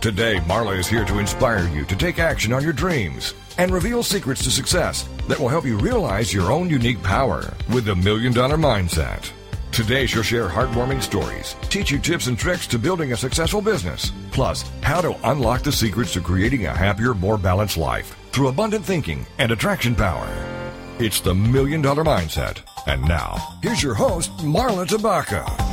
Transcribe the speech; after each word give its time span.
Today, 0.00 0.36
Marla 0.46 0.78
is 0.78 0.86
here 0.86 1.04
to 1.04 1.18
inspire 1.18 1.66
you 1.70 1.84
to 1.86 1.96
take 1.96 2.20
action 2.20 2.52
on 2.52 2.62
your 2.62 2.72
dreams 2.72 3.34
and 3.58 3.72
reveal 3.72 4.04
secrets 4.04 4.44
to 4.44 4.50
success 4.50 5.08
that 5.26 5.40
will 5.40 5.48
help 5.48 5.64
you 5.64 5.76
realize 5.76 6.32
your 6.32 6.52
own 6.52 6.70
unique 6.70 7.02
power 7.02 7.52
with 7.72 7.84
the 7.84 7.96
Million 7.96 8.32
Dollar 8.32 8.56
Mindset. 8.56 9.28
Today, 9.72 10.06
she'll 10.06 10.22
share 10.22 10.48
heartwarming 10.48 11.02
stories, 11.02 11.56
teach 11.62 11.90
you 11.90 11.98
tips 11.98 12.28
and 12.28 12.38
tricks 12.38 12.68
to 12.68 12.78
building 12.78 13.12
a 13.12 13.16
successful 13.16 13.60
business, 13.60 14.12
plus, 14.30 14.62
how 14.82 15.00
to 15.00 15.16
unlock 15.28 15.62
the 15.62 15.72
secrets 15.72 16.12
to 16.12 16.20
creating 16.20 16.66
a 16.66 16.76
happier, 16.76 17.12
more 17.12 17.36
balanced 17.36 17.76
life 17.76 18.16
through 18.30 18.48
abundant 18.48 18.84
thinking 18.84 19.26
and 19.38 19.50
attraction 19.50 19.96
power. 19.96 20.28
It's 21.00 21.20
the 21.20 21.34
Million 21.34 21.82
Dollar 21.82 22.04
Mindset. 22.04 22.62
And 22.86 23.02
now, 23.02 23.58
here's 23.64 23.82
your 23.82 23.94
host, 23.94 24.30
Marla 24.38 24.86
Tabaka. 24.86 25.67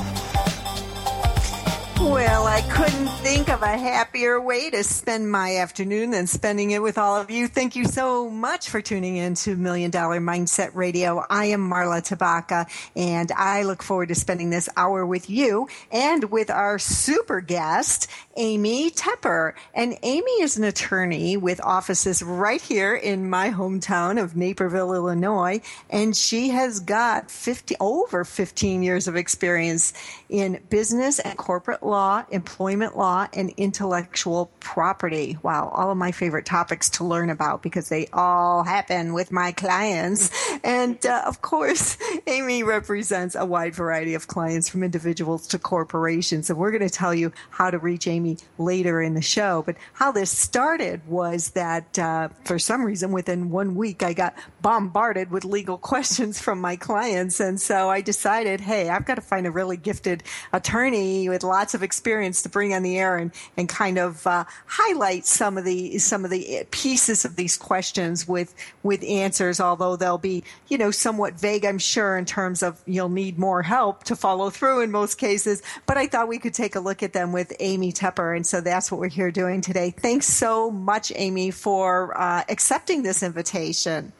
Well, 2.25 2.47
I 2.47 2.61
couldn't 2.61 3.07
think 3.19 3.49
of 3.49 3.61
a 3.61 3.77
happier 3.77 4.41
way 4.41 4.71
to 4.71 4.83
spend 4.83 5.29
my 5.29 5.57
afternoon 5.57 6.09
than 6.09 6.25
spending 6.25 6.71
it 6.71 6.81
with 6.81 6.97
all 6.97 7.17
of 7.17 7.29
you. 7.29 7.47
Thank 7.47 7.75
you 7.75 7.85
so 7.85 8.31
much 8.31 8.67
for 8.67 8.81
tuning 8.81 9.15
in 9.17 9.35
to 9.35 9.55
Million 9.55 9.91
Dollar 9.91 10.19
Mindset 10.19 10.71
Radio. 10.73 11.23
I 11.29 11.45
am 11.45 11.69
Marla 11.69 12.01
Tabaka, 12.01 12.67
and 12.95 13.31
I 13.31 13.61
look 13.61 13.83
forward 13.83 14.07
to 14.07 14.15
spending 14.15 14.49
this 14.49 14.67
hour 14.75 15.05
with 15.05 15.29
you 15.29 15.69
and 15.91 16.31
with 16.31 16.49
our 16.49 16.79
super 16.79 17.41
guest, 17.41 18.09
Amy 18.35 18.89
Toepper. 18.89 19.53
And 19.75 19.95
Amy 20.01 20.41
is 20.41 20.57
an 20.57 20.63
attorney 20.63 21.37
with 21.37 21.63
offices 21.63 22.23
right 22.23 22.59
here 22.61 22.95
in 22.95 23.29
my 23.29 23.51
hometown 23.51 24.19
of 24.19 24.35
Naperville, 24.35 24.95
Illinois, 24.95 25.61
and 25.91 26.17
she 26.17 26.49
has 26.49 26.79
got 26.79 27.29
50, 27.29 27.75
over 27.79 28.25
15 28.25 28.81
years 28.81 29.07
of 29.07 29.15
experience 29.15 29.93
in 30.29 30.59
business 30.69 31.19
and 31.19 31.37
corporate 31.37 31.83
law, 31.83 32.25
employment 32.31 32.97
law, 32.97 33.27
and 33.33 33.51
intellectual 33.57 34.51
property. 34.59 35.37
Wow, 35.43 35.69
all 35.69 35.91
of 35.91 35.97
my 35.97 36.11
favorite 36.11 36.45
topics 36.45 36.89
to 36.91 37.03
learn 37.03 37.29
about 37.29 37.61
because 37.61 37.89
they 37.89 38.07
all 38.13 38.63
happen 38.63 39.13
with 39.13 39.31
my 39.31 39.51
clients. 39.51 40.31
And 40.63 41.03
uh, 41.05 41.23
of 41.25 41.41
course, 41.41 41.97
Amy 42.27 42.63
represents 42.63 43.35
a 43.35 43.45
wide 43.45 43.75
variety 43.75 44.13
of 44.15 44.27
clients 44.27 44.69
from 44.69 44.83
individuals 44.83 45.47
to 45.47 45.59
corporations. 45.59 46.49
And 46.49 46.57
we're 46.57 46.71
going 46.71 46.87
to 46.87 46.89
tell 46.89 47.13
you 47.13 47.31
how 47.49 47.69
to 47.69 47.77
reach 47.77 48.07
Amy 48.07 48.37
later 48.57 49.01
in 49.01 49.13
the 49.13 49.21
show. 49.21 49.63
But 49.65 49.75
how 49.93 50.11
this 50.11 50.31
started 50.31 51.07
was 51.07 51.51
that 51.51 51.97
uh, 51.99 52.29
for 52.43 52.59
some 52.59 52.83
reason, 52.83 53.11
within 53.11 53.49
one 53.49 53.75
week, 53.75 54.03
I 54.03 54.13
got 54.13 54.35
bombarded 54.61 55.31
with 55.31 55.45
legal 55.45 55.77
questions 55.85 56.39
from 56.41 56.59
my 56.59 56.75
clients. 56.75 57.39
And 57.39 57.59
so 57.59 57.89
I 57.89 58.01
decided, 58.01 58.61
hey, 58.61 58.89
I've 58.89 59.05
got 59.05 59.15
to 59.15 59.21
find 59.21 59.45
a 59.45 59.51
really 59.51 59.77
gifted 59.77 60.14
attorney 60.53 61.29
with 61.29 61.43
lots 61.43 61.73
of 61.73 61.83
experience 61.83 62.41
to 62.43 62.49
bring 62.49 62.73
on 62.73 62.83
the 62.83 62.97
air 62.97 63.17
and, 63.17 63.31
and 63.57 63.69
kind 63.69 63.97
of 63.97 64.25
uh, 64.27 64.43
highlight 64.65 65.25
some 65.25 65.57
of 65.57 65.65
the 65.65 65.97
some 65.97 66.25
of 66.25 66.31
the 66.31 66.65
pieces 66.71 67.25
of 67.25 67.35
these 67.35 67.57
questions 67.57 68.27
with 68.27 68.53
with 68.83 69.03
answers, 69.03 69.59
although 69.59 69.95
they'll 69.95 70.17
be 70.17 70.43
you 70.67 70.77
know 70.77 70.91
somewhat 70.91 71.33
vague, 71.33 71.65
I'm 71.65 71.79
sure, 71.79 72.17
in 72.17 72.25
terms 72.25 72.63
of 72.63 72.81
you'll 72.85 73.09
need 73.09 73.37
more 73.37 73.61
help 73.61 74.03
to 74.05 74.15
follow 74.15 74.49
through 74.49 74.81
in 74.81 74.91
most 74.91 75.15
cases. 75.15 75.61
But 75.85 75.97
I 75.97 76.07
thought 76.07 76.27
we 76.27 76.39
could 76.39 76.53
take 76.53 76.75
a 76.75 76.79
look 76.79 77.03
at 77.03 77.13
them 77.13 77.31
with 77.31 77.53
Amy 77.59 77.91
Toepper, 77.91 78.35
and 78.35 78.45
so 78.45 78.61
that's 78.61 78.91
what 78.91 78.99
we're 78.99 79.09
here 79.09 79.31
doing 79.31 79.61
today. 79.61 79.91
Thanks 79.91 80.27
so 80.27 80.71
much, 80.71 81.11
Amy, 81.15 81.51
for 81.51 82.17
uh, 82.19 82.43
accepting 82.49 83.03
this 83.03 83.23
invitation. 83.23 84.13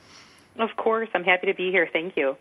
Of 0.58 0.76
course, 0.78 1.10
I'm 1.14 1.24
happy 1.24 1.48
to 1.48 1.54
be 1.54 1.72
here. 1.72 1.88
Thank 1.92 2.16
you. 2.16 2.38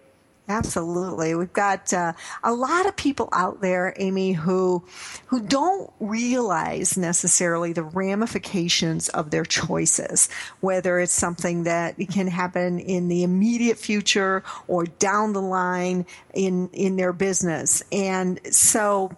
Absolutely. 0.46 1.34
We've 1.34 1.52
got 1.54 1.90
uh, 1.94 2.12
a 2.42 2.52
lot 2.52 2.84
of 2.84 2.96
people 2.96 3.30
out 3.32 3.62
there, 3.62 3.94
Amy, 3.96 4.32
who 4.32 4.84
who 5.26 5.40
don't 5.40 5.90
realize 6.00 6.98
necessarily 6.98 7.72
the 7.72 7.82
ramifications 7.82 9.08
of 9.08 9.30
their 9.30 9.46
choices, 9.46 10.28
whether 10.60 11.00
it's 11.00 11.14
something 11.14 11.64
that 11.64 11.96
can 12.12 12.26
happen 12.26 12.78
in 12.78 13.08
the 13.08 13.22
immediate 13.22 13.78
future 13.78 14.42
or 14.68 14.84
down 14.84 15.32
the 15.32 15.40
line 15.40 16.04
in 16.34 16.68
in 16.74 16.96
their 16.96 17.14
business. 17.14 17.82
And 17.90 18.38
so 18.54 19.16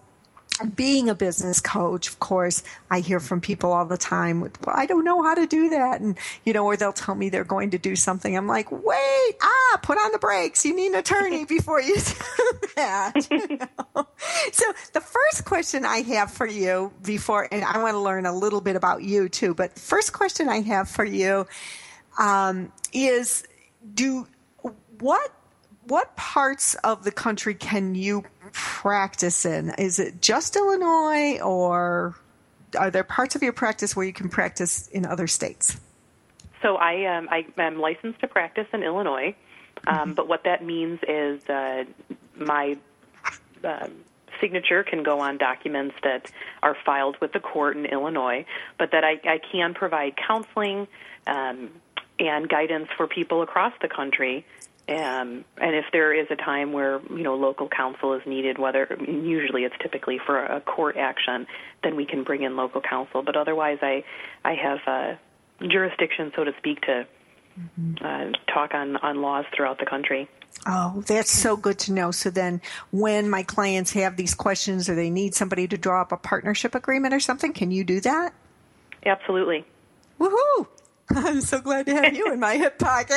being 0.74 1.08
a 1.08 1.14
business 1.14 1.60
coach, 1.60 2.08
of 2.08 2.18
course, 2.18 2.62
I 2.90 3.00
hear 3.00 3.20
from 3.20 3.40
people 3.40 3.72
all 3.72 3.84
the 3.84 3.98
time, 3.98 4.40
well, 4.40 4.50
I 4.66 4.86
don't 4.86 5.04
know 5.04 5.22
how 5.22 5.34
to 5.34 5.46
do 5.46 5.68
that. 5.70 6.00
And, 6.00 6.16
you 6.44 6.52
know, 6.52 6.64
or 6.64 6.76
they'll 6.76 6.92
tell 6.92 7.14
me 7.14 7.28
they're 7.28 7.44
going 7.44 7.70
to 7.72 7.78
do 7.78 7.94
something. 7.94 8.36
I'm 8.36 8.46
like, 8.46 8.70
wait, 8.70 9.34
ah, 9.42 9.80
put 9.82 9.98
on 9.98 10.12
the 10.12 10.18
brakes. 10.18 10.64
You 10.64 10.74
need 10.74 10.88
an 10.88 10.96
attorney 10.96 11.44
before 11.48 11.80
you 11.80 11.96
do 11.96 12.68
that. 12.76 13.28
You 13.36 13.58
know? 13.58 14.06
So 14.52 14.64
the 14.92 15.00
first 15.00 15.44
question 15.44 15.84
I 15.84 15.98
have 16.02 16.30
for 16.30 16.46
you 16.46 16.92
before, 17.04 17.48
and 17.50 17.64
I 17.64 17.78
want 17.78 17.94
to 17.94 18.00
learn 18.00 18.26
a 18.26 18.34
little 18.34 18.60
bit 18.60 18.76
about 18.76 19.02
you 19.02 19.28
too, 19.28 19.54
but 19.54 19.78
first 19.78 20.12
question 20.12 20.48
I 20.48 20.60
have 20.62 20.88
for 20.88 21.04
you 21.04 21.46
um, 22.18 22.72
is 22.92 23.44
do 23.94 24.26
what 25.00 25.30
what 25.88 26.16
parts 26.16 26.74
of 26.76 27.04
the 27.04 27.12
country 27.12 27.54
can 27.54 27.94
you 27.94 28.24
practice 28.52 29.44
in? 29.44 29.70
Is 29.78 29.98
it 29.98 30.20
just 30.20 30.56
Illinois, 30.56 31.40
or 31.40 32.16
are 32.78 32.90
there 32.90 33.04
parts 33.04 33.36
of 33.36 33.42
your 33.42 33.52
practice 33.52 33.94
where 33.94 34.06
you 34.06 34.12
can 34.12 34.28
practice 34.28 34.88
in 34.88 35.06
other 35.06 35.26
states? 35.26 35.78
So 36.62 36.76
I 36.76 37.16
um, 37.16 37.28
I 37.30 37.46
am 37.58 37.78
licensed 37.78 38.20
to 38.20 38.28
practice 38.28 38.66
in 38.72 38.82
Illinois, 38.82 39.34
um, 39.86 39.96
mm-hmm. 39.96 40.12
but 40.14 40.28
what 40.28 40.44
that 40.44 40.64
means 40.64 41.00
is 41.06 41.48
uh, 41.48 41.84
my 42.36 42.76
uh, 43.62 43.88
signature 44.40 44.82
can 44.82 45.02
go 45.02 45.20
on 45.20 45.38
documents 45.38 45.94
that 46.02 46.30
are 46.62 46.76
filed 46.84 47.16
with 47.20 47.32
the 47.32 47.40
court 47.40 47.76
in 47.76 47.86
Illinois, 47.86 48.44
but 48.78 48.90
that 48.92 49.04
I, 49.04 49.20
I 49.24 49.38
can 49.38 49.74
provide 49.74 50.14
counseling 50.16 50.88
um, 51.26 51.70
and 52.18 52.48
guidance 52.48 52.88
for 52.96 53.06
people 53.06 53.42
across 53.42 53.72
the 53.80 53.88
country 53.88 54.44
um, 54.88 55.44
and 55.56 55.74
if 55.74 55.86
there 55.92 56.14
is 56.14 56.28
a 56.30 56.36
time 56.36 56.72
where 56.72 57.00
you 57.10 57.24
know 57.24 57.34
local 57.34 57.68
counsel 57.68 58.12
is 58.14 58.22
needed, 58.24 58.56
whether 58.58 58.96
usually 59.08 59.64
it's 59.64 59.74
typically 59.82 60.20
for 60.24 60.38
a 60.38 60.60
court 60.60 60.96
action, 60.96 61.46
then 61.82 61.96
we 61.96 62.06
can 62.06 62.22
bring 62.22 62.42
in 62.42 62.56
local 62.56 62.80
counsel. 62.80 63.22
But 63.22 63.36
otherwise, 63.36 63.78
I 63.82 64.04
I 64.44 64.54
have 64.54 64.78
uh, 64.86 65.14
jurisdiction, 65.66 66.32
so 66.36 66.44
to 66.44 66.52
speak, 66.58 66.82
to 66.82 67.06
mm-hmm. 67.58 68.04
uh, 68.04 68.32
talk 68.52 68.74
on 68.74 68.96
on 68.98 69.22
laws 69.22 69.44
throughout 69.56 69.80
the 69.80 69.86
country. 69.86 70.28
Oh, 70.66 71.02
that's 71.06 71.32
so 71.32 71.56
good 71.56 71.80
to 71.80 71.92
know. 71.92 72.12
So 72.12 72.30
then, 72.30 72.60
when 72.92 73.28
my 73.28 73.42
clients 73.42 73.92
have 73.92 74.16
these 74.16 74.34
questions 74.34 74.88
or 74.88 74.94
they 74.94 75.10
need 75.10 75.34
somebody 75.34 75.66
to 75.66 75.76
draw 75.76 76.00
up 76.00 76.12
a 76.12 76.16
partnership 76.16 76.76
agreement 76.76 77.12
or 77.12 77.20
something, 77.20 77.52
can 77.52 77.72
you 77.72 77.82
do 77.82 78.00
that? 78.02 78.32
Absolutely. 79.04 79.64
Woohoo! 80.20 80.68
I'm 81.14 81.40
so 81.40 81.60
glad 81.60 81.86
to 81.86 81.94
have 81.94 82.16
you 82.16 82.32
in 82.32 82.40
my 82.40 82.56
hip 82.56 82.78
pocket. 82.78 83.16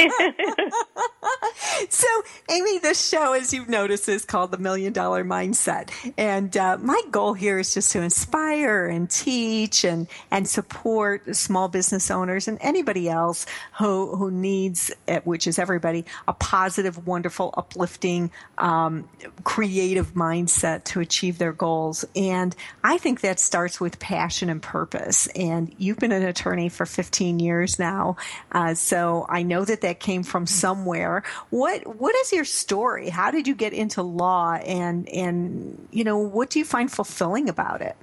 so, 1.88 2.06
Amy, 2.50 2.78
this 2.78 3.08
show, 3.08 3.32
as 3.32 3.52
you've 3.52 3.68
noticed, 3.68 4.08
is 4.08 4.24
called 4.24 4.50
the 4.50 4.58
Million 4.58 4.92
Dollar 4.92 5.24
Mindset, 5.24 5.90
and 6.18 6.56
uh, 6.56 6.78
my 6.78 7.00
goal 7.12 7.34
here 7.34 7.60
is 7.60 7.74
just 7.74 7.92
to 7.92 8.02
inspire 8.02 8.86
and 8.86 9.08
teach 9.08 9.84
and 9.84 10.08
and 10.32 10.48
support 10.48 11.36
small 11.36 11.68
business 11.68 12.10
owners 12.10 12.48
and 12.48 12.58
anybody 12.60 13.08
else 13.08 13.46
who 13.78 14.16
who 14.16 14.30
needs, 14.32 14.90
which 15.22 15.46
is 15.46 15.60
everybody, 15.60 16.04
a 16.26 16.32
positive, 16.32 17.06
wonderful, 17.06 17.54
uplifting, 17.56 18.32
um, 18.58 19.08
creative 19.44 20.14
mindset 20.14 20.82
to 20.84 20.98
achieve 20.98 21.38
their 21.38 21.52
goals. 21.52 22.04
And 22.16 22.56
I 22.82 22.98
think 22.98 23.20
that 23.20 23.38
starts 23.38 23.80
with 23.80 24.00
passion 24.00 24.50
and 24.50 24.60
purpose. 24.60 25.28
And 25.28 25.72
you've 25.78 25.98
been 25.98 26.12
an 26.12 26.24
attorney 26.24 26.68
for 26.68 26.84
15 26.84 27.11
15 27.12 27.40
years 27.40 27.78
now. 27.78 28.16
Uh, 28.52 28.72
so 28.72 29.26
I 29.28 29.42
know 29.42 29.66
that 29.66 29.82
that 29.82 30.00
came 30.00 30.22
from 30.22 30.46
somewhere. 30.46 31.22
What 31.50 31.86
What 32.00 32.14
is 32.16 32.32
your 32.32 32.46
story? 32.46 33.10
How 33.10 33.30
did 33.30 33.46
you 33.46 33.54
get 33.54 33.74
into 33.74 34.02
law, 34.02 34.54
and 34.54 35.06
and 35.10 35.88
you 35.90 36.04
know 36.04 36.16
what 36.16 36.48
do 36.48 36.58
you 36.58 36.64
find 36.64 36.90
fulfilling 36.90 37.50
about 37.50 37.82
it? 37.82 37.96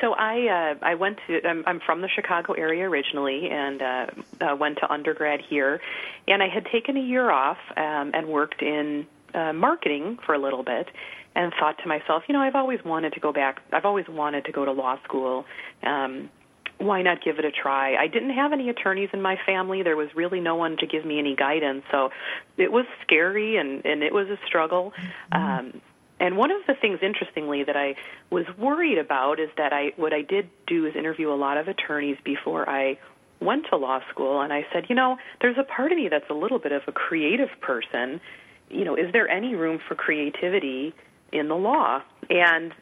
So 0.00 0.12
I 0.14 0.48
uh, 0.48 0.74
I 0.82 0.94
went 0.96 1.18
to 1.28 1.46
I'm, 1.46 1.62
I'm 1.68 1.80
from 1.80 2.00
the 2.00 2.08
Chicago 2.08 2.54
area 2.54 2.88
originally 2.88 3.48
and 3.48 3.80
uh, 3.80 4.06
uh, 4.40 4.56
went 4.56 4.78
to 4.78 4.92
undergrad 4.92 5.40
here, 5.48 5.80
and 6.26 6.42
I 6.42 6.48
had 6.48 6.66
taken 6.66 6.96
a 6.96 7.02
year 7.02 7.30
off 7.30 7.58
um, 7.76 8.10
and 8.12 8.26
worked 8.26 8.60
in 8.60 9.06
uh, 9.34 9.52
marketing 9.52 10.18
for 10.26 10.34
a 10.34 10.38
little 10.38 10.64
bit, 10.64 10.88
and 11.36 11.52
thought 11.60 11.78
to 11.82 11.86
myself, 11.86 12.24
you 12.26 12.32
know, 12.32 12.40
I've 12.40 12.56
always 12.56 12.84
wanted 12.84 13.12
to 13.12 13.20
go 13.20 13.32
back. 13.32 13.62
I've 13.72 13.84
always 13.84 14.08
wanted 14.08 14.46
to 14.46 14.52
go 14.52 14.64
to 14.64 14.72
law 14.72 14.98
school. 15.04 15.44
Um, 15.84 16.30
why 16.78 17.02
not 17.02 17.22
give 17.24 17.38
it 17.38 17.44
a 17.44 17.50
try? 17.50 17.96
I 17.96 18.06
didn't 18.06 18.30
have 18.30 18.52
any 18.52 18.70
attorneys 18.70 19.10
in 19.12 19.20
my 19.20 19.36
family. 19.44 19.82
There 19.82 19.96
was 19.96 20.08
really 20.14 20.40
no 20.40 20.54
one 20.54 20.76
to 20.78 20.86
give 20.86 21.04
me 21.04 21.18
any 21.18 21.34
guidance, 21.34 21.82
so 21.90 22.10
it 22.56 22.72
was 22.72 22.86
scary 23.02 23.56
and 23.56 23.84
and 23.84 24.02
it 24.02 24.12
was 24.12 24.28
a 24.28 24.38
struggle. 24.46 24.92
Mm-hmm. 25.32 25.42
Um, 25.42 25.82
and 26.20 26.36
one 26.36 26.50
of 26.50 26.62
the 26.66 26.74
things, 26.80 26.98
interestingly, 27.00 27.62
that 27.64 27.76
I 27.76 27.94
was 28.30 28.44
worried 28.58 28.98
about 28.98 29.38
is 29.38 29.50
that 29.56 29.72
I 29.72 29.92
what 29.96 30.12
I 30.12 30.22
did 30.22 30.50
do 30.66 30.86
is 30.86 30.94
interview 30.96 31.32
a 31.32 31.36
lot 31.36 31.58
of 31.58 31.68
attorneys 31.68 32.16
before 32.24 32.68
I 32.68 32.98
went 33.40 33.66
to 33.70 33.76
law 33.76 34.00
school, 34.10 34.40
and 34.40 34.52
I 34.52 34.66
said, 34.72 34.86
you 34.88 34.96
know, 34.96 35.16
there's 35.40 35.58
a 35.58 35.64
part 35.64 35.92
of 35.92 35.98
me 35.98 36.08
that's 36.08 36.28
a 36.28 36.34
little 36.34 36.58
bit 36.58 36.72
of 36.72 36.82
a 36.88 36.92
creative 36.92 37.50
person. 37.60 38.20
You 38.68 38.84
know, 38.84 38.96
is 38.96 39.12
there 39.12 39.28
any 39.28 39.54
room 39.54 39.78
for 39.86 39.94
creativity 39.94 40.92
in 41.32 41.48
the 41.48 41.54
law? 41.54 42.02
And 42.28 42.72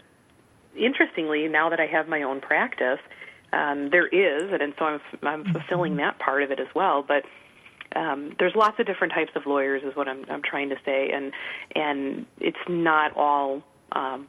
interestingly, 0.77 1.47
now 1.49 1.69
that 1.71 1.79
I 1.79 1.87
have 1.87 2.09
my 2.09 2.23
own 2.23 2.41
practice, 2.41 2.99
um, 3.53 3.91
there 3.91 4.07
is, 4.07 4.53
and, 4.53 4.63
and 4.63 4.75
so 4.79 4.85
I'm, 4.85 5.01
I'm 5.23 5.45
fulfilling 5.53 5.93
mm-hmm. 5.93 6.01
that 6.01 6.19
part 6.19 6.43
of 6.43 6.51
it 6.51 6.61
as 6.61 6.69
well. 6.75 7.05
But 7.07 7.25
um, 7.95 8.35
there's 8.39 8.55
lots 8.55 8.79
of 8.79 8.87
different 8.87 9.13
types 9.13 9.31
of 9.37 9.47
lawyers, 9.47 9.83
is 9.85 9.97
what 9.97 10.09
I'm, 10.09 10.25
I'm 10.29 10.43
trying 10.43 10.71
to 10.71 10.77
say, 10.85 11.11
and 11.13 11.33
and 11.75 12.27
it's 12.41 12.59
not 12.69 13.17
all. 13.17 13.63
Um, 13.93 14.27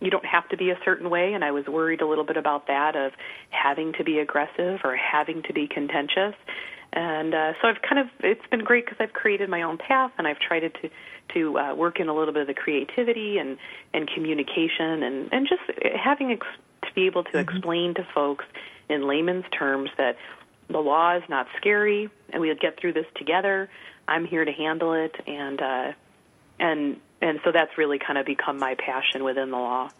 you 0.00 0.10
don't 0.10 0.26
have 0.26 0.46
to 0.50 0.56
be 0.56 0.70
a 0.70 0.78
certain 0.84 1.08
way, 1.08 1.32
and 1.32 1.42
I 1.42 1.52
was 1.52 1.64
worried 1.66 2.02
a 2.02 2.06
little 2.06 2.24
bit 2.24 2.36
about 2.36 2.66
that 2.66 2.94
of 2.94 3.12
having 3.48 3.94
to 3.94 4.04
be 4.04 4.18
aggressive 4.18 4.80
or 4.84 4.96
having 4.96 5.42
to 5.44 5.52
be 5.54 5.66
contentious. 5.66 6.34
And 6.92 7.34
uh, 7.34 7.52
so 7.60 7.68
I've 7.68 7.80
kind 7.82 7.98
of 7.98 8.06
it's 8.20 8.46
been 8.50 8.64
great 8.64 8.84
because 8.84 8.98
I've 9.00 9.12
created 9.12 9.48
my 9.48 9.62
own 9.62 9.78
path, 9.78 10.12
and 10.18 10.26
I've 10.26 10.38
tried 10.38 10.60
to 10.60 10.90
to 11.32 11.58
uh, 11.58 11.74
work 11.74 12.00
in 12.00 12.08
a 12.08 12.14
little 12.14 12.34
bit 12.34 12.42
of 12.42 12.48
the 12.48 12.54
creativity 12.54 13.38
and 13.38 13.56
and 13.92 14.08
communication 14.14 15.02
and 15.02 15.32
and 15.32 15.48
just 15.48 15.62
having 15.96 16.32
ex- 16.32 16.46
to 16.84 16.94
be 16.94 17.06
able 17.06 17.24
to 17.24 17.30
mm-hmm. 17.30 17.56
explain 17.56 17.94
to 17.94 18.06
folks 18.14 18.44
in 18.88 19.06
layman's 19.06 19.44
terms 19.56 19.90
that 19.96 20.16
the 20.68 20.78
law 20.78 21.16
is 21.16 21.22
not 21.28 21.46
scary 21.56 22.08
and 22.30 22.40
we'll 22.40 22.54
get 22.54 22.78
through 22.78 22.92
this 22.92 23.06
together. 23.16 23.68
I'm 24.08 24.26
here 24.26 24.44
to 24.44 24.52
handle 24.52 24.94
it 24.94 25.14
and 25.26 25.60
uh 25.60 25.92
and 26.58 27.00
and 27.20 27.40
so 27.44 27.52
that's 27.52 27.76
really 27.78 27.98
kind 27.98 28.18
of 28.18 28.26
become 28.26 28.58
my 28.58 28.74
passion 28.74 29.24
within 29.24 29.50
the 29.50 29.56
law. 29.56 29.90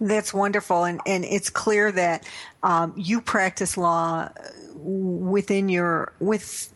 That's 0.00 0.34
wonderful, 0.34 0.84
and 0.84 1.00
and 1.06 1.24
it's 1.24 1.48
clear 1.48 1.90
that 1.92 2.28
um, 2.62 2.92
you 2.96 3.20
practice 3.22 3.78
law 3.78 4.28
within 4.74 5.70
your 5.70 6.12
with 6.20 6.70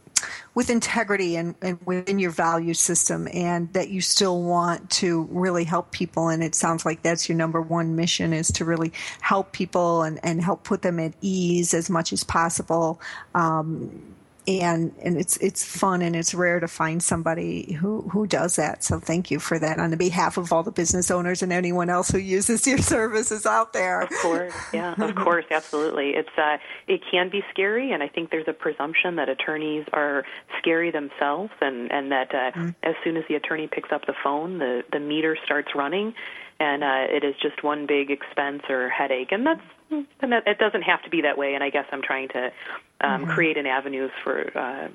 with 0.54 0.70
integrity 0.70 1.36
and, 1.36 1.54
and 1.62 1.78
within 1.84 2.18
your 2.18 2.30
value 2.30 2.74
system 2.74 3.28
and 3.32 3.72
that 3.72 3.88
you 3.90 4.00
still 4.00 4.42
want 4.42 4.90
to 4.90 5.28
really 5.30 5.64
help 5.64 5.90
people. 5.92 6.28
And 6.28 6.42
it 6.42 6.54
sounds 6.54 6.84
like 6.84 7.02
that's 7.02 7.28
your 7.28 7.36
number 7.36 7.60
one 7.60 7.96
mission 7.96 8.32
is 8.32 8.48
to 8.52 8.64
really 8.64 8.92
help 9.20 9.52
people 9.52 10.02
and, 10.02 10.18
and 10.22 10.42
help 10.42 10.64
put 10.64 10.82
them 10.82 10.98
at 10.98 11.14
ease 11.20 11.74
as 11.74 11.88
much 11.88 12.12
as 12.12 12.24
possible. 12.24 13.00
Um, 13.34 14.09
and 14.46 14.92
and 15.02 15.16
it's 15.16 15.36
it's 15.38 15.64
fun 15.64 16.02
and 16.02 16.16
it's 16.16 16.34
rare 16.34 16.60
to 16.60 16.68
find 16.68 17.02
somebody 17.02 17.72
who 17.74 18.02
who 18.10 18.26
does 18.26 18.56
that. 18.56 18.82
So 18.82 18.98
thank 18.98 19.30
you 19.30 19.38
for 19.38 19.58
that 19.58 19.78
on 19.78 19.90
the 19.90 19.96
behalf 19.96 20.36
of 20.36 20.52
all 20.52 20.62
the 20.62 20.70
business 20.70 21.10
owners 21.10 21.42
and 21.42 21.52
anyone 21.52 21.90
else 21.90 22.10
who 22.10 22.18
uses 22.18 22.66
your 22.66 22.78
services 22.94 23.46
out 23.46 23.72
there. 23.72 24.02
Of 24.02 24.10
course, 24.22 24.54
yeah, 24.72 24.94
of 24.98 25.14
course, 25.24 25.44
absolutely. 25.50 26.10
It's 26.10 26.36
uh, 26.38 26.56
it 26.88 27.02
can 27.10 27.28
be 27.30 27.42
scary, 27.50 27.92
and 27.92 28.02
I 28.02 28.08
think 28.08 28.30
there's 28.30 28.48
a 28.48 28.52
presumption 28.52 29.16
that 29.16 29.28
attorneys 29.28 29.84
are 29.92 30.24
scary 30.58 30.90
themselves, 30.90 31.52
and 31.60 31.90
and 31.92 32.10
that 32.12 32.34
uh, 32.34 32.50
mm-hmm. 32.52 32.68
as 32.82 32.94
soon 33.04 33.16
as 33.16 33.24
the 33.28 33.34
attorney 33.34 33.68
picks 33.68 33.92
up 33.92 34.06
the 34.06 34.14
phone, 34.22 34.58
the 34.58 34.82
the 34.92 35.00
meter 35.00 35.36
starts 35.44 35.68
running, 35.74 36.14
and 36.58 36.82
uh, 36.82 37.06
it 37.08 37.24
is 37.24 37.34
just 37.42 37.62
one 37.62 37.86
big 37.86 38.10
expense 38.10 38.62
or 38.68 38.88
headache, 38.88 39.32
and 39.32 39.46
that's 39.46 39.62
and 39.90 40.32
that, 40.32 40.46
it 40.46 40.58
doesn't 40.58 40.82
have 40.82 41.02
to 41.02 41.10
be 41.10 41.22
that 41.22 41.36
way. 41.36 41.54
And 41.54 41.64
I 41.64 41.70
guess 41.70 41.86
I'm 41.92 42.02
trying 42.02 42.28
to 42.28 42.52
um, 43.00 43.22
mm-hmm. 43.22 43.30
create 43.32 43.56
an 43.56 43.66
avenues 43.66 44.10
for 44.22 44.56
uh, 44.56 44.88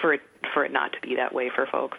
for 0.00 0.14
it 0.14 0.22
for 0.52 0.64
it 0.64 0.72
not 0.72 0.92
to 0.92 1.00
be 1.00 1.16
that 1.16 1.34
way 1.34 1.50
for 1.54 1.66
folks. 1.66 1.98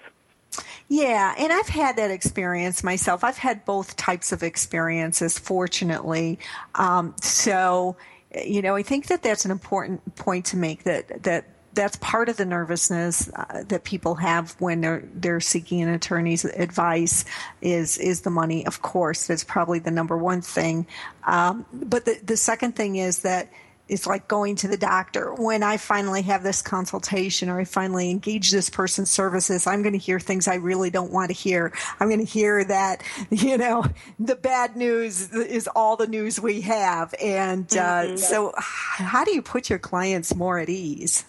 Yeah, 0.87 1.33
and 1.37 1.53
I've 1.53 1.69
had 1.69 1.95
that 1.95 2.11
experience 2.11 2.83
myself. 2.83 3.23
I've 3.23 3.37
had 3.37 3.63
both 3.63 3.95
types 3.95 4.33
of 4.33 4.43
experiences, 4.43 5.39
fortunately. 5.39 6.37
Um, 6.75 7.15
so, 7.21 7.95
you 8.43 8.61
know, 8.61 8.75
I 8.75 8.83
think 8.83 9.07
that 9.07 9.23
that's 9.23 9.45
an 9.45 9.51
important 9.51 10.15
point 10.15 10.45
to 10.47 10.57
make. 10.57 10.83
That 10.83 11.23
that 11.23 11.45
that's 11.73 11.95
part 11.97 12.29
of 12.29 12.37
the 12.37 12.45
nervousness 12.45 13.29
uh, 13.35 13.63
that 13.67 13.83
people 13.83 14.15
have 14.15 14.55
when 14.59 14.81
they're 14.81 15.03
they're 15.13 15.39
seeking 15.39 15.81
an 15.81 15.89
attorney's 15.89 16.45
advice 16.45 17.25
is 17.61 17.97
is 17.97 18.21
the 18.21 18.29
money. 18.29 18.65
Of 18.65 18.81
course, 18.81 19.27
that's 19.27 19.43
probably 19.43 19.79
the 19.79 19.91
number 19.91 20.17
one 20.17 20.41
thing. 20.41 20.87
Um, 21.25 21.65
but 21.71 22.05
the 22.05 22.19
the 22.23 22.37
second 22.37 22.75
thing 22.75 22.97
is 22.97 23.21
that 23.21 23.49
it's 23.91 24.07
like 24.07 24.29
going 24.29 24.55
to 24.55 24.69
the 24.69 24.77
doctor. 24.77 25.33
When 25.33 25.63
I 25.63 25.75
finally 25.75 26.21
have 26.21 26.43
this 26.43 26.61
consultation 26.61 27.49
or 27.49 27.59
I 27.59 27.65
finally 27.65 28.09
engage 28.09 28.49
this 28.49 28.69
person's 28.69 29.11
services, 29.11 29.67
I'm 29.67 29.81
going 29.81 29.91
to 29.91 29.99
hear 29.99 30.17
things 30.17 30.47
I 30.47 30.55
really 30.55 30.89
don't 30.89 31.11
want 31.11 31.27
to 31.27 31.33
hear. 31.33 31.73
I'm 31.99 32.07
going 32.07 32.25
to 32.25 32.31
hear 32.31 32.63
that, 32.63 33.03
you 33.29 33.57
know, 33.57 33.83
the 34.17 34.37
bad 34.37 34.77
news 34.77 35.33
is 35.33 35.67
all 35.75 35.97
the 35.97 36.07
news 36.07 36.39
we 36.39 36.61
have. 36.61 37.13
And 37.21 37.65
uh, 37.73 38.03
mm-hmm. 38.03 38.15
so, 38.15 38.53
how 38.57 39.25
do 39.25 39.33
you 39.33 39.41
put 39.41 39.69
your 39.69 39.79
clients 39.79 40.33
more 40.33 40.57
at 40.57 40.69
ease? 40.69 41.25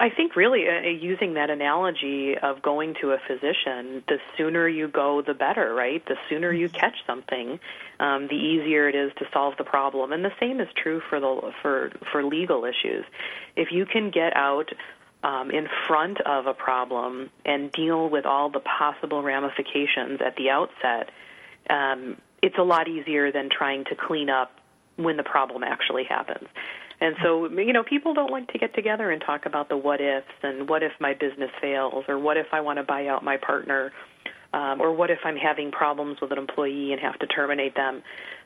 I 0.00 0.10
think 0.10 0.34
really 0.34 0.64
uh, 0.68 0.88
using 0.88 1.34
that 1.34 1.50
analogy 1.50 2.36
of 2.36 2.60
going 2.62 2.94
to 3.00 3.12
a 3.12 3.18
physician, 3.28 4.02
the 4.08 4.18
sooner 4.36 4.66
you 4.66 4.88
go, 4.88 5.22
the 5.22 5.34
better, 5.34 5.72
right? 5.72 6.04
The 6.04 6.16
sooner 6.28 6.52
you 6.52 6.66
mm-hmm. 6.66 6.76
catch 6.76 6.96
something, 7.06 7.60
um, 8.00 8.26
the 8.26 8.34
easier 8.34 8.88
it 8.88 8.96
is 8.96 9.12
to 9.18 9.26
solve 9.32 9.54
the 9.56 9.64
problem. 9.64 10.12
And 10.12 10.24
the 10.24 10.32
same 10.40 10.60
is 10.60 10.68
true 10.76 11.00
for 11.08 11.20
the 11.20 11.52
for 11.62 11.92
for 12.10 12.24
legal 12.24 12.64
issues. 12.64 13.04
If 13.54 13.70
you 13.70 13.86
can 13.86 14.10
get 14.10 14.36
out 14.36 14.70
um, 15.22 15.52
in 15.52 15.68
front 15.86 16.20
of 16.22 16.46
a 16.46 16.54
problem 16.54 17.30
and 17.44 17.70
deal 17.70 18.08
with 18.08 18.26
all 18.26 18.50
the 18.50 18.60
possible 18.60 19.22
ramifications 19.22 20.20
at 20.20 20.34
the 20.36 20.50
outset, 20.50 21.10
um, 21.70 22.16
it's 22.42 22.58
a 22.58 22.64
lot 22.64 22.88
easier 22.88 23.30
than 23.30 23.48
trying 23.48 23.84
to 23.84 23.94
clean 23.94 24.28
up 24.28 24.50
when 24.96 25.16
the 25.16 25.22
problem 25.22 25.62
actually 25.62 26.04
happens. 26.04 26.48
And 27.00 27.16
so, 27.22 27.48
you 27.48 27.72
know, 27.72 27.82
people 27.82 28.14
don't 28.14 28.30
like 28.30 28.48
to 28.52 28.58
get 28.58 28.74
together 28.74 29.10
and 29.10 29.22
talk 29.24 29.46
about 29.46 29.68
the 29.68 29.76
what 29.76 30.00
ifs 30.00 30.26
and 30.42 30.68
what 30.68 30.82
if 30.82 30.92
my 31.00 31.12
business 31.12 31.50
fails 31.60 32.04
or 32.08 32.18
what 32.18 32.36
if 32.36 32.46
I 32.52 32.60
want 32.60 32.78
to 32.78 32.84
buy 32.84 33.08
out 33.08 33.24
my 33.24 33.36
partner 33.36 33.92
um, 34.54 34.80
or 34.80 34.94
what 34.94 35.10
if 35.10 35.18
I'm 35.24 35.36
having 35.36 35.72
problems 35.72 36.18
with 36.22 36.30
an 36.30 36.38
employee 36.38 36.92
and 36.92 37.00
have 37.00 37.18
to 37.18 37.26
terminate 37.26 37.74
them. 37.74 38.02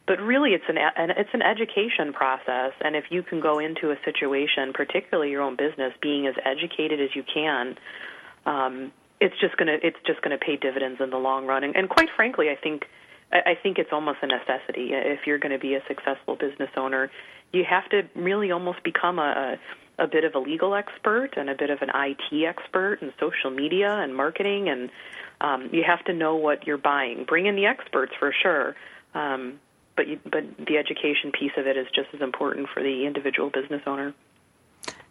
But 0.06 0.20
really, 0.20 0.52
it's 0.52 0.64
an, 0.66 0.78
an 0.78 1.10
it's 1.10 1.28
an 1.34 1.42
education 1.42 2.14
process, 2.14 2.72
and 2.80 2.96
if 2.96 3.04
you 3.10 3.22
can 3.22 3.42
go 3.42 3.58
into 3.58 3.90
a 3.90 3.96
situation, 4.06 4.72
particularly 4.72 5.30
your 5.30 5.42
own 5.42 5.54
business, 5.56 5.92
being 6.00 6.26
as 6.26 6.34
educated 6.46 6.98
as 6.98 7.10
you 7.14 7.22
can, 7.22 7.76
um, 8.46 8.92
it's 9.20 9.34
just 9.38 9.58
gonna 9.58 9.76
it's 9.82 9.98
just 10.06 10.22
gonna 10.22 10.38
pay 10.38 10.56
dividends 10.56 10.98
in 11.02 11.10
the 11.10 11.18
long 11.18 11.44
run. 11.44 11.62
And, 11.62 11.76
and 11.76 11.90
quite 11.90 12.08
frankly, 12.16 12.46
I 12.48 12.56
think 12.56 12.86
I 13.30 13.58
think 13.62 13.76
it's 13.76 13.90
almost 13.92 14.20
a 14.22 14.26
necessity 14.26 14.92
if 14.92 15.26
you're 15.26 15.38
going 15.38 15.52
to 15.52 15.58
be 15.58 15.74
a 15.74 15.82
successful 15.86 16.34
business 16.34 16.70
owner 16.78 17.10
you 17.52 17.64
have 17.68 17.88
to 17.90 18.02
really 18.14 18.50
almost 18.50 18.82
become 18.82 19.18
a, 19.18 19.58
a, 19.98 20.04
a 20.04 20.06
bit 20.06 20.24
of 20.24 20.34
a 20.34 20.38
legal 20.38 20.74
expert 20.74 21.30
and 21.36 21.48
a 21.48 21.54
bit 21.54 21.70
of 21.70 21.82
an 21.82 21.90
IT 21.94 22.44
expert 22.44 22.98
and 23.00 23.12
social 23.18 23.50
media 23.50 23.90
and 23.90 24.14
marketing, 24.14 24.68
and 24.68 24.90
um, 25.40 25.68
you 25.72 25.82
have 25.86 26.04
to 26.04 26.12
know 26.12 26.36
what 26.36 26.66
you're 26.66 26.78
buying. 26.78 27.24
Bring 27.24 27.46
in 27.46 27.56
the 27.56 27.66
experts 27.66 28.12
for 28.18 28.34
sure, 28.42 28.76
um, 29.14 29.60
but 29.96 30.08
you, 30.08 30.20
but 30.24 30.44
the 30.58 30.76
education 30.76 31.32
piece 31.32 31.52
of 31.56 31.66
it 31.66 31.76
is 31.76 31.86
just 31.94 32.08
as 32.14 32.20
important 32.20 32.68
for 32.72 32.82
the 32.82 33.06
individual 33.06 33.50
business 33.50 33.82
owner. 33.86 34.14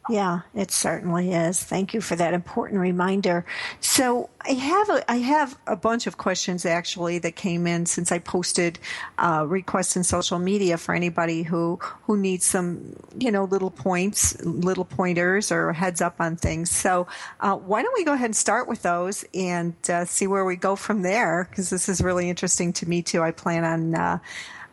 Yeah, 0.10 0.42
it 0.56 0.72
certainly 0.72 1.34
is. 1.34 1.62
Thank 1.62 1.94
you 1.94 2.00
for 2.00 2.16
that 2.16 2.34
important 2.34 2.80
reminder. 2.80 3.46
So 3.82 4.30
I 4.40 4.52
have 4.52 4.90
a, 4.90 5.12
I 5.12 5.18
have 5.18 5.58
a 5.68 5.76
bunch 5.76 6.08
of 6.08 6.18
questions 6.18 6.66
actually 6.66 7.20
that 7.20 7.36
came 7.36 7.68
in 7.68 7.86
since 7.86 8.12
I 8.12 8.20
posted 8.20 8.80
uh, 9.18 9.46
requests 9.46 9.98
in 9.98 10.06
social 10.06 10.40
media 10.40 10.78
for 10.78 10.96
anybody 10.96 11.44
who 11.44 11.80
who 12.04 12.16
needs 12.16 12.46
some 12.46 12.96
you 13.20 13.32
know 13.32 13.44
little 13.44 13.72
points, 13.72 14.40
little 14.46 14.86
pointers, 14.86 15.52
or 15.52 15.74
heads 15.74 16.02
up 16.02 16.22
on 16.22 16.38
things. 16.38 16.72
So 16.72 17.08
uh, 17.42 17.56
why 17.56 17.82
don't 17.82 17.94
we 17.94 18.06
go 18.06 18.14
ahead 18.14 18.28
and 18.28 18.36
start 18.36 18.70
with 18.70 18.84
those 18.84 19.26
and 19.34 19.76
uh, 19.90 20.06
see 20.06 20.28
where 20.28 20.46
we 20.46 20.56
go 20.56 20.78
from 20.78 21.02
there? 21.02 21.48
Because 21.50 21.70
this 21.70 21.90
is 21.90 22.02
really 22.02 22.30
interesting 22.30 22.72
to 22.74 22.88
me 22.88 23.02
too. 23.02 23.22
I 23.22 23.32
plan 23.32 23.66
on. 23.66 23.96
Uh, 23.96 24.20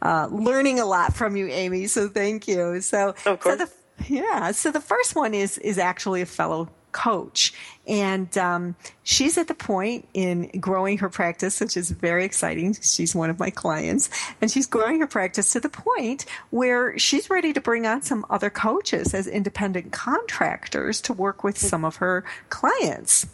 uh, 0.02 0.28
learning 0.30 0.78
a 0.78 0.84
lot 0.84 1.14
from 1.14 1.34
you, 1.34 1.46
Amy. 1.46 1.86
So 1.86 2.10
thank 2.10 2.46
you. 2.46 2.82
So, 2.82 3.14
so 3.24 3.56
the 3.56 3.70
yeah. 4.08 4.52
So 4.52 4.70
the 4.70 4.80
first 4.80 5.14
one 5.14 5.34
is 5.34 5.58
is 5.58 5.78
actually 5.78 6.22
a 6.22 6.26
fellow 6.26 6.68
coach, 6.92 7.52
and 7.86 8.36
um, 8.38 8.76
she's 9.02 9.36
at 9.36 9.48
the 9.48 9.54
point 9.54 10.08
in 10.14 10.48
growing 10.60 10.98
her 10.98 11.08
practice, 11.08 11.60
which 11.60 11.76
is 11.76 11.90
very 11.90 12.24
exciting. 12.24 12.74
She's 12.80 13.14
one 13.14 13.30
of 13.30 13.38
my 13.38 13.50
clients, 13.50 14.10
and 14.40 14.50
she's 14.50 14.66
growing 14.66 15.00
her 15.00 15.06
practice 15.06 15.52
to 15.52 15.60
the 15.60 15.68
point 15.68 16.24
where 16.50 16.96
she's 16.98 17.28
ready 17.28 17.52
to 17.52 17.60
bring 17.60 17.86
on 17.86 18.02
some 18.02 18.24
other 18.30 18.50
coaches 18.50 19.12
as 19.12 19.26
independent 19.26 19.92
contractors 19.92 21.00
to 21.02 21.12
work 21.12 21.42
with 21.42 21.58
some 21.58 21.84
of 21.84 21.96
her 21.96 22.24
clients. 22.48 23.26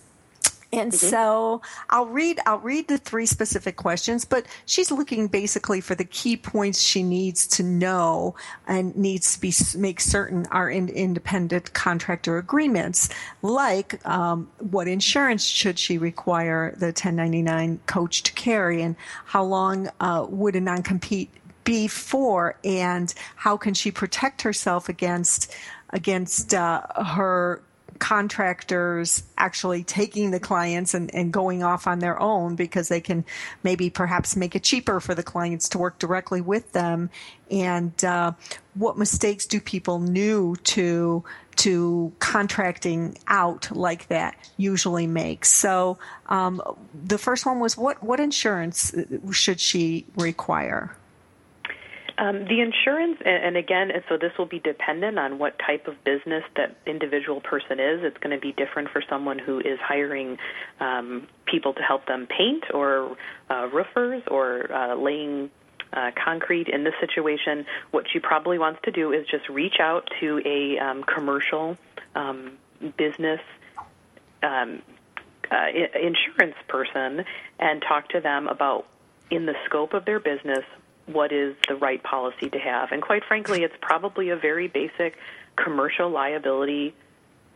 And 0.73 0.93
mm-hmm. 0.93 1.07
so 1.09 1.63
I'll 1.89 2.07
read 2.07 2.41
I'll 2.47 2.59
read 2.59 2.89
the 2.89 2.99
three 2.99 3.27
specific 3.27 3.77
questions, 3.77 4.25
but 4.25 4.47
she's 4.67 4.91
looking 4.91 5.27
basically 5.27 5.81
for 5.81 5.95
the 5.95 6.05
key 6.05 6.37
points 6.37 6.81
she 6.81 7.03
needs 7.03 7.47
to 7.49 7.63
know 7.63 8.37
and 8.67 8.95
needs 8.97 9.35
to 9.35 9.41
be 9.41 9.53
make 9.77 10.01
certain 10.01 10.47
are 10.47 10.71
in 10.71 10.89
independent 10.89 11.73
contractor 11.73 12.39
agreements, 12.39 13.09
like 13.43 14.05
um, 14.07 14.49
what 14.59 14.87
insurance 14.87 15.45
should 15.45 15.79
she 15.79 15.99
require 15.99 16.75
the 16.77 16.87
1099 16.87 17.81
coach 17.87 18.23
to 18.23 18.33
carry, 18.33 18.83
and 18.83 18.95
how 19.25 19.43
long 19.43 19.91
uh, 19.99 20.25
would 20.29 20.55
a 20.55 20.61
non 20.61 20.83
compete 20.83 21.31
be 21.65 21.89
for, 21.89 22.57
and 22.65 23.13
how 23.37 23.57
can 23.57 23.75
she 23.75 23.91
protect 23.91 24.43
herself 24.43 24.89
against 24.89 25.53
against 25.93 26.55
uh, 26.55 26.83
her 27.05 27.61
contractors 28.01 29.23
actually 29.39 29.85
taking 29.85 30.33
the 30.33 30.41
clients 30.41 30.95
and, 30.95 31.15
and 31.15 31.33
going 31.33 31.63
off 31.63 31.87
on 31.87 32.01
their 32.01 32.21
own 32.21 32.57
because 32.57 32.89
they 32.89 33.01
can 33.01 33.25
maybe 33.63 33.91
perhaps 33.91 34.35
make 34.35 34.57
it 34.57 34.65
cheaper 34.65 34.99
for 34.99 35.15
the 35.15 35.23
clients 35.23 35.69
to 35.69 35.79
work 35.79 35.99
directly 35.99 36.41
with 36.41 36.73
them. 36.73 37.11
And 37.51 38.05
uh, 38.05 38.33
what 38.75 38.99
mistakes 38.99 39.47
do 39.47 39.61
people 39.61 40.01
new 40.01 40.57
to 40.57 41.23
to 41.57 42.11
contracting 42.21 43.19
out 43.29 43.71
like 43.71 44.09
that 44.09 44.35
usually 44.57 45.07
make? 45.07 45.45
So 45.45 45.99
um, 46.27 46.63
the 47.05 47.19
first 47.19 47.45
one 47.45 47.61
was 47.61 47.77
what 47.77 48.03
what 48.03 48.19
insurance 48.19 48.95
should 49.31 49.61
she 49.61 50.07
require 50.17 50.97
um, 52.21 52.45
the 52.45 52.61
insurance, 52.61 53.17
and 53.25 53.57
again, 53.57 53.91
so 54.07 54.19
this 54.19 54.33
will 54.39 54.47
be 54.47 54.59
dependent 54.59 55.19
on 55.19 55.39
what 55.39 55.59
type 55.59 55.89
of 55.89 56.05
business 56.05 56.45
that 56.55 56.77
individual 56.87 57.41
person 57.41 57.81
is. 57.81 58.05
It's 58.05 58.19
going 58.19 58.39
to 58.39 58.41
be 58.41 58.53
different 58.53 58.91
for 58.91 59.03
someone 59.09 59.39
who 59.39 59.59
is 59.59 59.79
hiring 59.81 60.37
um, 60.81 61.27
people 61.47 61.73
to 61.73 61.81
help 61.81 62.07
them 62.07 62.27
paint, 62.27 62.65
or 62.75 63.17
uh, 63.49 63.69
roofers, 63.73 64.23
or 64.31 64.71
uh, 64.71 64.97
laying 64.97 65.49
uh, 65.95 66.11
concrete. 66.23 66.69
In 66.69 66.85
this 66.85 66.93
situation, 67.01 67.65
what 67.91 68.05
she 68.13 68.19
probably 68.19 68.59
wants 68.59 68.81
to 68.85 68.91
do 68.91 69.13
is 69.13 69.27
just 69.27 69.49
reach 69.49 69.81
out 69.81 70.07
to 70.21 70.43
a 70.45 70.79
um, 70.79 71.03
commercial 71.05 71.79
um, 72.15 72.59
business 72.99 73.41
um, 74.43 74.83
uh, 75.51 75.69
insurance 75.99 76.57
person 76.69 77.25
and 77.59 77.81
talk 77.81 78.11
to 78.11 78.21
them 78.21 78.47
about 78.47 78.87
in 79.31 79.47
the 79.47 79.55
scope 79.65 79.95
of 79.95 80.05
their 80.05 80.21
business 80.21 80.65
what 81.13 81.33
is 81.33 81.55
the 81.69 81.75
right 81.75 82.03
policy 82.03 82.49
to 82.51 82.59
have. 82.59 82.93
And 82.93 83.03
quite 83.03 83.23
frankly, 83.27 83.63
it's 83.63 83.75
probably 83.81 84.31
a 84.31 84.37
very 84.37 84.69
basic 84.69 85.17
commercial 85.57 86.11
liability 86.11 86.95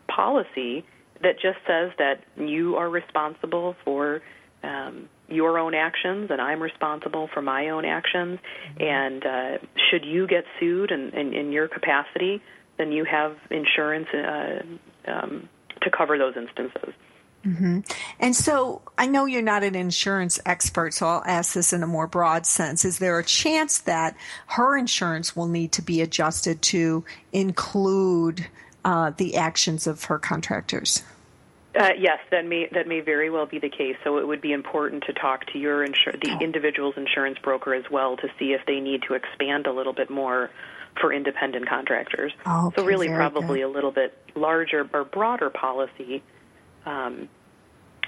policy 0.08 0.84
that 1.23 1.34
just 1.40 1.58
says 1.66 1.92
that 1.99 2.25
you 2.37 2.76
are 2.76 2.88
responsible 2.88 3.76
for 3.84 4.23
um, 4.62 5.08
your 5.28 5.58
own 5.58 5.75
actions 5.75 6.30
and 6.30 6.40
I'm 6.40 6.62
responsible 6.62 7.28
for 7.32 7.42
my 7.42 7.68
own 7.70 7.84
actions. 7.84 8.38
And 8.78 9.25
uh, 9.25 9.58
should 9.90 10.04
you 10.04 10.26
get 10.26 10.44
sued 10.61 10.90
in, 10.90 11.11
in, 11.11 11.32
in 11.32 11.52
your 11.52 11.68
capacity, 11.68 12.42
then 12.76 12.92
you 12.92 13.04
have 13.04 13.37
insurance 13.50 14.08
uh, 14.12 15.11
um, 15.11 15.49
to 15.82 15.90
cover 15.90 16.18
those 16.18 16.34
instances. 16.37 16.94
Mm-hmm. 17.44 17.80
And 18.20 18.34
so 18.34 18.82
I 18.96 19.06
know 19.06 19.26
you're 19.26 19.42
not 19.42 19.62
an 19.62 19.74
insurance 19.74 20.40
expert, 20.46 20.94
so 20.94 21.06
I'll 21.06 21.24
ask 21.26 21.54
this 21.54 21.72
in 21.72 21.82
a 21.82 21.86
more 21.86 22.06
broad 22.06 22.46
sense. 22.46 22.84
Is 22.84 22.98
there 22.98 23.18
a 23.18 23.24
chance 23.24 23.80
that 23.80 24.16
her 24.48 24.76
insurance 24.76 25.36
will 25.36 25.48
need 25.48 25.72
to 25.72 25.82
be 25.82 26.00
adjusted 26.00 26.62
to 26.62 27.04
include 27.32 28.46
uh, 28.84 29.12
the 29.16 29.36
actions 29.36 29.86
of 29.86 30.04
her 30.04 30.18
contractors? 30.18 31.02
Uh, 31.78 31.90
yes, 31.98 32.20
that 32.30 32.46
may 32.46 32.68
that 32.70 32.86
may 32.86 33.00
very 33.00 33.30
well 33.30 33.46
be 33.46 33.58
the 33.58 33.68
case. 33.68 33.96
So 34.04 34.18
it 34.18 34.26
would 34.28 34.40
be 34.40 34.52
important 34.52 35.02
to 35.04 35.12
talk 35.12 35.44
to 35.46 35.58
your 35.58 35.84
insur- 35.84 36.20
the 36.22 36.30
oh. 36.30 36.38
individual's 36.38 36.96
insurance 36.96 37.38
broker 37.42 37.74
as 37.74 37.84
well 37.90 38.16
to 38.18 38.28
see 38.38 38.52
if 38.52 38.64
they 38.66 38.78
need 38.78 39.02
to 39.08 39.14
expand 39.14 39.66
a 39.66 39.72
little 39.72 39.92
bit 39.92 40.08
more 40.08 40.50
for 41.00 41.12
independent 41.12 41.68
contractors. 41.68 42.32
Okay, 42.46 42.76
so 42.76 42.86
really, 42.86 43.08
probably 43.08 43.58
good. 43.58 43.66
a 43.66 43.68
little 43.68 43.90
bit 43.90 44.16
larger 44.36 44.88
or 44.92 45.04
broader 45.04 45.50
policy 45.50 46.22
um, 46.86 47.28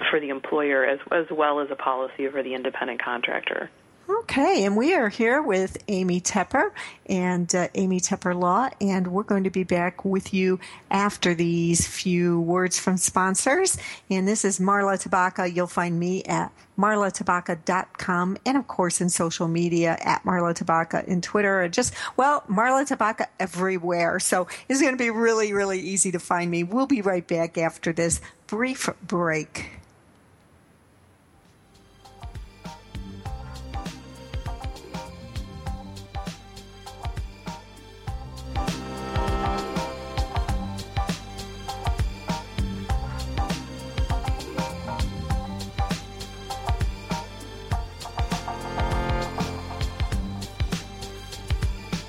for 0.09 0.19
the 0.19 0.29
employer 0.29 0.85
as, 0.85 0.99
as 1.11 1.25
well 1.31 1.59
as 1.59 1.69
a 1.71 1.75
policy 1.75 2.27
for 2.29 2.43
the 2.43 2.53
independent 2.53 3.03
contractor. 3.03 3.69
Okay, 4.09 4.63
and 4.63 4.77
we 4.77 4.93
are 4.93 5.09
here 5.09 5.41
with 5.41 5.83
Amy 5.89 6.21
Toepper 6.21 6.71
and 7.07 7.53
uh, 7.53 7.67
Amy 7.75 7.99
Toepper 7.99 8.33
Law, 8.39 8.69
and 8.79 9.07
we're 9.07 9.23
going 9.23 9.43
to 9.43 9.49
be 9.49 9.65
back 9.65 10.05
with 10.05 10.33
you 10.33 10.61
after 10.89 11.35
these 11.35 11.85
few 11.85 12.39
words 12.39 12.79
from 12.79 12.95
sponsors. 12.95 13.77
And 14.09 14.25
this 14.25 14.45
is 14.45 14.59
Marla 14.59 14.95
Tabaka. 14.97 15.53
You'll 15.53 15.67
find 15.67 15.99
me 15.99 16.23
at 16.23 16.53
marlatabaka.com 16.79 18.37
and, 18.45 18.57
of 18.57 18.67
course, 18.67 19.01
in 19.01 19.09
social 19.09 19.49
media 19.49 19.97
at 19.99 20.23
Marla 20.23 20.57
Tabaka 20.57 21.03
in 21.05 21.19
Twitter 21.19 21.59
and 21.59 21.73
just, 21.73 21.93
well, 22.15 22.43
Marla 22.49 22.87
Tabaka 22.87 23.25
everywhere. 23.41 24.21
So 24.21 24.47
it's 24.69 24.79
going 24.79 24.93
to 24.93 24.97
be 24.97 25.09
really, 25.09 25.51
really 25.51 25.81
easy 25.81 26.13
to 26.13 26.19
find 26.19 26.49
me. 26.49 26.63
We'll 26.63 26.87
be 26.87 27.01
right 27.01 27.27
back 27.27 27.57
after 27.57 27.91
this 27.91 28.21
brief 28.47 28.89
break. 29.05 29.76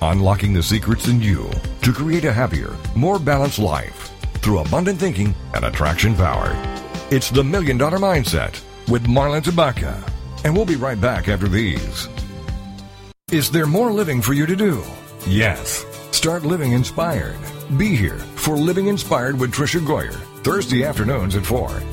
Unlocking 0.03 0.53
the 0.53 0.63
secrets 0.63 1.09
in 1.09 1.21
you 1.21 1.51
to 1.83 1.93
create 1.93 2.25
a 2.25 2.33
happier, 2.33 2.77
more 2.95 3.19
balanced 3.19 3.59
life 3.59 4.13
through 4.35 4.61
abundant 4.61 4.99
thinking 4.99 5.35
and 5.55 5.65
attraction 5.65 6.15
power. 6.15 6.53
It's 7.11 7.31
the 7.31 7.43
Million 7.43 7.79
Dollar 7.79 7.99
Mindset 7.99 8.63
with 8.89 9.07
Marla 9.07 9.43
Tabaka. 9.43 9.97
And 10.45 10.55
we'll 10.55 10.67
be 10.67 10.77
right 10.77 11.01
back 11.01 11.29
after 11.29 11.49
these. 11.49 12.09
Is 13.33 13.51
there 13.51 13.67
more 13.67 13.93
living 13.93 14.23
for 14.23 14.35
you 14.35 14.47
to 14.47 14.55
do? 14.55 14.83
Yes. 15.27 15.85
Start 16.13 16.45
living 16.45 16.73
inspired. 16.73 17.39
Be 17.77 17.97
here 17.97 18.19
for 18.19 18.57
Living 18.57 18.87
Inspired 18.87 19.39
with 19.39 19.53
Tricia 19.53 19.85
Goyer 19.85 20.15
Thursday 20.43 20.85
afternoons 20.85 21.37
at 21.37 21.45
4, 21.45 21.69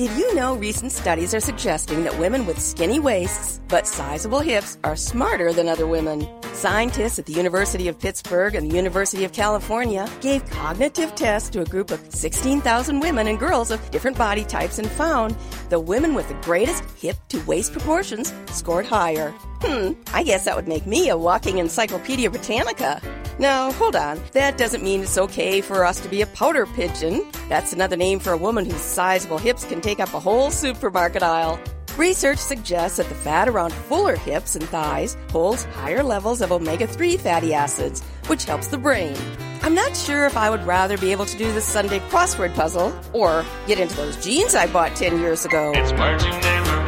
Did 0.00 0.16
you 0.16 0.34
know 0.34 0.56
recent 0.56 0.92
studies 0.92 1.34
are 1.34 1.40
suggesting 1.40 2.04
that 2.04 2.18
women 2.18 2.46
with 2.46 2.58
skinny 2.58 2.98
waists 2.98 3.60
but 3.68 3.86
sizable 3.86 4.40
hips 4.40 4.78
are 4.82 4.96
smarter 4.96 5.52
than 5.52 5.68
other 5.68 5.86
women? 5.86 6.26
Scientists 6.54 7.18
at 7.18 7.26
the 7.26 7.34
University 7.34 7.86
of 7.86 7.98
Pittsburgh 7.98 8.54
and 8.54 8.70
the 8.70 8.74
University 8.74 9.24
of 9.26 9.32
California 9.34 10.08
gave 10.22 10.48
cognitive 10.48 11.14
tests 11.14 11.50
to 11.50 11.60
a 11.60 11.66
group 11.66 11.90
of 11.90 12.00
16,000 12.14 12.98
women 12.98 13.26
and 13.26 13.38
girls 13.38 13.70
of 13.70 13.90
different 13.90 14.16
body 14.16 14.42
types 14.42 14.78
and 14.78 14.90
found 14.90 15.36
the 15.68 15.78
women 15.78 16.14
with 16.14 16.26
the 16.28 16.40
greatest 16.46 16.82
hip 16.98 17.18
to 17.28 17.38
waist 17.44 17.72
proportions 17.72 18.32
scored 18.46 18.86
higher. 18.86 19.34
Hmm, 19.60 19.92
I 20.14 20.22
guess 20.22 20.46
that 20.46 20.56
would 20.56 20.66
make 20.66 20.86
me 20.86 21.10
a 21.10 21.18
walking 21.18 21.58
Encyclopedia 21.58 22.30
Britannica. 22.30 23.02
Now, 23.40 23.72
hold 23.72 23.96
on. 23.96 24.20
That 24.32 24.58
doesn't 24.58 24.84
mean 24.84 25.00
it's 25.00 25.16
okay 25.16 25.62
for 25.62 25.82
us 25.86 25.98
to 26.00 26.10
be 26.10 26.20
a 26.20 26.26
powder 26.26 26.66
pigeon. 26.66 27.26
That's 27.48 27.72
another 27.72 27.96
name 27.96 28.18
for 28.18 28.32
a 28.32 28.36
woman 28.36 28.66
whose 28.66 28.82
sizable 28.82 29.38
hips 29.38 29.64
can 29.64 29.80
take 29.80 29.98
up 29.98 30.12
a 30.12 30.20
whole 30.20 30.50
supermarket 30.50 31.22
aisle. 31.22 31.58
Research 31.96 32.36
suggests 32.36 32.98
that 32.98 33.08
the 33.08 33.14
fat 33.14 33.48
around 33.48 33.72
fuller 33.72 34.14
hips 34.14 34.56
and 34.56 34.68
thighs 34.68 35.16
holds 35.30 35.64
higher 35.64 36.02
levels 36.02 36.42
of 36.42 36.52
omega 36.52 36.86
3 36.86 37.16
fatty 37.16 37.54
acids, 37.54 38.02
which 38.26 38.44
helps 38.44 38.68
the 38.68 38.76
brain. 38.76 39.16
I'm 39.62 39.74
not 39.74 39.96
sure 39.96 40.26
if 40.26 40.36
I 40.36 40.50
would 40.50 40.66
rather 40.66 40.98
be 40.98 41.10
able 41.10 41.24
to 41.24 41.38
do 41.38 41.50
the 41.50 41.62
Sunday 41.62 42.00
crossword 42.10 42.54
puzzle 42.54 42.92
or 43.14 43.42
get 43.66 43.80
into 43.80 43.96
those 43.96 44.22
jeans 44.22 44.54
I 44.54 44.66
bought 44.66 44.94
10 44.96 45.18
years 45.18 45.46
ago. 45.46 45.72
It's 45.74 45.92
heard. 45.92 46.79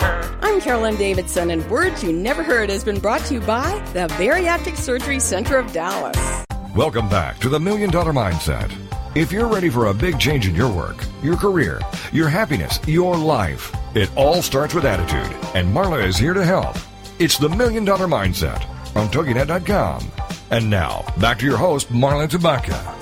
I'm 0.44 0.60
Carolyn 0.60 0.96
Davidson, 0.96 1.52
and 1.52 1.70
Words 1.70 2.02
You 2.02 2.12
Never 2.12 2.42
Heard 2.42 2.68
has 2.68 2.82
been 2.82 2.98
brought 2.98 3.20
to 3.26 3.34
you 3.34 3.40
by 3.40 3.78
the 3.92 4.08
Bariatric 4.18 4.76
Surgery 4.76 5.20
Center 5.20 5.56
of 5.56 5.72
Dallas. 5.72 6.44
Welcome 6.74 7.08
back 7.08 7.38
to 7.38 7.48
the 7.48 7.60
Million 7.60 7.90
Dollar 7.90 8.12
Mindset. 8.12 8.76
If 9.14 9.30
you're 9.30 9.46
ready 9.46 9.70
for 9.70 9.86
a 9.86 9.94
big 9.94 10.18
change 10.18 10.48
in 10.48 10.56
your 10.56 10.68
work, 10.68 11.04
your 11.22 11.36
career, 11.36 11.80
your 12.12 12.28
happiness, 12.28 12.80
your 12.88 13.16
life, 13.16 13.72
it 13.94 14.10
all 14.16 14.42
starts 14.42 14.74
with 14.74 14.84
attitude, 14.84 15.32
and 15.54 15.72
Marla 15.72 16.04
is 16.04 16.16
here 16.16 16.34
to 16.34 16.44
help. 16.44 16.76
It's 17.20 17.38
the 17.38 17.48
Million 17.48 17.84
Dollar 17.84 18.08
Mindset 18.08 18.66
on 18.96 19.08
TogiNet.com. 19.08 20.10
And 20.50 20.68
now, 20.68 21.04
back 21.20 21.38
to 21.38 21.46
your 21.46 21.56
host, 21.56 21.88
Marla 21.92 22.28
Tabaka. 22.28 22.98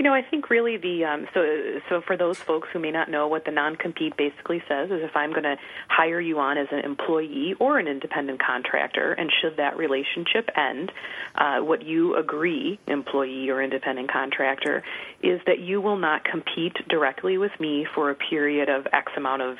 You 0.02 0.08
know, 0.08 0.14
I 0.14 0.22
think 0.28 0.50
really 0.50 0.78
the 0.78 1.04
um, 1.04 1.28
so 1.32 1.78
so 1.88 2.00
for 2.04 2.16
those 2.16 2.36
folks 2.36 2.68
who 2.72 2.80
may 2.80 2.90
not 2.90 3.08
know 3.08 3.28
what 3.28 3.44
the 3.44 3.52
non-compete 3.52 4.16
basically 4.16 4.60
says 4.66 4.90
is 4.90 5.00
if 5.00 5.14
I'm 5.14 5.30
going 5.30 5.44
to 5.44 5.54
hire 5.86 6.20
you 6.20 6.40
on 6.40 6.58
as 6.58 6.66
an 6.72 6.80
employee 6.80 7.54
or 7.60 7.78
an 7.78 7.86
independent 7.86 8.42
contractor, 8.42 9.12
and 9.12 9.30
should 9.40 9.58
that 9.58 9.76
relationship 9.76 10.50
end, 10.56 10.90
uh, 11.36 11.58
what 11.60 11.84
you 11.84 12.16
agree, 12.16 12.80
employee 12.88 13.48
or 13.48 13.62
independent 13.62 14.10
contractor, 14.10 14.82
is 15.22 15.40
that 15.46 15.60
you 15.60 15.80
will 15.80 15.98
not 15.98 16.24
compete 16.24 16.76
directly 16.88 17.38
with 17.38 17.52
me 17.60 17.86
for 17.94 18.10
a 18.10 18.16
period 18.16 18.68
of 18.68 18.88
X 18.92 19.12
amount 19.16 19.42
of 19.42 19.56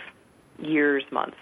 years, 0.59 1.05
months. 1.13 1.37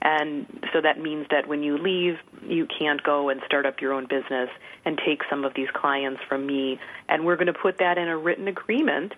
And 0.00 0.46
so 0.72 0.80
that 0.80 1.00
means 1.00 1.26
that 1.30 1.48
when 1.48 1.62
you 1.62 1.76
leave, 1.76 2.18
you 2.46 2.66
can't 2.66 3.02
go 3.02 3.30
and 3.30 3.40
start 3.46 3.66
up 3.66 3.80
your 3.80 3.92
own 3.92 4.06
business 4.06 4.48
and 4.84 4.98
take 5.04 5.22
some 5.28 5.44
of 5.44 5.54
these 5.54 5.68
clients 5.74 6.20
from 6.28 6.46
me. 6.46 6.78
And 7.08 7.24
we're 7.26 7.36
going 7.36 7.48
to 7.48 7.52
put 7.52 7.78
that 7.78 7.98
in 7.98 8.08
a 8.08 8.16
written 8.16 8.46
agreement 8.46 9.12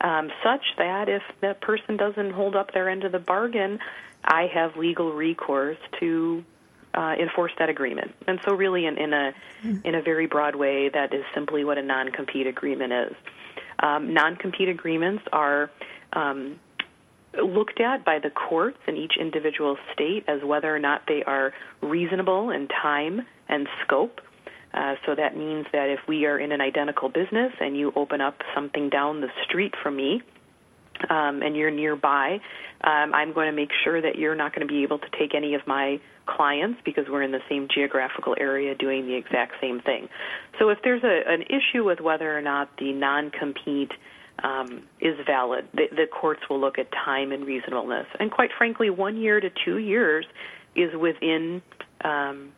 um, 0.00 0.30
such 0.44 0.62
that 0.76 1.08
if 1.08 1.22
that 1.40 1.60
person 1.60 1.96
doesn't 1.96 2.32
hold 2.32 2.54
up 2.54 2.72
their 2.72 2.88
end 2.88 3.04
of 3.04 3.12
the 3.12 3.18
bargain, 3.18 3.78
I 4.24 4.46
have 4.52 4.76
legal 4.76 5.12
recourse 5.12 5.78
to 6.00 6.44
uh, 6.92 7.14
enforce 7.18 7.52
that 7.58 7.68
agreement. 7.68 8.14
And 8.26 8.40
so, 8.44 8.54
really, 8.54 8.86
in, 8.86 8.98
in 8.98 9.12
a 9.12 9.32
in 9.84 9.94
a 9.94 10.02
very 10.02 10.26
broad 10.26 10.56
way, 10.56 10.88
that 10.88 11.12
is 11.14 11.24
simply 11.34 11.64
what 11.64 11.78
a 11.78 11.82
non-compete 11.82 12.46
agreement 12.46 12.92
is. 12.92 13.14
Um, 13.78 14.14
non-compete 14.14 14.68
agreements 14.68 15.22
are 15.32 15.70
um, 16.12 16.58
looked 17.44 17.80
at 17.80 18.04
by 18.04 18.18
the 18.18 18.30
courts 18.30 18.78
in 18.86 18.96
each 18.96 19.14
individual 19.18 19.76
state 19.92 20.24
as 20.28 20.42
whether 20.44 20.74
or 20.74 20.78
not 20.78 21.02
they 21.08 21.22
are 21.24 21.52
reasonable 21.82 22.50
in 22.50 22.68
time 22.68 23.22
and 23.48 23.68
scope. 23.84 24.20
Uh, 24.74 24.94
so 25.06 25.14
that 25.14 25.36
means 25.36 25.66
that 25.72 25.88
if 25.88 26.00
we 26.06 26.26
are 26.26 26.38
in 26.38 26.52
an 26.52 26.60
identical 26.60 27.08
business 27.08 27.52
and 27.60 27.76
you 27.76 27.92
open 27.96 28.20
up 28.20 28.36
something 28.54 28.90
down 28.90 29.20
the 29.20 29.28
street 29.44 29.74
from 29.82 29.96
me, 29.96 30.20
um, 31.10 31.42
and 31.42 31.56
you're 31.56 31.70
nearby, 31.70 32.40
um, 32.82 33.14
I'm 33.14 33.32
going 33.32 33.46
to 33.46 33.56
make 33.56 33.70
sure 33.84 34.00
that 34.00 34.16
you're 34.16 34.34
not 34.34 34.54
going 34.54 34.66
to 34.66 34.72
be 34.72 34.82
able 34.82 34.98
to 34.98 35.08
take 35.18 35.34
any 35.34 35.54
of 35.54 35.66
my 35.66 36.00
clients 36.26 36.80
because 36.84 37.04
we're 37.08 37.22
in 37.22 37.32
the 37.32 37.40
same 37.48 37.68
geographical 37.72 38.34
area 38.38 38.74
doing 38.74 39.06
the 39.06 39.14
exact 39.14 39.54
same 39.60 39.80
thing. 39.80 40.08
So 40.58 40.68
if 40.70 40.78
there's 40.82 41.02
a, 41.04 41.22
an 41.26 41.42
issue 41.42 41.84
with 41.84 42.00
whether 42.00 42.36
or 42.36 42.42
not 42.42 42.70
the 42.78 42.92
non 42.92 43.30
compete 43.30 43.92
um, 44.42 44.82
is 45.00 45.16
valid. 45.26 45.68
The, 45.74 45.84
the 45.90 46.06
courts 46.06 46.42
will 46.48 46.60
look 46.60 46.78
at 46.78 46.90
time 46.92 47.32
and 47.32 47.44
reasonableness, 47.46 48.06
and 48.18 48.30
quite 48.30 48.50
frankly, 48.56 48.90
one 48.90 49.16
year 49.16 49.40
to 49.40 49.50
two 49.64 49.78
years 49.78 50.26
is 50.74 50.94
within 50.94 51.62
um, 52.04 52.52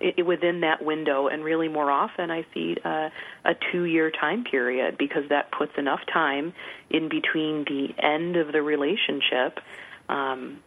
it, 0.00 0.24
within 0.24 0.60
that 0.60 0.82
window. 0.84 1.28
And 1.28 1.44
really, 1.44 1.68
more 1.68 1.90
often, 1.90 2.30
I 2.30 2.46
see 2.54 2.76
uh, 2.84 3.10
a 3.44 3.54
two-year 3.70 4.10
time 4.10 4.44
period 4.44 4.96
because 4.98 5.24
that 5.28 5.52
puts 5.52 5.72
enough 5.76 6.00
time 6.12 6.54
in 6.88 7.08
between 7.08 7.64
the 7.64 7.88
end 8.02 8.36
of 8.36 8.52
the 8.52 8.62
relationship. 8.62 9.58
Um, 10.08 10.60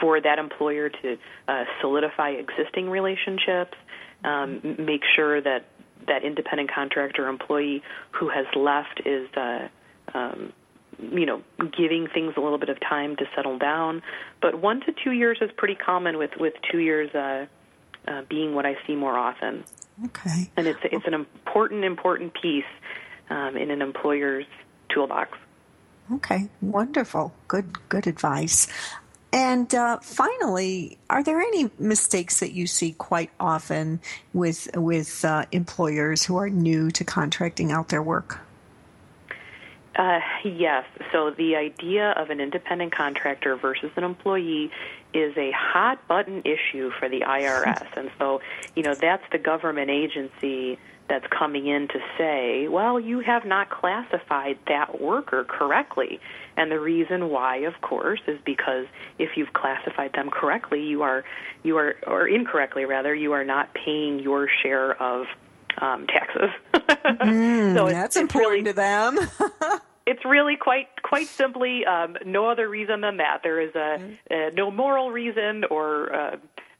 for 0.00 0.20
that 0.20 0.38
employer 0.38 0.88
to 0.88 1.16
uh, 1.48 1.64
solidify 1.80 2.30
existing 2.30 2.88
relationships, 2.88 3.76
um, 4.22 4.60
make 4.78 5.02
sure 5.16 5.40
that 5.40 5.66
that 6.08 6.24
independent 6.24 6.72
contractor 6.72 7.28
employee 7.28 7.82
who 8.10 8.28
has 8.28 8.46
left 8.54 9.00
is 9.04 9.28
uh, 9.36 9.68
um, 10.14 10.52
you 10.98 11.26
know 11.26 11.42
giving 11.76 12.08
things 12.08 12.34
a 12.36 12.40
little 12.40 12.58
bit 12.58 12.68
of 12.68 12.78
time 12.80 13.16
to 13.16 13.24
settle 13.34 13.58
down. 13.58 14.02
But 14.40 14.60
one 14.60 14.80
to 14.82 14.94
two 15.04 15.12
years 15.12 15.38
is 15.40 15.50
pretty 15.56 15.74
common 15.74 16.18
with 16.18 16.30
with 16.38 16.54
two 16.70 16.78
years 16.78 17.14
uh, 17.14 17.46
uh, 18.08 18.22
being 18.28 18.54
what 18.54 18.66
I 18.66 18.76
see 18.86 18.94
more 18.94 19.16
often. 19.16 19.64
Okay. 20.04 20.50
And 20.56 20.66
it's 20.66 20.80
it's 20.84 21.06
an 21.06 21.14
important 21.14 21.84
important 21.84 22.34
piece 22.34 22.64
um, 23.30 23.56
in 23.56 23.70
an 23.70 23.82
employer's 23.82 24.46
toolbox. 24.88 25.38
Okay. 26.12 26.48
Wonderful. 26.60 27.32
Good 27.48 27.88
good 27.88 28.06
advice 28.06 28.68
and 29.32 29.74
uh, 29.74 29.98
finally, 30.00 30.98
are 31.10 31.22
there 31.22 31.40
any 31.40 31.70
mistakes 31.78 32.40
that 32.40 32.52
you 32.52 32.66
see 32.66 32.92
quite 32.92 33.30
often 33.38 34.00
with 34.32 34.68
with 34.74 35.24
uh, 35.24 35.44
employers 35.52 36.24
who 36.24 36.36
are 36.36 36.48
new 36.48 36.90
to 36.92 37.04
contracting 37.04 37.72
out 37.72 37.88
their 37.88 38.02
work? 38.02 38.40
Uh, 39.96 40.20
yes. 40.44 40.84
So 41.10 41.30
the 41.30 41.56
idea 41.56 42.10
of 42.12 42.30
an 42.30 42.40
independent 42.40 42.92
contractor 42.94 43.56
versus 43.56 43.90
an 43.96 44.04
employee 44.04 44.70
is 45.14 45.36
a 45.36 45.50
hot 45.52 46.06
button 46.06 46.42
issue 46.44 46.90
for 46.98 47.08
the 47.08 47.20
IRS, 47.20 47.96
and 47.96 48.10
so 48.18 48.40
you 48.74 48.82
know 48.82 48.94
that's 48.94 49.24
the 49.32 49.38
government 49.38 49.90
agency 49.90 50.78
that's 51.08 51.26
coming 51.28 51.66
in 51.66 51.88
to 51.88 52.00
say, 52.18 52.68
well, 52.68 52.98
you 52.98 53.20
have 53.20 53.44
not 53.44 53.70
classified 53.70 54.58
that 54.66 55.00
worker 55.00 55.44
correctly. 55.44 56.20
And 56.56 56.70
the 56.70 56.80
reason 56.80 57.28
why, 57.28 57.58
of 57.58 57.80
course, 57.82 58.20
is 58.26 58.38
because 58.44 58.86
if 59.18 59.36
you've 59.36 59.52
classified 59.52 60.12
them 60.14 60.30
correctly, 60.30 60.82
you 60.82 61.02
are, 61.02 61.24
you 61.62 61.76
are, 61.76 61.96
or 62.06 62.26
incorrectly 62.26 62.84
rather, 62.84 63.14
you 63.14 63.32
are 63.32 63.44
not 63.44 63.74
paying 63.74 64.20
your 64.20 64.48
share 64.62 65.00
of 65.00 65.26
um, 65.78 66.06
taxes. 66.06 66.50
mm, 66.74 67.74
so 67.76 67.88
that's 67.88 68.16
important 68.16 68.50
really, 68.50 68.64
to 68.64 68.72
them. 68.72 69.18
it's 70.06 70.24
really 70.24 70.56
quite 70.56 70.88
quite 71.02 71.26
simply 71.26 71.84
um, 71.84 72.16
no 72.24 72.48
other 72.48 72.68
reason 72.68 73.00
than 73.00 73.18
that. 73.18 73.40
There 73.42 73.60
is 73.60 73.74
a, 73.74 74.00
a 74.30 74.50
no 74.52 74.70
moral 74.70 75.10
reason 75.10 75.64
or 75.70 76.14
uh, 76.14 76.36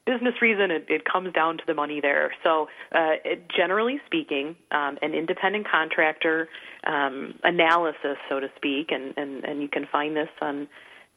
business 0.07 0.35
reason, 0.41 0.71
it, 0.71 0.87
it 0.89 1.03
comes 1.05 1.33
down 1.33 1.59
to 1.59 1.65
the 1.67 1.75
money 1.75 2.01
there. 2.01 2.33
So, 2.43 2.69
uh, 2.93 3.19
it, 3.25 3.45
generally 3.55 4.01
speaking, 4.07 4.57
um, 4.71 4.99
an 5.03 5.13
independent 5.15 5.67
contractor 5.71 6.49
um, 6.87 7.35
analysis, 7.43 8.17
so 8.29 8.41
to 8.41 8.49
speak, 8.57 8.91
and, 8.91 9.13
and, 9.17 9.45
and 9.45 9.61
you 9.61 9.69
can 9.69 9.87
find 9.91 10.17
this 10.17 10.29
on 10.41 10.69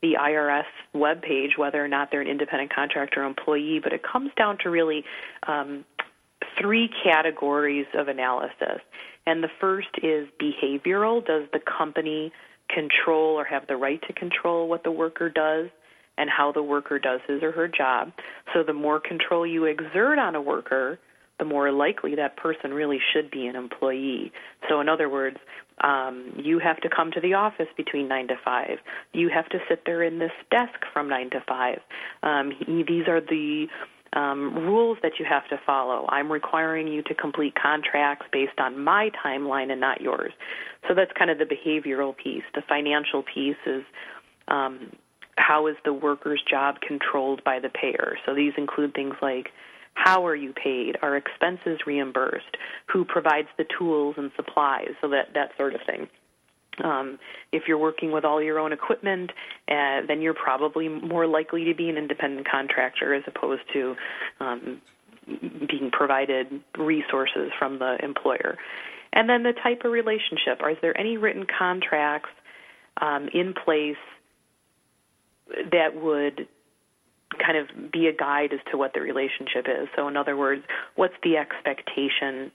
the 0.01 0.13
IRS 0.19 0.63
webpage, 0.95 1.57
whether 1.57 1.83
or 1.83 1.87
not 1.87 2.09
they're 2.11 2.21
an 2.21 2.27
independent 2.27 2.73
contractor 2.73 3.21
or 3.21 3.25
employee, 3.25 3.79
but 3.83 3.93
it 3.93 4.01
comes 4.01 4.31
down 4.37 4.57
to 4.63 4.69
really 4.69 5.03
um, 5.47 5.85
three 6.59 6.89
categories 7.03 7.85
of 7.93 8.07
analysis. 8.07 8.81
And 9.25 9.43
the 9.43 9.49
first 9.59 9.89
is 10.01 10.27
behavioral. 10.41 11.25
Does 11.25 11.43
the 11.51 11.59
company 11.59 12.31
control 12.73 13.37
or 13.37 13.43
have 13.43 13.67
the 13.67 13.75
right 13.75 14.01
to 14.07 14.13
control 14.13 14.67
what 14.67 14.83
the 14.83 14.91
worker 14.91 15.29
does? 15.29 15.67
And 16.19 16.29
how 16.29 16.51
the 16.51 16.61
worker 16.61 16.99
does 16.99 17.21
his 17.27 17.41
or 17.41 17.51
her 17.51 17.67
job. 17.67 18.11
So 18.53 18.63
the 18.63 18.73
more 18.73 18.99
control 18.99 19.47
you 19.47 19.65
exert 19.65 20.19
on 20.19 20.35
a 20.35 20.41
worker, 20.41 20.99
the 21.39 21.45
more 21.45 21.71
likely 21.71 22.15
that 22.15 22.37
person 22.37 22.73
really 22.73 22.99
should 23.13 23.31
be 23.31 23.47
an 23.47 23.55
employee. 23.55 24.31
So, 24.67 24.81
in 24.81 24.89
other 24.89 25.09
words, 25.09 25.37
um, 25.81 26.33
you 26.35 26.59
have 26.59 26.81
to 26.81 26.89
come 26.93 27.11
to 27.11 27.21
the 27.21 27.33
office 27.33 27.67
between 27.77 28.09
9 28.09 28.27
to 28.27 28.35
5. 28.43 28.67
You 29.13 29.29
have 29.33 29.47
to 29.49 29.59
sit 29.69 29.83
there 29.85 30.03
in 30.03 30.19
this 30.19 30.33
desk 30.51 30.73
from 30.91 31.07
9 31.07 31.29
to 31.31 31.43
5. 31.47 31.79
Um, 32.23 32.51
he, 32.51 32.83
these 32.83 33.07
are 33.07 33.21
the 33.21 33.67
um, 34.11 34.53
rules 34.55 34.97
that 35.01 35.13
you 35.19 35.25
have 35.29 35.47
to 35.49 35.59
follow. 35.65 36.05
I'm 36.09 36.31
requiring 36.31 36.87
you 36.87 37.01
to 37.03 37.15
complete 37.15 37.53
contracts 37.55 38.25
based 38.33 38.59
on 38.59 38.83
my 38.83 39.09
timeline 39.25 39.71
and 39.71 39.79
not 39.79 40.01
yours. 40.01 40.33
So 40.87 40.93
that's 40.93 41.11
kind 41.17 41.29
of 41.31 41.37
the 41.37 41.45
behavioral 41.45 42.15
piece. 42.17 42.43
The 42.53 42.63
financial 42.67 43.23
piece 43.23 43.57
is 43.65 43.83
um, 44.49 44.91
how 45.39 45.67
is 45.67 45.75
the 45.85 45.93
worker's 45.93 46.43
job 46.49 46.81
controlled 46.81 47.43
by 47.43 47.59
the 47.59 47.69
payer? 47.69 48.17
So 48.25 48.35
these 48.35 48.53
include 48.57 48.93
things 48.93 49.15
like 49.21 49.49
how 49.95 50.25
are 50.25 50.35
you 50.35 50.53
paid? 50.53 50.97
Are 51.01 51.17
expenses 51.17 51.79
reimbursed? 51.85 52.57
Who 52.93 53.03
provides 53.03 53.49
the 53.57 53.65
tools 53.77 54.15
and 54.17 54.31
supplies? 54.35 54.91
So 55.01 55.09
that 55.09 55.33
that 55.33 55.51
sort 55.57 55.75
of 55.75 55.81
thing. 55.85 56.07
Um, 56.83 57.19
if 57.51 57.63
you're 57.67 57.77
working 57.77 58.11
with 58.11 58.23
all 58.23 58.41
your 58.41 58.59
own 58.59 58.71
equipment, 58.71 59.31
uh, 59.67 60.01
then 60.07 60.21
you're 60.21 60.33
probably 60.33 60.87
more 60.87 61.27
likely 61.27 61.65
to 61.65 61.75
be 61.75 61.89
an 61.89 61.97
independent 61.97 62.47
contractor 62.49 63.13
as 63.13 63.23
opposed 63.27 63.63
to 63.73 63.95
um, 64.39 64.81
being 65.27 65.89
provided 65.91 66.47
resources 66.77 67.51
from 67.59 67.79
the 67.79 67.97
employer. 68.01 68.57
And 69.11 69.27
then 69.27 69.43
the 69.43 69.53
type 69.53 69.81
of 69.83 69.91
relationship. 69.91 70.61
Are 70.61 70.73
there 70.81 70.97
any 70.97 71.17
written 71.17 71.45
contracts 71.45 72.29
um, 73.01 73.27
in 73.33 73.53
place 73.53 73.97
that 75.71 75.95
would 75.95 76.47
kind 77.37 77.57
of 77.57 77.91
be 77.91 78.07
a 78.07 78.13
guide 78.13 78.53
as 78.53 78.59
to 78.71 78.77
what 78.77 78.93
the 78.93 79.01
relationship 79.01 79.65
is. 79.67 79.87
So, 79.95 80.07
in 80.07 80.17
other 80.17 80.35
words, 80.35 80.63
what's 80.95 81.13
the 81.23 81.37
expectation? 81.37 82.51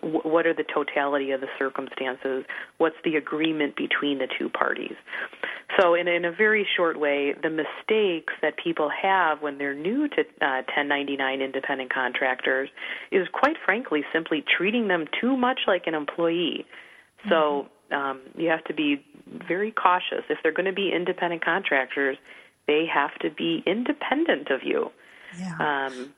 What 0.00 0.46
are 0.46 0.54
the 0.54 0.64
totality 0.74 1.30
of 1.30 1.40
the 1.40 1.46
circumstances? 1.58 2.44
What's 2.78 2.96
the 3.04 3.16
agreement 3.16 3.76
between 3.76 4.18
the 4.18 4.26
two 4.38 4.48
parties? 4.48 4.94
So, 5.78 5.94
in, 5.94 6.08
in 6.08 6.24
a 6.24 6.32
very 6.32 6.66
short 6.76 6.98
way, 6.98 7.34
the 7.40 7.50
mistakes 7.50 8.32
that 8.42 8.54
people 8.62 8.90
have 9.02 9.40
when 9.40 9.58
they're 9.58 9.74
new 9.74 10.08
to 10.08 10.20
uh, 10.40 10.62
1099 10.66 11.40
independent 11.40 11.92
contractors 11.92 12.68
is 13.10 13.26
quite 13.32 13.56
frankly 13.64 14.02
simply 14.12 14.44
treating 14.56 14.88
them 14.88 15.06
too 15.20 15.36
much 15.36 15.60
like 15.66 15.86
an 15.86 15.94
employee. 15.94 16.66
So, 17.28 17.34
mm-hmm. 17.34 17.68
Um, 17.94 18.20
you 18.36 18.48
have 18.48 18.64
to 18.64 18.74
be 18.74 19.04
very 19.26 19.70
cautious. 19.70 20.24
If 20.28 20.38
they're 20.42 20.52
going 20.52 20.66
to 20.66 20.72
be 20.72 20.92
independent 20.92 21.44
contractors, 21.44 22.16
they 22.66 22.86
have 22.86 23.14
to 23.20 23.30
be 23.30 23.62
independent 23.66 24.50
of 24.50 24.62
you. 24.62 24.90
Yeah. 25.38 25.54
Um, 25.58 26.14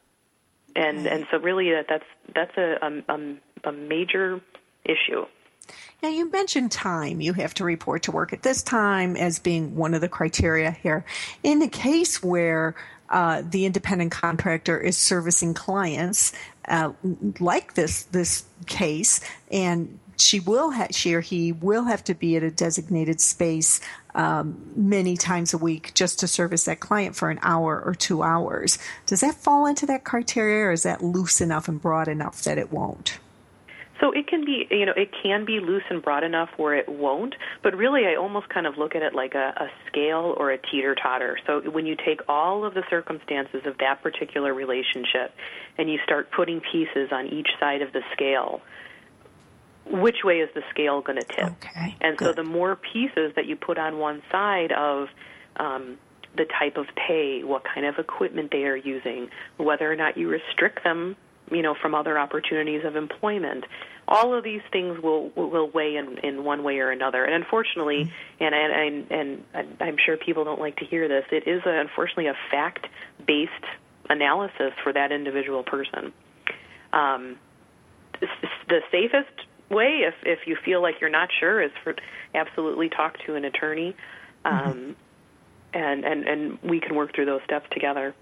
and 0.75 0.99
right. 0.99 1.13
and 1.13 1.27
so 1.31 1.39
really 1.39 1.71
that, 1.71 1.87
that's 1.89 2.05
that's 2.35 2.57
a, 2.57 3.03
a, 3.09 3.69
a 3.69 3.73
major 3.73 4.41
issue. 4.85 5.27
Now, 6.03 6.11
you 6.11 6.31
mentioned 6.31 6.71
time. 6.71 7.21
You 7.21 7.33
have 7.33 7.55
to 7.55 7.65
report 7.65 8.03
to 8.05 8.13
work 8.13 8.33
at 8.33 8.43
this 8.43 8.63
time 8.63 9.17
as 9.17 9.39
being 9.39 9.75
one 9.75 9.95
of 9.95 10.01
the 10.01 10.09
criteria 10.09 10.71
here. 10.71 11.05
In 11.43 11.59
the 11.59 11.69
case 11.69 12.23
where 12.23 12.77
uh, 13.09 13.43
the 13.49 13.65
independent 13.67 14.13
contractor 14.13 14.79
is 14.79 14.97
servicing 14.97 15.55
clients, 15.55 16.33
uh, 16.69 16.93
like 17.41 17.75
this 17.75 18.05
this 18.05 18.45
case, 18.67 19.21
and 19.51 19.99
she 20.17 20.41
will 20.41 20.73
ha- 20.73 20.89
she 20.91 21.15
or 21.15 21.21
he 21.21 21.53
will 21.53 21.85
have 21.85 22.03
to 22.05 22.15
be 22.15 22.37
at 22.37 22.43
a 22.43 22.51
designated 22.51 23.21
space 23.21 23.81
um, 24.15 24.73
many 24.75 25.17
times 25.17 25.53
a 25.53 25.59
week 25.59 25.93
just 25.95 26.19
to 26.21 26.27
service 26.27 26.65
that 26.65 26.81
client 26.81 27.15
for 27.15 27.31
an 27.31 27.39
hour 27.43 27.83
or 27.85 27.95
two 27.95 28.23
hours. 28.23 28.79
Does 29.07 29.21
that 29.21 29.35
fall 29.35 29.67
into 29.67 29.87
that 29.87 30.05
criteria, 30.05 30.65
or 30.65 30.73
is 30.73 30.83
that 30.85 31.03
loose 31.03 31.41
enough 31.41 31.69
and 31.69 31.81
broad 31.81 32.09
enough 32.09 32.43
that 32.45 32.59
it 32.59 32.73
won't? 32.73 33.19
So 34.01 34.13
it 34.13 34.27
can 34.27 34.45
be, 34.45 34.67
you 34.71 34.85
know, 34.85 34.93
it 34.95 35.11
can 35.23 35.45
be 35.47 35.59
loose 35.59 35.85
and 35.89 36.03
broad 36.03 36.23
enough 36.23 36.51
where 36.59 36.75
it 36.75 36.89
won't, 36.89 37.35
but 37.63 37.75
really 37.75 38.07
I 38.07 38.17
almost 38.17 38.49
kind 38.51 38.67
of 38.67 38.77
look 38.77 38.95
at 38.95 39.03
it 39.03 39.15
like 39.15 39.35
a, 39.35 39.55
a 39.57 39.71
scale 39.87 40.35
or 40.37 40.51
a 40.51 40.59
teeter 40.59 40.95
totter. 40.95 41.39
So 41.47 41.61
when 41.71 41.87
you 41.87 41.97
take 41.97 42.21
all 42.29 42.65
of 42.65 42.75
the 42.75 42.85
circumstances 42.91 43.63
of 43.65 43.79
that 43.79 44.03
particular 44.03 44.53
relationship 44.53 45.35
and 45.79 45.91
you 45.91 45.99
start 46.05 46.31
putting 46.31 46.61
pieces 46.61 47.09
on 47.11 47.27
each 47.29 47.49
side 47.59 47.81
of 47.81 47.93
the 47.93 48.03
scale, 48.13 48.61
which 49.91 50.25
way 50.25 50.39
is 50.39 50.49
the 50.55 50.63
scale 50.71 51.01
going 51.01 51.19
to 51.19 51.25
tip? 51.25 51.53
Okay, 51.63 51.97
and 52.01 52.17
good. 52.17 52.27
so 52.27 52.33
the 52.33 52.49
more 52.49 52.77
pieces 52.77 53.33
that 53.37 53.47
you 53.47 53.57
put 53.57 53.79
on 53.79 53.99
one 53.99 54.23
side 54.31 54.73
of 54.73 55.09
um, 55.57 55.99
the 56.37 56.45
type 56.45 56.77
of 56.77 56.87
pay, 56.97 57.43
what 57.45 57.63
kind 57.65 57.87
of 57.87 57.99
equipment 57.99 58.51
they 58.51 58.65
are 58.65 58.77
using, 58.77 59.31
whether 59.57 59.91
or 59.91 59.97
not 59.97 60.17
you 60.17 60.29
restrict 60.29 60.85
them, 60.85 61.17
you 61.51 61.63
know, 61.63 61.75
from 61.81 61.95
other 61.95 62.19
opportunities 62.19 62.85
of 62.85 62.97
employment. 62.97 63.65
All 64.09 64.35
of 64.35 64.45
these 64.45 64.63
things 64.71 65.01
will 65.03 65.31
will 65.31 65.69
weigh 65.71 65.97
in, 65.97 66.19
in 66.19 66.45
one 66.45 66.63
way 66.63 66.79
or 66.79 66.91
another. 66.91 67.25
And 67.25 67.35
unfortunately, 67.35 68.05
mm-hmm. 68.05 68.45
and, 68.45 68.55
and 68.55 69.11
and 69.11 69.45
and 69.55 69.77
I'm 69.81 69.97
sure 70.05 70.17
people 70.17 70.45
don't 70.45 70.61
like 70.61 70.77
to 70.77 70.85
hear 70.85 71.09
this. 71.09 71.25
It 71.33 71.49
is 71.49 71.63
a, 71.67 71.81
unfortunately 71.81 72.29
a 72.29 72.37
fact 72.51 72.87
based 73.27 73.53
analysis 74.09 74.73
for 74.83 74.93
that 74.93 75.11
individual 75.11 75.65
person. 75.65 76.13
Um, 76.93 77.37
the 78.69 78.81
safest 78.91 79.47
way 79.71 80.03
if 80.07 80.15
if 80.23 80.47
you 80.47 80.57
feel 80.65 80.81
like 80.81 81.01
you're 81.01 81.11
not 81.11 81.29
sure 81.39 81.61
is 81.61 81.71
for 81.83 81.95
absolutely 82.35 82.89
talk 82.89 83.19
to 83.27 83.35
an 83.35 83.45
attorney 83.45 83.97
mm-hmm. 84.45 84.69
um, 84.69 84.75
mm-hmm. 84.75 84.93
and 85.75 86.05
and 86.05 86.29
and 86.29 86.59
we 86.63 86.81
can 86.81 86.95
work 86.95 87.15
through 87.15 87.27
those 87.27 87.43
steps 87.45 87.67
together 87.71 88.15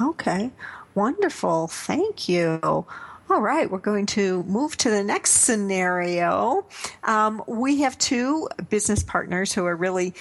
okay 0.00 0.50
wonderful 0.94 1.66
thank 1.68 2.28
you 2.28 2.86
all 3.30 3.40
right, 3.40 3.70
we're 3.70 3.78
going 3.78 4.06
to 4.06 4.42
move 4.44 4.76
to 4.76 4.90
the 4.90 5.02
next 5.02 5.30
scenario. 5.30 6.66
Um, 7.02 7.42
we 7.46 7.80
have 7.80 7.96
two 7.98 8.48
business 8.68 9.02
partners 9.02 9.52
who 9.52 9.64
are 9.64 9.74
really, 9.74 10.14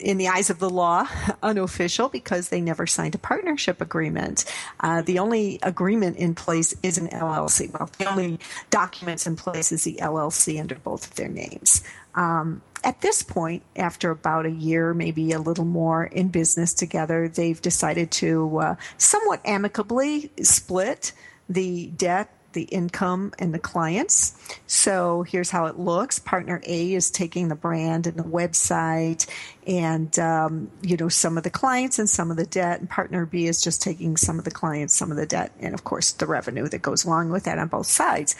in 0.00 0.18
the 0.18 0.28
eyes 0.28 0.50
of 0.50 0.58
the 0.58 0.68
law, 0.68 1.06
unofficial 1.42 2.08
because 2.08 2.48
they 2.48 2.60
never 2.60 2.86
signed 2.86 3.14
a 3.14 3.18
partnership 3.18 3.80
agreement. 3.80 4.44
Uh, 4.80 5.02
the 5.02 5.18
only 5.20 5.60
agreement 5.62 6.16
in 6.16 6.34
place 6.34 6.74
is 6.82 6.98
an 6.98 7.08
LLC. 7.08 7.72
Well, 7.72 7.88
the 7.98 8.10
only 8.10 8.40
documents 8.70 9.26
in 9.26 9.36
place 9.36 9.70
is 9.70 9.84
the 9.84 9.98
LLC 10.02 10.60
under 10.60 10.74
both 10.74 11.06
of 11.06 11.14
their 11.14 11.28
names. 11.28 11.82
Um, 12.16 12.62
at 12.82 13.00
this 13.02 13.22
point, 13.22 13.62
after 13.76 14.10
about 14.10 14.46
a 14.46 14.50
year, 14.50 14.94
maybe 14.94 15.32
a 15.32 15.38
little 15.38 15.64
more 15.64 16.04
in 16.04 16.28
business 16.28 16.74
together, 16.74 17.28
they've 17.28 17.60
decided 17.60 18.10
to 18.12 18.58
uh, 18.58 18.76
somewhat 18.96 19.40
amicably 19.44 20.30
split 20.42 21.12
the 21.48 21.88
debt, 21.88 22.30
the 22.52 22.62
income, 22.62 23.32
and 23.38 23.52
the 23.52 23.58
clients. 23.58 24.34
So 24.66 25.22
here's 25.22 25.50
how 25.50 25.66
it 25.66 25.78
looks. 25.78 26.18
Partner 26.18 26.62
A 26.66 26.94
is 26.94 27.10
taking 27.10 27.48
the 27.48 27.54
brand 27.54 28.06
and 28.06 28.16
the 28.16 28.22
website 28.22 29.28
and, 29.66 30.18
um, 30.18 30.70
you 30.82 30.96
know, 30.96 31.08
some 31.08 31.36
of 31.36 31.44
the 31.44 31.50
clients 31.50 31.98
and 31.98 32.08
some 32.08 32.30
of 32.30 32.36
the 32.36 32.46
debt. 32.46 32.80
And 32.80 32.88
partner 32.88 33.26
B 33.26 33.46
is 33.46 33.62
just 33.62 33.82
taking 33.82 34.16
some 34.16 34.38
of 34.38 34.44
the 34.44 34.50
clients, 34.50 34.94
some 34.94 35.10
of 35.10 35.18
the 35.18 35.26
debt, 35.26 35.52
and 35.60 35.74
of 35.74 35.84
course 35.84 36.12
the 36.12 36.26
revenue 36.26 36.68
that 36.68 36.82
goes 36.82 37.04
along 37.04 37.30
with 37.30 37.44
that 37.44 37.58
on 37.58 37.68
both 37.68 37.86
sides. 37.86 38.34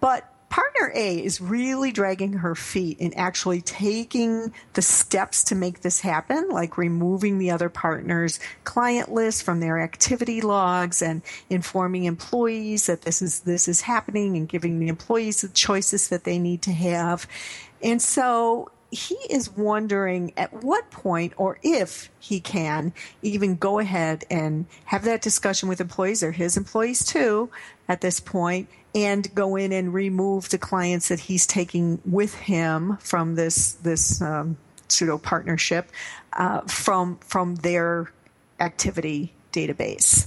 But 0.00 0.32
partner 0.48 0.92
A 0.94 1.22
is 1.22 1.40
really 1.40 1.92
dragging 1.92 2.34
her 2.34 2.54
feet 2.54 2.98
in 2.98 3.12
actually 3.14 3.60
taking 3.60 4.52
the 4.74 4.82
steps 4.82 5.44
to 5.44 5.54
make 5.54 5.80
this 5.80 6.00
happen, 6.00 6.48
like 6.48 6.78
removing 6.78 7.38
the 7.38 7.50
other 7.50 7.68
partner's 7.68 8.40
client 8.64 9.12
list 9.12 9.42
from 9.42 9.60
their 9.60 9.78
activity 9.80 10.40
logs 10.40 11.02
and 11.02 11.22
informing 11.50 12.04
employees 12.04 12.86
that 12.86 13.02
this 13.02 13.20
is 13.20 13.40
this 13.40 13.68
is 13.68 13.82
happening 13.82 14.36
and 14.36 14.48
giving 14.48 14.78
the 14.78 14.88
employees 14.88 15.42
the 15.42 15.48
choices 15.48 16.08
that 16.08 16.24
they 16.24 16.38
need 16.38 16.62
to 16.62 16.72
have. 16.72 17.26
And 17.82 18.00
so 18.00 18.70
he 18.90 19.16
is 19.28 19.50
wondering 19.50 20.32
at 20.36 20.64
what 20.64 20.90
point 20.90 21.34
or 21.36 21.58
if 21.62 22.10
he 22.18 22.40
can 22.40 22.92
even 23.22 23.56
go 23.56 23.78
ahead 23.78 24.24
and 24.30 24.66
have 24.86 25.04
that 25.04 25.20
discussion 25.20 25.68
with 25.68 25.80
employees 25.80 26.22
or 26.22 26.32
his 26.32 26.56
employees 26.56 27.04
too 27.04 27.50
at 27.86 28.00
this 28.00 28.18
point 28.18 28.68
and 28.94 29.34
go 29.34 29.56
in 29.56 29.72
and 29.72 29.92
remove 29.92 30.48
the 30.48 30.58
clients 30.58 31.08
that 31.08 31.20
he's 31.20 31.46
taking 31.46 32.00
with 32.06 32.34
him 32.34 32.96
from 32.98 33.34
this 33.34 33.72
this 33.72 34.22
um, 34.22 34.56
pseudo 34.88 35.18
partnership 35.18 35.90
uh, 36.32 36.62
from 36.62 37.16
from 37.18 37.56
their 37.56 38.10
activity 38.58 39.34
database. 39.52 40.26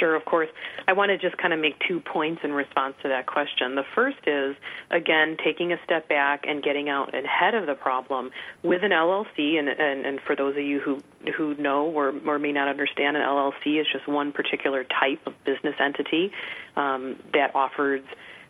Sure, 0.00 0.16
of 0.16 0.24
course. 0.24 0.48
I 0.88 0.94
want 0.94 1.10
to 1.10 1.18
just 1.18 1.36
kind 1.36 1.52
of 1.52 1.60
make 1.60 1.74
two 1.86 2.00
points 2.00 2.40
in 2.42 2.52
response 2.52 2.94
to 3.02 3.08
that 3.08 3.26
question. 3.26 3.74
The 3.74 3.84
first 3.94 4.16
is, 4.26 4.56
again, 4.90 5.36
taking 5.44 5.72
a 5.72 5.76
step 5.84 6.08
back 6.08 6.44
and 6.48 6.62
getting 6.62 6.88
out 6.88 7.14
ahead 7.14 7.54
of 7.54 7.66
the 7.66 7.74
problem 7.74 8.30
with 8.62 8.82
an 8.82 8.92
LLC. 8.92 9.58
And, 9.58 9.68
and, 9.68 10.06
and 10.06 10.20
for 10.26 10.34
those 10.34 10.56
of 10.56 10.62
you 10.62 10.80
who, 10.80 11.00
who 11.36 11.54
know 11.56 11.84
or, 11.84 12.14
or 12.26 12.38
may 12.38 12.50
not 12.50 12.66
understand, 12.66 13.18
an 13.18 13.22
LLC 13.22 13.78
is 13.78 13.86
just 13.92 14.08
one 14.08 14.32
particular 14.32 14.84
type 14.84 15.20
of 15.26 15.34
business 15.44 15.74
entity 15.78 16.32
um, 16.76 17.16
that 17.34 17.54
offers 17.54 18.00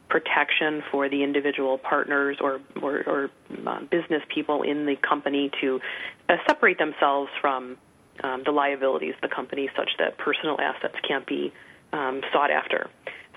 protection 0.09 0.83
for 0.91 1.09
the 1.09 1.25
individual 1.25 1.79
partners 1.79 2.37
or, 2.41 2.61
or, 2.81 3.03
or 3.09 3.31
uh, 3.67 3.81
business 3.91 4.23
people 4.33 4.63
in 4.63 4.87
the 4.87 4.97
company 4.97 5.51
to 5.61 5.81
uh, 6.29 6.37
separate 6.47 6.79
themselves 6.79 7.31
from 7.41 7.77
um, 8.23 8.43
the 8.45 8.53
liabilities 8.53 9.15
of 9.15 9.29
the 9.29 9.35
company 9.35 9.69
such 9.77 9.91
that 9.99 10.19
personal 10.19 10.59
assets 10.61 10.97
can't 11.07 11.27
be 11.27 11.53
um, 11.93 12.21
sought 12.33 12.51
after. 12.51 12.89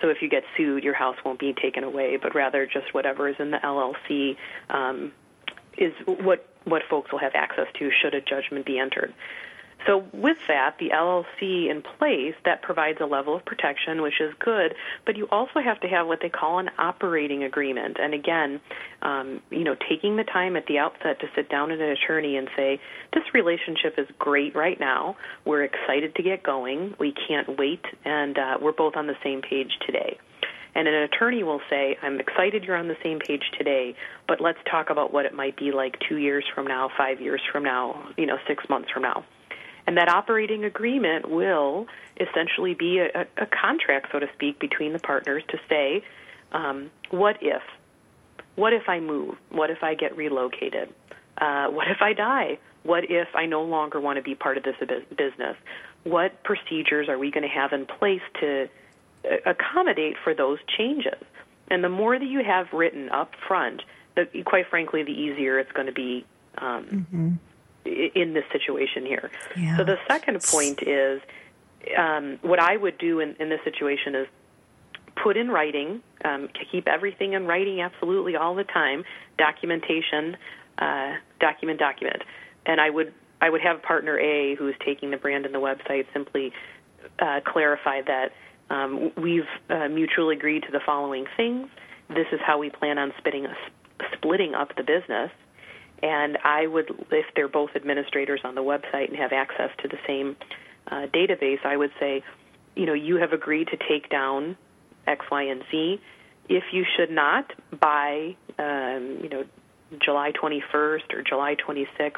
So 0.02 0.10
if 0.10 0.17
you 0.22 0.30
get 0.30 0.43
sued, 0.58 0.84
your 0.84 0.93
house 0.93 1.15
won't 1.24 1.39
be 1.39 1.54
taken 1.54 1.84
away, 1.84 2.17
but 2.22 2.36
rather 2.36 2.65
just 2.65 2.93
whatever 2.93 3.30
is 3.30 3.36
in 3.39 3.52
the 3.52 3.58
LLC 3.58 4.36
um, 4.69 5.13
is 5.78 5.93
what 6.06 6.48
what 6.65 6.82
folks 6.89 7.12
will 7.12 7.19
have 7.19 7.34
access 7.36 7.67
to 7.78 7.89
should 8.02 8.13
a 8.13 8.22
judgment 8.22 8.65
be 8.65 8.80
entered. 8.80 9.13
So 9.86 10.06
with 10.13 10.38
that, 10.48 10.76
the 10.80 10.89
LLC 10.89 11.69
in 11.69 11.82
place, 11.82 12.36
that 12.46 12.62
provides 12.62 13.00
a 13.02 13.06
level 13.06 13.36
of 13.36 13.46
protection, 13.46 14.02
which 14.02 14.22
is 14.22 14.34
good, 14.39 14.76
but 15.06 15.17
you 15.17 15.28
also 15.30 15.60
have 15.60 15.80
to 15.82 15.88
have 15.88 16.08
what 16.08 16.19
they 16.22 16.30
call 16.30 16.60
an 16.60 16.69
operating 16.78 17.43
agreement. 17.43 17.98
And 18.00 18.13
again, 18.13 18.62
um, 19.02 19.41
you 19.50 19.63
know, 19.63 19.76
taking 19.89 20.15
the 20.15 20.24
time 20.24 20.56
at 20.56 20.65
the 20.67 20.80
outset 20.80 21.19
to 21.19 21.28
sit 21.36 21.50
down 21.50 21.69
with 21.72 21.82
an 21.82 21.89
attorney 21.89 22.38
and 22.38 22.48
say, 22.56 22.80
this 23.13 23.24
relationship 23.34 23.96
is 23.98 24.08
great 24.19 24.56
right 24.56 24.80
now. 24.80 25.17
We're 25.46 25.63
excited 25.63 26.15
to 26.15 26.24
get 26.24 26.43
going. 26.43 26.96
We 27.00 27.13
can't 27.28 27.58
wait, 27.58 27.84
and 28.06 28.38
uh, 28.38 28.58
we're 28.62 28.72
both 28.72 28.96
on 28.96 29.08
the 29.08 29.17
same 29.24 29.41
page 29.41 29.72
today. 29.86 30.17
And 30.76 30.88
an 30.88 30.96
attorney 30.96 31.43
will 31.43 31.62
say, 31.69 31.98
I'm 32.02 32.19
excited 32.19 32.63
you're 32.63 32.76
on 32.76 32.88
the 32.88 32.98
same 33.04 33.19
page 33.19 33.43
today, 33.58 33.96
but 34.28 34.41
let's 34.41 34.58
talk 34.69 34.89
about 34.89 35.13
what 35.13 35.26
it 35.26 35.34
might 35.34 35.56
be 35.56 35.72
like 35.72 35.98
two 36.10 36.17
years 36.17 36.46
from 36.56 36.65
now, 36.65 36.89
five 36.98 37.22
years 37.22 37.41
from 37.52 37.63
now, 37.63 38.10
you 38.17 38.26
know, 38.26 38.38
six 38.48 38.63
months 38.69 38.89
from 38.91 39.04
now. 39.04 39.24
And 39.86 39.98
that 39.98 40.10
operating 40.10 40.63
agreement 40.63 41.30
will 41.30 41.88
essentially 42.19 42.74
be 42.74 43.00
a, 43.00 43.28
a 43.38 43.46
contract, 43.46 44.08
so 44.12 44.19
to 44.19 44.28
speak, 44.34 44.60
between 44.60 44.93
the 44.93 45.00
partners 45.00 45.43
to 45.50 45.58
say, 45.67 46.04
um, 46.52 46.89
what 47.10 47.38
if? 47.41 47.62
What 48.56 48.74
if 48.74 48.88
I 48.88 49.00
move? 49.00 49.36
What 49.50 49.69
if 49.69 49.84
I 49.84 49.96
get 49.96 50.15
relocated? 50.15 50.93
Uh, 51.38 51.67
what 51.67 51.89
if 51.89 52.02
I 52.02 52.13
die? 52.13 52.60
What 52.84 53.06
if 53.10 53.28
I 53.36 53.46
no 53.46 53.63
longer 53.63 54.00
want 54.00 54.17
to 54.17 54.22
be 54.22 54.36
part 54.36 54.58
of 54.58 54.63
this 54.63 54.76
business? 55.10 55.58
What 56.04 56.43
procedures 56.43 57.10
are 57.10 57.17
we 57.17 57.32
going 57.32 57.43
to 57.43 57.50
have 57.50 57.74
in 57.74 57.86
place 57.86 58.22
to 58.41 58.69
uh, 59.26 59.36
accommodate 59.46 60.15
for 60.24 60.34
those 60.34 60.60
changes? 60.78 61.22
And 61.69 61.84
the 61.84 61.89
more 61.89 62.17
that 62.17 62.26
you 62.26 62.43
have 62.43 62.67
written 62.72 63.10
up 63.10 63.32
front, 63.48 63.82
the, 64.15 64.28
quite 64.46 64.67
frankly, 64.69 65.04
the 65.04 65.12
easier 65.12 65.60
it's 65.60 65.72
going 65.72 65.88
to 65.88 65.93
be 65.93 66.26
um, 66.58 66.86
mm-hmm 66.86 67.34
in 67.86 68.34
this 68.34 68.46
situation 68.52 69.06
here. 69.06 69.32
Yeah. 69.58 69.78
So 69.78 69.84
the 69.84 69.98
second 70.08 70.41
point 70.43 70.82
is 70.84 71.22
um, 71.98 72.39
what 72.41 72.60
I 72.60 72.78
would 72.78 72.98
do 72.98 73.19
in, 73.19 73.36
in 73.39 73.50
this 73.50 73.60
situation 73.63 74.15
is 74.15 74.28
put 75.22 75.38
in 75.38 75.50
writing, 75.50 76.02
um, 76.26 76.48
to 76.48 76.65
keep 76.72 76.88
everything 76.88 77.34
in 77.34 77.46
writing 77.46 77.82
absolutely 77.82 78.36
all 78.36 78.56
the 78.56 78.63
time, 78.63 79.04
documentation, 79.38 80.38
uh, 80.78 81.13
document, 81.39 81.80
document. 81.80 82.24
And 82.65 82.80
I 82.80 82.89
would 82.89 83.13
I 83.41 83.50
would 83.50 83.62
have 83.62 83.82
partner 83.82 84.17
A 84.17 84.56
who 84.56 84.69
is 84.69 84.76
taking 84.86 85.12
the 85.12 85.17
brand 85.17 85.46
and 85.46 85.54
the 85.54 85.60
website 85.60 86.06
simply 86.13 86.54
uh, 87.19 87.41
clarify 87.46 88.02
that 88.02 88.32
um, 88.69 89.12
we've 89.17 89.43
uh, 89.69 89.89
mutually 89.89 90.38
agreed 90.38 90.63
to 90.63 90.72
the 90.72 90.80
following 90.86 91.26
things. 91.36 91.67
This 92.08 92.28
is 92.32 92.39
how 92.46 92.58
we 92.58 92.69
plan 92.69 92.98
on 92.98 93.12
splitting, 93.17 93.48
splitting 94.13 94.56
up 94.56 94.76
the 94.78 94.84
business. 94.84 95.30
And 96.03 96.37
I 96.43 96.67
would, 96.67 96.89
if 97.11 97.25
they're 97.33 97.47
both 97.47 97.71
administrators 97.75 98.41
on 98.43 98.55
the 98.55 98.61
website 98.61 99.07
and 99.07 99.15
have 99.17 99.31
access 99.31 99.69
to 99.81 99.87
the 99.87 99.97
same 100.05 100.35
uh, 100.87 101.07
database, 101.07 101.65
I 101.65 101.77
would 101.77 101.91
say, 101.97 102.23
you 102.75 102.85
know, 102.85 102.93
you 102.93 103.15
have 103.15 103.31
agreed 103.31 103.69
to 103.69 103.77
take 103.77 104.09
down 104.09 104.57
X, 105.07 105.25
Y, 105.31 105.43
and 105.43 105.63
Z. 105.71 106.01
If 106.49 106.65
you 106.73 106.85
should 106.97 107.09
not 107.09 107.53
by, 107.71 108.35
um, 108.59 109.19
you 109.23 109.29
know, 109.29 109.45
July 110.03 110.33
21st 110.33 111.13
or 111.13 111.21
July 111.21 111.55
26th, 111.55 112.17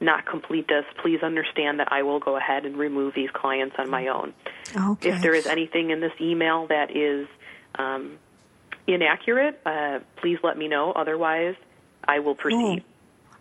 not 0.00 0.26
complete 0.26 0.68
this, 0.68 0.84
please 1.02 1.20
understand 1.24 1.80
that 1.80 1.88
I 1.90 2.02
will 2.02 2.20
go 2.20 2.36
ahead 2.36 2.64
and 2.64 2.76
remove 2.76 3.14
these 3.14 3.30
clients 3.32 3.74
on 3.80 3.90
my 3.90 4.08
own. 4.08 4.32
Okay. 4.76 5.08
If 5.08 5.22
there 5.22 5.34
is 5.34 5.46
anything 5.46 5.90
in 5.90 6.00
this 6.00 6.12
email 6.20 6.68
that 6.68 6.96
is 6.96 7.26
um, 7.76 8.18
inaccurate, 8.86 9.60
uh, 9.66 10.00
please 10.16 10.38
let 10.44 10.56
me 10.56 10.68
know. 10.68 10.92
Otherwise, 10.92 11.56
I 12.06 12.20
will 12.20 12.36
proceed. 12.36 12.84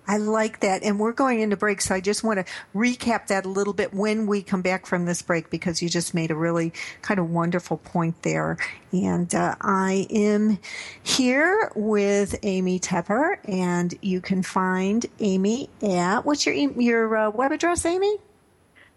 I 0.08 0.18
like 0.18 0.60
that. 0.62 0.84
And 0.84 1.00
we're 1.00 1.13
going 1.13 1.39
into 1.42 1.58
break, 1.58 1.82
so 1.82 1.96
I 1.96 2.02
just 2.02 2.24
want 2.24 2.46
to 2.46 2.54
recap 2.76 3.28
that 3.28 3.46
a 3.46 3.50
little 3.50 3.74
bit 3.74 3.94
when 3.94 4.28
we 4.28 4.42
come 4.42 4.62
back 4.62 4.86
from 4.86 5.06
this 5.06 5.22
break 5.22 5.50
because 5.50 5.82
you 5.82 5.89
just 5.89 6.13
made 6.13 6.32
a 6.32 6.36
really 6.36 6.74
kind 7.02 7.20
of 7.20 7.30
wonderful 7.30 7.78
point 7.78 8.22
there. 8.24 8.58
And 8.92 9.34
uh, 9.34 9.56
I 9.62 10.08
am 10.10 10.60
here 11.02 11.72
with 11.76 12.36
Amy 12.44 12.80
Toepper, 12.80 13.38
and 13.48 13.94
you 14.02 14.22
can 14.22 14.44
find 14.44 15.06
Amy 15.20 15.70
at 15.82 16.26
what's 16.26 16.46
your 16.46 16.56
your 16.56 17.16
uh, 17.16 17.30
web 17.32 17.52
address, 17.52 17.86
Amy? 17.86 18.18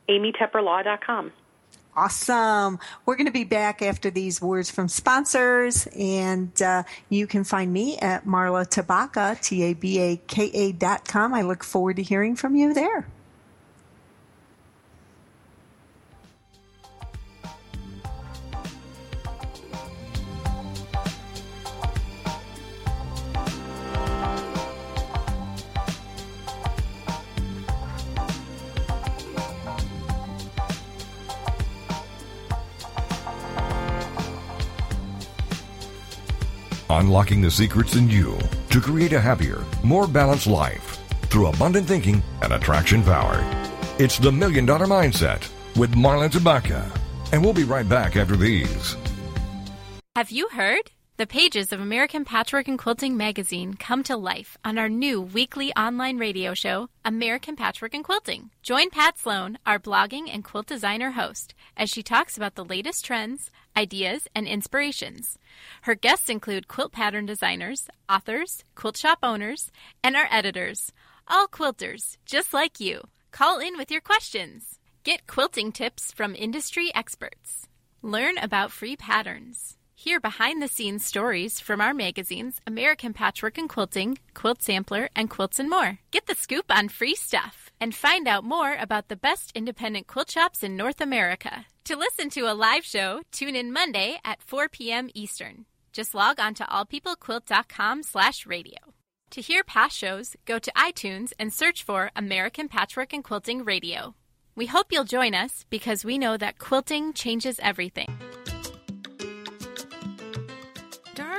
AmyToepperLaw.com. 0.09 1.33
Awesome. 1.97 2.79
We're 3.07 3.17
going 3.17 3.25
to 3.27 3.33
be 3.33 3.45
back 3.45 3.81
after 3.81 4.11
these 4.11 4.43
words 4.43 4.71
from 4.71 4.87
sponsors, 4.87 5.87
and 5.99 6.61
uh, 6.61 6.83
you 7.09 7.27
can 7.27 7.43
find 7.43 7.73
me 7.73 7.97
at 7.97 8.27
Marla 8.27 8.69
Tabaka, 8.69 9.41
T 9.41 9.63
A 9.63 9.73
B 9.73 9.99
A 9.99 10.17
K 10.19 10.51
A 10.53 10.73
dot 10.73 11.09
com. 11.09 11.33
I 11.33 11.41
look 11.41 11.65
forward 11.65 11.97
to 11.97 12.03
hearing 12.03 12.37
from 12.37 12.55
you 12.55 12.75
there. 12.75 13.07
Unlocking 36.97 37.43
the 37.43 37.51
secrets 37.51 37.95
in 37.95 38.09
you 38.09 38.39
to 38.71 38.81
create 38.81 39.13
a 39.13 39.21
happier, 39.21 39.63
more 39.85 40.07
balanced 40.07 40.47
life 40.47 40.99
through 41.29 41.49
abundant 41.49 41.87
thinking 41.87 42.23
and 42.41 42.55
attraction 42.55 43.03
power. 43.03 43.39
It's 43.99 44.19
the 44.19 44.33
Million 44.33 44.65
Dollar 44.65 44.87
Mindset 44.87 45.47
with 45.77 45.95
Marla 45.95 46.31
Tabaka. 46.31 46.83
And 47.33 47.45
we'll 47.45 47.53
be 47.53 47.65
right 47.65 47.87
back 47.87 48.17
after 48.17 48.35
these. 48.35 48.97
Have 50.15 50.31
you 50.31 50.49
heard? 50.49 50.91
The 51.19 51.27
pages 51.27 51.73
of 51.73 51.81
American 51.81 52.27
Patchwork 52.27 52.69
and 52.69 52.79
Quilting 52.79 53.17
magazine 53.17 53.73
come 53.75 54.03
to 54.03 54.17
life 54.17 54.59
on 54.65 54.77
our 54.77 54.91
new 54.91 55.21
weekly 55.21 55.75
online 55.75 56.19
radio 56.19 56.53
show, 56.53 56.89
American 57.07 57.57
Patchwork 57.57 57.95
and 57.95 58.05
Quilting. 58.05 58.51
Join 58.63 58.91
Pat 58.91 59.19
Sloan, 59.19 59.59
our 59.65 59.79
blogging 59.79 60.29
and 60.31 60.45
quilt 60.45 60.67
designer 60.67 61.13
host, 61.13 61.55
as 61.75 61.89
she 61.89 62.03
talks 62.03 62.37
about 62.37 62.55
the 62.55 62.65
latest 62.65 63.05
trends, 63.05 63.51
ideas, 63.77 64.27
and 64.35 64.47
inspirations. 64.47 65.39
Her 65.83 65.95
guests 65.95 66.29
include 66.29 66.69
quilt 66.69 66.93
pattern 66.93 67.27
designers, 67.27 67.89
authors, 68.09 68.65
quilt 68.75 68.97
shop 68.97 69.19
owners, 69.23 69.71
and 70.03 70.17
our 70.17 70.29
editors. 70.31 70.93
All 71.29 71.47
quilters, 71.47 72.17
just 72.25 72.55
like 72.55 72.81
you. 72.81 73.09
Call 73.33 73.59
in 73.59 73.77
with 73.77 73.91
your 73.91 74.01
questions. 74.01 74.79
Get 75.05 75.27
quilting 75.27 75.73
tips 75.73 76.13
from 76.13 76.35
industry 76.35 76.91
experts. 76.95 77.69
Learn 78.03 78.39
about 78.39 78.73
free 78.73 78.97
patterns. 78.97 79.77
Hear 79.95 80.21
behind 80.21 80.63
the 80.63 80.69
scenes 80.69 81.05
stories 81.05 81.59
from 81.59 81.81
our 81.81 81.95
magazines 81.95 82.61
American 82.67 83.13
Patchwork 83.13 83.59
and 83.59 83.69
Quilting, 83.69 84.19
Quilt 84.35 84.63
Sampler, 84.63 85.09
and 85.17 85.31
Quilts 85.31 85.59
and 85.59 85.71
More. 85.71 85.99
Get 86.11 86.27
the 86.27 86.35
scoop 86.35 86.67
on 86.71 86.89
free 86.89 87.15
stuff 87.15 87.66
and 87.81 87.95
find 87.95 88.27
out 88.27 88.45
more 88.45 88.75
about 88.75 89.09
the 89.09 89.17
best 89.17 89.53
independent 89.55 90.07
quilt 90.07 90.31
shops 90.31 90.63
in 90.63 90.77
North 90.77 91.01
America. 91.01 91.67
To 91.85 91.97
listen 91.97 92.31
to 92.31 92.51
a 92.51 92.55
live 92.55 92.85
show, 92.85 93.23
tune 93.31 93.57
in 93.57 93.73
Monday 93.73 94.19
at 94.25 94.43
4 94.43 94.69
p.m. 94.69 95.09
Eastern. 95.15 95.67
Just 95.93 96.15
log 96.15 96.39
on 96.41 96.55
to 96.55 96.65
allpeoplequilt.com 96.65 98.03
slash 98.03 98.45
radio. 98.45 98.79
To 99.31 99.41
hear 99.41 99.65
past 99.65 99.97
shows, 99.97 100.37
go 100.45 100.59
to 100.59 100.73
iTunes 100.77 101.33
and 101.39 101.53
search 101.53 101.83
for 101.83 102.11
American 102.15 102.69
Patchwork 102.69 103.13
and 103.13 103.25
Quilting 103.25 103.65
Radio. 103.65 104.15
We 104.55 104.67
hope 104.67 104.87
you'll 104.91 105.05
join 105.05 105.35
us 105.35 105.65
because 105.69 106.05
we 106.05 106.17
know 106.19 106.37
that 106.37 106.59
quilting 106.59 107.13
changes 107.13 107.61
everything. 107.63 108.09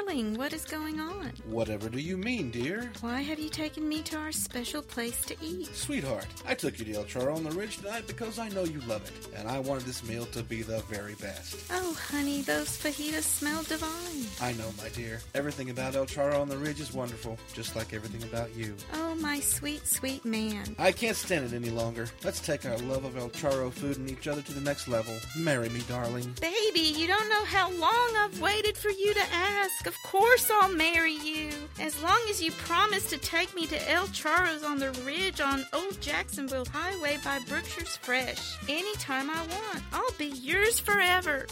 What 0.07 0.53
is 0.53 0.63
going 0.63 1.01
on? 1.01 1.33
Whatever 1.49 1.89
do 1.89 1.99
you 1.99 2.15
mean, 2.15 2.49
dear? 2.49 2.93
Why 3.01 3.19
have 3.19 3.39
you 3.39 3.49
taken 3.49 3.89
me 3.89 4.01
to 4.03 4.17
our 4.17 4.31
special 4.31 4.81
place 4.81 5.19
to 5.25 5.35
eat? 5.43 5.67
Sweetheart, 5.75 6.25
I 6.47 6.53
took 6.53 6.79
you 6.79 6.85
to 6.85 6.93
El 6.93 7.03
Charro 7.03 7.35
on 7.35 7.43
the 7.43 7.51
Ridge 7.51 7.75
tonight 7.79 8.07
because 8.07 8.39
I 8.39 8.47
know 8.49 8.63
you 8.63 8.79
love 8.87 9.03
it, 9.03 9.27
and 9.37 9.49
I 9.49 9.59
wanted 9.59 9.83
this 9.83 10.07
meal 10.07 10.25
to 10.27 10.43
be 10.43 10.61
the 10.61 10.79
very 10.83 11.15
best. 11.15 11.57
Oh, 11.71 11.93
honey, 12.09 12.41
those 12.41 12.69
fajitas 12.69 13.23
smell 13.23 13.63
divine. 13.63 14.25
I 14.39 14.53
know, 14.53 14.71
my 14.81 14.87
dear. 14.89 15.19
Everything 15.35 15.71
about 15.71 15.93
El 15.95 16.05
Charro 16.05 16.39
on 16.39 16.47
the 16.47 16.57
Ridge 16.57 16.79
is 16.79 16.93
wonderful, 16.93 17.37
just 17.53 17.75
like 17.75 17.93
everything 17.93 18.23
about 18.23 18.55
you. 18.55 18.75
Oh, 18.93 19.13
my 19.15 19.41
sweet, 19.41 19.85
sweet 19.85 20.23
man. 20.23 20.73
I 20.79 20.93
can't 20.93 21.17
stand 21.17 21.51
it 21.51 21.53
any 21.53 21.69
longer. 21.69 22.07
Let's 22.23 22.39
take 22.39 22.65
our 22.65 22.77
love 22.77 23.03
of 23.03 23.17
El 23.17 23.29
Charro 23.31 23.73
food 23.73 23.97
and 23.97 24.09
each 24.09 24.29
other 24.29 24.41
to 24.41 24.53
the 24.53 24.61
next 24.61 24.87
level. 24.87 25.13
Marry 25.37 25.67
me, 25.67 25.81
darling. 25.89 26.33
Baby, 26.39 26.93
you 26.97 27.07
don't 27.07 27.29
know 27.29 27.43
how 27.43 27.69
long 27.71 28.15
I've 28.17 28.39
waited 28.39 28.77
for 28.77 28.89
you 28.89 29.13
to 29.13 29.33
ask. 29.33 29.85
Of 29.85 29.96
course 30.03 30.49
I'll 30.51 30.73
marry 30.73 31.13
you. 31.13 31.49
As 31.79 32.01
long 32.01 32.19
as 32.29 32.41
you 32.41 32.51
promise 32.51 33.09
to 33.09 33.17
take 33.17 33.55
me 33.55 33.65
to 33.67 33.91
El 33.91 34.07
Charro's 34.07 34.63
on 34.63 34.79
the 34.79 34.91
ridge 35.05 35.41
on 35.41 35.65
Old 35.73 35.99
Jacksonville 36.01 36.65
Highway 36.71 37.17
by 37.23 37.39
Brookshire's 37.47 37.97
Fresh. 37.97 38.57
Anytime 38.67 39.29
I 39.29 39.39
want. 39.39 39.83
I'll 39.93 40.11
be 40.17 40.27
yours 40.27 40.79
forever. 40.79 41.45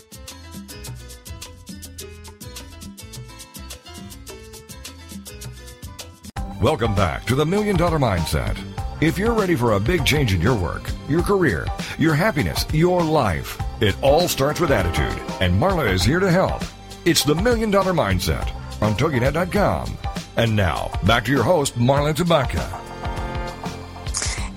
Welcome 6.61 6.95
back 6.95 7.25
to 7.25 7.35
the 7.35 7.45
Million 7.45 7.75
Dollar 7.75 7.99
Mindset. 7.99 8.57
If 9.01 9.17
you're 9.17 9.33
ready 9.33 9.55
for 9.55 9.73
a 9.73 9.79
big 9.79 10.05
change 10.05 10.33
in 10.33 10.41
your 10.41 10.55
work, 10.55 10.83
your 11.09 11.21
career, 11.21 11.67
your 11.99 12.15
happiness, 12.15 12.65
your 12.73 13.03
life, 13.03 13.61
it 13.81 13.95
all 14.01 14.27
starts 14.27 14.59
with 14.59 14.71
attitude, 14.71 15.21
and 15.41 15.53
Marla 15.53 15.91
is 15.91 16.03
here 16.03 16.19
to 16.19 16.31
help. 16.31 16.63
It's 17.05 17.23
the 17.23 17.35
Million 17.35 17.69
Dollar 17.69 17.93
Mindset 17.93 18.51
on 18.81 18.95
TogiNet.com. 18.95 19.95
And 20.37 20.55
now, 20.55 20.91
back 21.05 21.25
to 21.25 21.31
your 21.31 21.43
host, 21.43 21.77
Marla 21.77 22.15
Tabaka. 22.15 22.81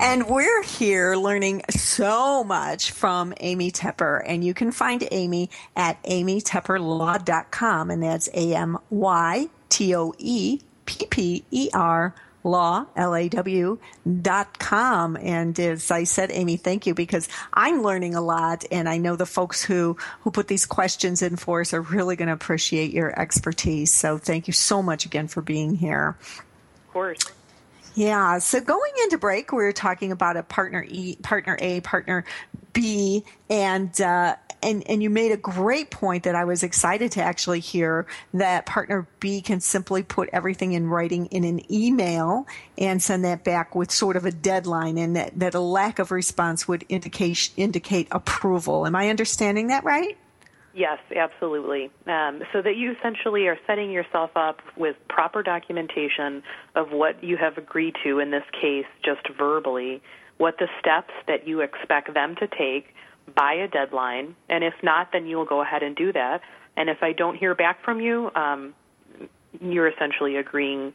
And 0.00 0.26
we're 0.26 0.62
here 0.62 1.14
learning 1.14 1.62
so 1.68 2.42
much 2.42 2.92
from 2.92 3.34
Amy 3.40 3.70
Toepper. 3.70 4.22
And 4.24 4.42
you 4.42 4.54
can 4.54 4.72
find 4.72 5.06
Amy 5.10 5.50
at 5.76 6.02
amytoepperlaw.com. 6.04 7.90
And 7.90 8.02
that's 8.02 8.30
A 8.32 8.54
M 8.54 8.78
Y 8.88 9.50
T 9.68 9.94
O 9.94 10.14
E 10.16 10.60
P 10.86 11.06
P 11.10 11.44
E 11.50 11.68
R 11.74 12.14
law, 12.48 12.86
L-A-W 12.96 13.78
dot 14.22 14.58
com. 14.58 15.16
And 15.16 15.58
as 15.60 15.90
I 15.90 16.04
said, 16.04 16.30
Amy, 16.32 16.56
thank 16.56 16.86
you 16.86 16.94
because 16.94 17.28
I'm 17.52 17.82
learning 17.82 18.14
a 18.14 18.20
lot 18.20 18.64
and 18.72 18.88
I 18.88 18.98
know 18.98 19.16
the 19.16 19.26
folks 19.26 19.62
who, 19.62 19.96
who 20.20 20.30
put 20.30 20.48
these 20.48 20.66
questions 20.66 21.22
in 21.22 21.36
for 21.36 21.60
us 21.60 21.72
are 21.72 21.82
really 21.82 22.16
going 22.16 22.28
to 22.28 22.34
appreciate 22.34 22.92
your 22.92 23.18
expertise. 23.18 23.92
So 23.92 24.18
thank 24.18 24.46
you 24.46 24.52
so 24.52 24.82
much 24.82 25.04
again 25.04 25.28
for 25.28 25.42
being 25.42 25.76
here. 25.76 26.16
Of 26.20 26.92
course. 26.92 27.20
Yeah. 27.94 28.38
So 28.38 28.60
going 28.60 28.92
into 29.02 29.18
break, 29.18 29.50
we 29.50 29.58
were 29.58 29.72
talking 29.72 30.12
about 30.12 30.36
a 30.36 30.42
partner 30.42 30.84
E, 30.88 31.16
partner 31.16 31.56
A, 31.60 31.80
partner 31.80 32.24
B, 32.72 33.24
and 33.50 34.00
uh, 34.00 34.36
and 34.62 34.88
and 34.88 35.02
you 35.02 35.10
made 35.10 35.32
a 35.32 35.36
great 35.36 35.90
point 35.90 36.24
that 36.24 36.34
I 36.34 36.44
was 36.44 36.62
excited 36.62 37.12
to 37.12 37.22
actually 37.22 37.60
hear 37.60 38.06
that 38.34 38.66
partner 38.66 39.06
B 39.20 39.40
can 39.40 39.60
simply 39.60 40.02
put 40.02 40.28
everything 40.32 40.72
in 40.72 40.88
writing 40.88 41.26
in 41.26 41.44
an 41.44 41.70
email 41.72 42.46
and 42.76 43.02
send 43.02 43.24
that 43.24 43.44
back 43.44 43.74
with 43.74 43.90
sort 43.90 44.16
of 44.16 44.24
a 44.24 44.30
deadline, 44.30 44.98
and 44.98 45.16
that, 45.16 45.38
that 45.38 45.54
a 45.54 45.60
lack 45.60 45.98
of 45.98 46.10
response 46.10 46.68
would 46.68 46.84
indicate 46.88 47.50
indicate 47.56 48.08
approval. 48.10 48.86
Am 48.86 48.94
I 48.94 49.10
understanding 49.10 49.68
that 49.68 49.84
right? 49.84 50.16
Yes, 50.74 50.98
absolutely. 51.16 51.90
Um, 52.06 52.42
so 52.52 52.62
that 52.62 52.76
you 52.76 52.92
essentially 52.92 53.48
are 53.48 53.58
setting 53.66 53.90
yourself 53.90 54.30
up 54.36 54.60
with 54.76 54.94
proper 55.08 55.42
documentation 55.42 56.42
of 56.76 56.92
what 56.92 57.24
you 57.24 57.36
have 57.36 57.58
agreed 57.58 57.96
to, 58.04 58.20
in 58.20 58.30
this 58.30 58.44
case, 58.52 58.86
just 59.04 59.28
verbally, 59.36 60.00
what 60.36 60.58
the 60.58 60.68
steps 60.78 61.12
that 61.26 61.48
you 61.48 61.62
expect 61.62 62.14
them 62.14 62.36
to 62.36 62.46
take 62.46 62.94
by 63.34 63.54
a 63.54 63.68
deadline. 63.68 64.36
And 64.48 64.64
if 64.64 64.74
not, 64.82 65.12
then 65.12 65.26
you 65.26 65.36
will 65.36 65.44
go 65.44 65.62
ahead 65.62 65.82
and 65.82 65.96
do 65.96 66.12
that. 66.12 66.40
And 66.76 66.88
if 66.88 67.02
I 67.02 67.12
don't 67.12 67.36
hear 67.36 67.54
back 67.54 67.84
from 67.84 68.00
you, 68.00 68.30
um, 68.34 68.74
you're 69.60 69.88
essentially 69.88 70.36
agreeing 70.36 70.92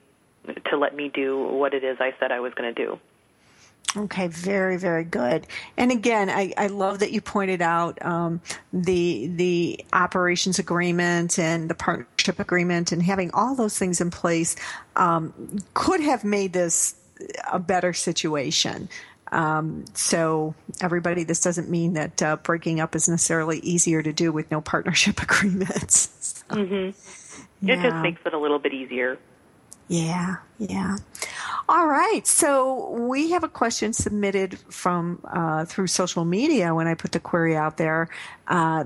to 0.70 0.78
let 0.78 0.96
me 0.96 1.10
do 1.14 1.48
what 1.48 1.74
it 1.74 1.84
is 1.84 1.98
I 2.00 2.14
said 2.20 2.32
I 2.32 2.40
was 2.40 2.54
going 2.54 2.74
to 2.74 2.86
do. 2.86 3.00
Okay, 3.96 4.28
very, 4.28 4.78
very 4.78 5.04
good. 5.04 5.46
And 5.78 5.92
again, 5.92 6.30
I, 6.30 6.52
I 6.58 6.68
love 6.68 7.00
that 7.00 7.12
you 7.12 7.22
pointed 7.22 7.62
out 7.62 8.04
um, 8.04 8.42
the 8.72 9.28
the 9.28 9.86
operations 9.94 10.58
agreement 10.58 11.38
and 11.38 11.70
the 11.70 11.76
partnership 11.76 12.40
agreement, 12.40 12.92
and 12.92 13.04
having 13.04 13.30
all 13.34 13.54
those 13.54 13.78
things 13.78 14.02
in 14.02 14.10
place 14.10 14.56
um, 14.96 15.60
could 15.76 16.00
have 16.00 16.24
made 16.24 16.54
this 16.54 16.96
a 17.52 17.60
better 17.60 17.94
situation. 17.94 18.90
Um, 19.34 19.86
so, 19.94 20.56
everybody, 20.82 21.24
this 21.24 21.42
doesn't 21.42 21.70
mean 21.70 21.94
that 21.94 22.22
uh, 22.22 22.36
breaking 22.38 22.80
up 22.80 22.96
is 22.96 23.10
necessarily 23.10 23.60
easier 23.60 24.04
to 24.04 24.14
do 24.14 24.32
with 24.32 24.50
no 24.52 24.62
partnership 24.62 25.22
agreements. 25.22 26.44
So, 26.50 26.56
mm-hmm. 26.56 27.70
It 27.70 27.82
just 27.82 27.96
makes 27.98 28.22
it 28.26 28.34
a 28.34 28.38
little 28.38 28.60
bit 28.60 28.74
easier. 28.74 29.18
Yeah, 29.88 30.38
yeah. 30.60 30.98
All 31.68 31.88
right. 31.88 32.26
So 32.26 32.90
we 32.92 33.32
have 33.32 33.44
a 33.44 33.50
question 33.50 33.94
submitted 33.94 34.58
from 34.70 35.20
uh, 35.26 35.66
through 35.66 35.88
social 35.88 36.26
media 36.26 36.74
when 36.74 36.88
I 36.88 36.96
put 36.96 37.12
the 37.12 37.20
query 37.20 37.56
out 37.56 37.78
there. 37.78 38.10
Uh, 38.48 38.86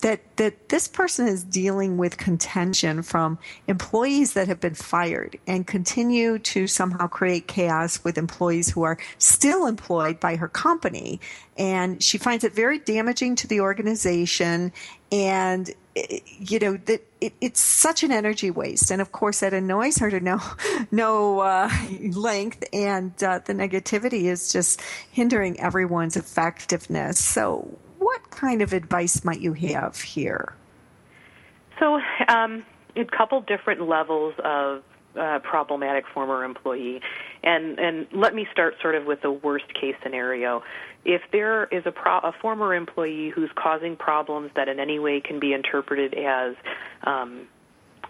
that 0.00 0.20
that 0.36 0.68
this 0.68 0.88
person 0.88 1.28
is 1.28 1.44
dealing 1.44 1.96
with 1.96 2.16
contention 2.16 3.02
from 3.02 3.38
employees 3.68 4.32
that 4.32 4.48
have 4.48 4.60
been 4.60 4.74
fired 4.74 5.38
and 5.46 5.66
continue 5.66 6.38
to 6.38 6.66
somehow 6.66 7.06
create 7.06 7.46
chaos 7.46 8.02
with 8.04 8.18
employees 8.18 8.70
who 8.70 8.82
are 8.82 8.98
still 9.18 9.66
employed 9.66 10.18
by 10.18 10.36
her 10.36 10.48
company. 10.48 11.20
And 11.56 12.02
she 12.02 12.18
finds 12.18 12.44
it 12.44 12.52
very 12.52 12.78
damaging 12.78 13.36
to 13.36 13.46
the 13.46 13.60
organization. 13.60 14.72
And 15.12 15.70
you 16.38 16.58
know 16.58 16.76
that 16.76 17.02
it, 17.20 17.32
it's 17.40 17.60
such 17.60 18.02
an 18.02 18.10
energy 18.10 18.50
waste. 18.50 18.90
And 18.90 19.00
of 19.00 19.12
course 19.12 19.40
that 19.40 19.54
annoys 19.54 19.98
her 19.98 20.10
to 20.10 20.20
no 20.20 20.40
no 20.90 21.40
uh, 21.40 21.70
length. 22.12 22.64
And 22.72 23.12
uh, 23.22 23.40
the 23.44 23.54
negativity 23.54 24.24
is 24.24 24.52
just 24.52 24.82
hindering 25.10 25.58
everyone's 25.60 26.16
effectiveness. 26.16 27.22
So 27.22 27.78
what 28.06 28.30
kind 28.30 28.62
of 28.62 28.72
advice 28.72 29.24
might 29.24 29.40
you 29.40 29.52
have 29.52 29.96
here 30.00 30.54
so 31.78 32.00
um, 32.28 32.64
a 32.96 33.04
couple 33.04 33.40
different 33.42 33.86
levels 33.86 34.34
of 34.42 34.82
uh, 35.18 35.38
problematic 35.40 36.04
former 36.12 36.44
employee. 36.44 37.00
And 37.42 37.78
and 37.78 38.06
let 38.12 38.34
me 38.34 38.46
start 38.52 38.74
sort 38.80 38.94
of 38.94 39.06
with 39.06 39.22
the 39.22 39.30
worst 39.30 39.72
case 39.74 39.94
scenario. 40.02 40.62
If 41.04 41.22
there 41.32 41.64
is 41.66 41.84
a, 41.86 41.92
pro- 41.92 42.18
a 42.18 42.32
former 42.40 42.74
employee 42.74 43.30
who's 43.30 43.50
causing 43.54 43.96
problems 43.96 44.50
that 44.56 44.68
in 44.68 44.80
any 44.80 44.98
way 44.98 45.20
can 45.20 45.38
be 45.38 45.52
interpreted 45.52 46.14
as 46.14 46.56
um, 47.04 47.46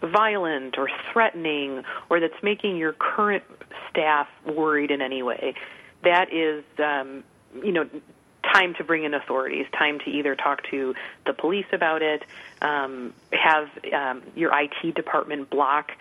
violent 0.01 0.79
or 0.79 0.89
threatening, 1.13 1.83
or 2.09 2.21
that's 2.21 2.43
making 2.43 2.77
your 2.77 2.95
current 2.95 3.45
staff 3.91 4.29
worried 4.47 4.91
in 4.91 5.03
any 5.03 5.23
way, 5.23 5.55
that 6.05 6.33
is, 6.33 6.65
um, 6.79 7.23
you 7.63 7.73
know, 7.73 7.89
time 8.57 8.75
to 8.75 8.85
bring 8.85 9.05
in 9.05 9.15
authorities, 9.15 9.67
time 9.77 9.99
to 10.01 10.11
either 10.11 10.35
talk 10.35 10.63
to 10.71 10.95
the 11.27 11.33
police 11.33 11.67
about 11.73 12.03
it, 12.03 12.23
um, 12.63 13.13
have 13.33 13.69
um, 13.93 14.23
your 14.35 14.51
IT 14.59 14.95
department 14.95 15.51
block 15.51 15.93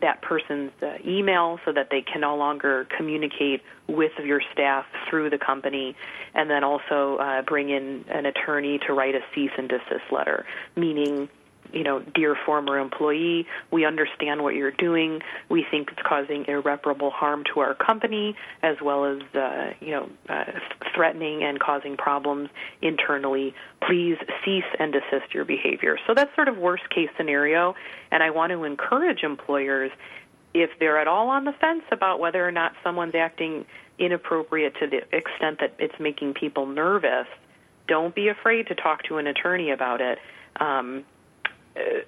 that 0.00 0.22
person's 0.22 0.70
uh, 0.80 0.94
email 1.04 1.58
so 1.64 1.72
that 1.72 1.88
they 1.90 2.00
can 2.00 2.20
no 2.20 2.36
longer 2.36 2.86
communicate 2.96 3.62
with 3.88 4.12
your 4.24 4.40
staff 4.52 4.86
through 5.08 5.28
the 5.28 5.38
company, 5.38 5.96
and 6.34 6.48
then 6.48 6.62
also 6.62 7.16
uh, 7.16 7.42
bring 7.42 7.70
in 7.70 8.04
an 8.08 8.24
attorney 8.24 8.78
to 8.86 8.92
write 8.92 9.14
a 9.14 9.20
cease 9.34 9.50
and 9.58 9.68
desist 9.68 10.12
letter, 10.12 10.46
meaning 10.76 11.28
you 11.72 11.82
know, 11.82 12.00
dear 12.14 12.36
former 12.46 12.78
employee, 12.78 13.46
we 13.70 13.84
understand 13.84 14.42
what 14.42 14.54
you're 14.54 14.70
doing. 14.70 15.20
We 15.48 15.64
think 15.70 15.90
it's 15.92 16.02
causing 16.06 16.44
irreparable 16.46 17.10
harm 17.10 17.44
to 17.54 17.60
our 17.60 17.74
company, 17.74 18.36
as 18.62 18.76
well 18.82 19.04
as, 19.04 19.22
uh, 19.34 19.72
you 19.80 19.90
know, 19.90 20.10
uh, 20.28 20.44
threatening 20.94 21.42
and 21.42 21.60
causing 21.60 21.96
problems 21.96 22.48
internally. 22.82 23.54
Please 23.86 24.16
cease 24.44 24.64
and 24.78 24.92
desist 24.92 25.34
your 25.34 25.44
behavior. 25.44 25.98
So 26.06 26.14
that's 26.14 26.34
sort 26.34 26.48
of 26.48 26.58
worst 26.58 26.88
case 26.90 27.10
scenario. 27.16 27.74
And 28.10 28.22
I 28.22 28.30
want 28.30 28.52
to 28.52 28.64
encourage 28.64 29.22
employers, 29.22 29.90
if 30.54 30.70
they're 30.80 30.98
at 30.98 31.08
all 31.08 31.28
on 31.28 31.44
the 31.44 31.52
fence 31.52 31.82
about 31.92 32.20
whether 32.20 32.46
or 32.46 32.52
not 32.52 32.72
someone's 32.82 33.14
acting 33.14 33.64
inappropriate 33.98 34.74
to 34.80 34.86
the 34.86 34.98
extent 35.16 35.58
that 35.60 35.74
it's 35.78 35.98
making 36.00 36.34
people 36.34 36.66
nervous, 36.66 37.26
don't 37.86 38.14
be 38.14 38.28
afraid 38.28 38.66
to 38.68 38.74
talk 38.74 39.02
to 39.04 39.16
an 39.16 39.26
attorney 39.26 39.70
about 39.70 40.00
it. 40.00 40.18
Um, 40.60 41.04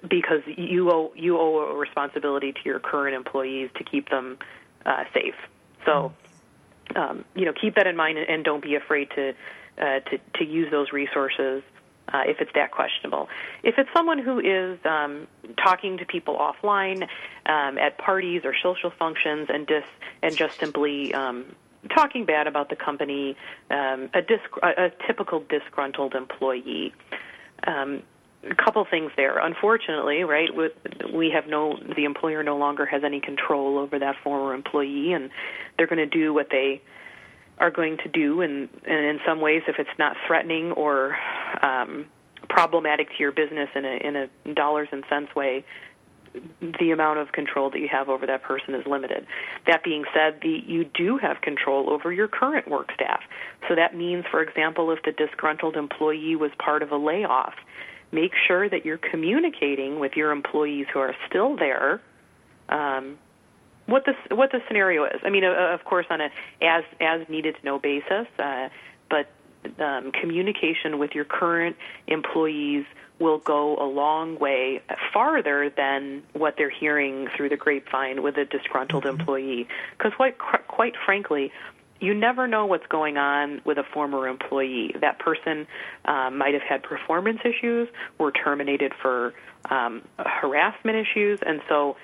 because 0.09 0.41
you 0.45 0.91
owe 0.91 1.11
you 1.15 1.37
owe 1.37 1.71
a 1.71 1.75
responsibility 1.75 2.51
to 2.51 2.59
your 2.65 2.79
current 2.79 3.15
employees 3.15 3.69
to 3.77 3.83
keep 3.83 4.09
them 4.09 4.37
uh, 4.85 5.03
safe. 5.13 5.35
So, 5.85 6.13
um, 6.95 7.25
you 7.35 7.45
know, 7.45 7.53
keep 7.53 7.75
that 7.75 7.87
in 7.87 7.95
mind 7.95 8.17
and 8.17 8.43
don't 8.43 8.63
be 8.63 8.75
afraid 8.75 9.09
to 9.15 9.33
uh, 9.77 9.99
to 9.99 10.19
to 10.35 10.45
use 10.45 10.69
those 10.71 10.91
resources. 10.91 11.63
Uh, 12.11 12.23
if 12.25 12.41
it's 12.41 12.51
that 12.55 12.71
questionable. 12.71 13.29
If 13.63 13.75
it's 13.77 13.89
someone 13.93 14.19
who 14.19 14.39
is 14.39 14.77
um, 14.83 15.27
talking 15.55 15.97
to 15.99 16.05
people 16.05 16.35
offline 16.35 17.03
um, 17.45 17.77
at 17.77 17.97
parties 17.99 18.41
or 18.43 18.53
social 18.61 18.91
functions 18.99 19.47
and 19.53 19.65
dis- 19.65 19.83
and 20.21 20.35
just 20.35 20.59
simply 20.59 21.13
um, 21.13 21.55
talking 21.89 22.25
bad 22.25 22.47
about 22.47 22.69
the 22.69 22.75
company, 22.75 23.37
um, 23.69 24.09
a, 24.13 24.21
disc- 24.21 24.57
a, 24.61 24.85
a 24.85 24.91
typical 25.07 25.43
disgruntled 25.47 26.13
employee. 26.13 26.93
Um, 27.65 28.03
a 28.49 28.55
couple 28.55 28.85
things 28.89 29.11
there. 29.15 29.37
Unfortunately, 29.37 30.23
right, 30.23 30.49
with, 30.53 30.71
we 31.13 31.29
have 31.29 31.47
no 31.47 31.77
the 31.95 32.05
employer 32.05 32.43
no 32.43 32.57
longer 32.57 32.85
has 32.85 33.03
any 33.03 33.19
control 33.19 33.77
over 33.77 33.99
that 33.99 34.15
former 34.23 34.53
employee, 34.53 35.13
and 35.13 35.29
they're 35.77 35.87
going 35.87 35.97
to 35.97 36.05
do 36.05 36.33
what 36.33 36.47
they 36.49 36.81
are 37.59 37.71
going 37.71 37.97
to 37.97 38.09
do. 38.09 38.41
And, 38.41 38.69
and 38.85 39.05
in 39.05 39.19
some 39.25 39.39
ways, 39.39 39.61
if 39.67 39.75
it's 39.77 39.97
not 39.99 40.15
threatening 40.25 40.71
or 40.71 41.15
um, 41.61 42.07
problematic 42.49 43.09
to 43.09 43.15
your 43.19 43.31
business 43.31 43.69
in 43.75 43.85
a 43.85 43.97
in 43.97 44.15
a 44.15 44.53
dollars 44.53 44.87
and 44.91 45.03
cents 45.09 45.35
way, 45.35 45.63
the 46.79 46.91
amount 46.91 47.19
of 47.19 47.31
control 47.31 47.69
that 47.69 47.79
you 47.79 47.89
have 47.91 48.09
over 48.09 48.25
that 48.25 48.41
person 48.43 48.73
is 48.73 48.85
limited. 48.87 49.25
That 49.67 49.83
being 49.83 50.05
said, 50.13 50.39
the, 50.41 50.63
you 50.65 50.85
do 50.85 51.17
have 51.17 51.41
control 51.41 51.89
over 51.89 52.11
your 52.11 52.27
current 52.27 52.67
work 52.67 52.91
staff. 52.93 53.21
So 53.67 53.75
that 53.75 53.95
means, 53.95 54.25
for 54.31 54.41
example, 54.41 54.91
if 54.91 55.03
the 55.03 55.11
disgruntled 55.11 55.75
employee 55.75 56.35
was 56.35 56.51
part 56.57 56.83
of 56.83 56.91
a 56.91 56.97
layoff, 56.97 57.53
make 58.11 58.33
sure 58.47 58.67
that 58.67 58.85
you're 58.85 58.97
communicating 58.97 59.99
with 59.99 60.15
your 60.15 60.31
employees 60.31 60.87
who 60.93 60.99
are 60.99 61.15
still 61.27 61.55
there 61.55 62.01
um, 62.71 63.17
what 63.85 64.05
the 64.05 64.35
what 64.35 64.51
the 64.51 64.61
scenario 64.67 65.05
is. 65.05 65.19
I 65.23 65.29
mean, 65.29 65.43
uh, 65.43 65.73
of 65.73 65.83
course, 65.83 66.05
on 66.09 66.21
a 66.21 66.29
as 66.61 66.83
as 66.99 67.27
needed 67.29 67.57
to 67.59 67.65
know 67.65 67.79
basis, 67.79 68.27
uh, 68.39 68.69
but 69.09 69.29
um, 69.79 70.11
communication 70.11 70.97
with 70.97 71.13
your 71.13 71.25
current 71.25 71.75
employees 72.07 72.85
will 73.19 73.37
go 73.37 73.77
a 73.77 73.85
long 73.85 74.39
way 74.39 74.81
farther 75.13 75.69
than 75.69 76.23
what 76.33 76.55
they're 76.57 76.71
hearing 76.71 77.27
through 77.35 77.49
the 77.49 77.57
grapevine 77.57 78.23
with 78.23 78.37
a 78.37 78.45
disgruntled 78.45 79.03
mm-hmm. 79.03 79.19
employee. 79.19 79.67
Because 79.97 80.13
quite 80.13 80.37
quite 80.39 80.95
frankly, 81.05 81.51
you 82.01 82.13
never 82.13 82.47
know 82.47 82.65
what's 82.65 82.87
going 82.87 83.17
on 83.17 83.61
with 83.63 83.77
a 83.77 83.83
former 83.93 84.27
employee. 84.27 84.93
That 84.99 85.19
person 85.19 85.67
um, 86.05 86.37
might 86.37 86.53
have 86.53 86.63
had 86.63 86.83
performance 86.83 87.39
issues, 87.45 87.87
were 88.17 88.31
terminated 88.31 88.91
for 89.01 89.33
um, 89.69 90.01
harassment 90.17 90.97
issues, 90.97 91.39
and 91.45 91.61
so 91.69 91.95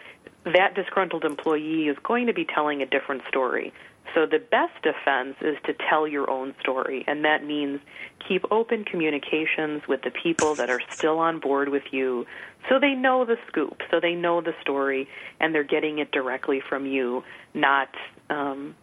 that 0.45 0.75
disgruntled 0.75 1.25
employee 1.25 1.87
is 1.87 1.97
going 2.03 2.27
to 2.27 2.33
be 2.33 2.45
telling 2.45 2.81
a 2.81 2.85
different 2.85 3.23
story. 3.27 3.73
So 4.15 4.25
the 4.25 4.39
best 4.39 4.73
defense 4.83 5.35
is 5.41 5.57
to 5.65 5.73
tell 5.89 6.07
your 6.07 6.29
own 6.29 6.55
story, 6.61 7.03
and 7.07 7.25
that 7.25 7.43
means 7.43 7.81
keep 8.25 8.45
open 8.51 8.85
communications 8.85 9.81
with 9.87 10.01
the 10.03 10.11
people 10.11 10.55
that 10.55 10.69
are 10.69 10.81
still 10.89 11.19
on 11.19 11.39
board 11.39 11.69
with 11.69 11.83
you 11.91 12.25
so 12.69 12.79
they 12.79 12.93
know 12.93 13.25
the 13.25 13.37
scoop, 13.47 13.81
so 13.91 13.99
they 13.99 14.13
know 14.13 14.41
the 14.41 14.53
story, 14.61 15.07
and 15.39 15.53
they're 15.53 15.63
getting 15.63 15.99
it 15.99 16.11
directly 16.11 16.61
from 16.67 16.85
you, 16.85 17.23
not 17.53 17.89
um, 18.29 18.75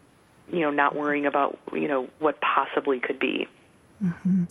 you 0.52 0.60
know, 0.60 0.70
not 0.70 0.94
worrying 0.94 1.26
about 1.26 1.58
you 1.72 1.88
know 1.88 2.08
what 2.18 2.40
possibly 2.40 3.00
could 3.00 3.18
be. 3.18 3.46
Mm-hmm. 4.02 4.44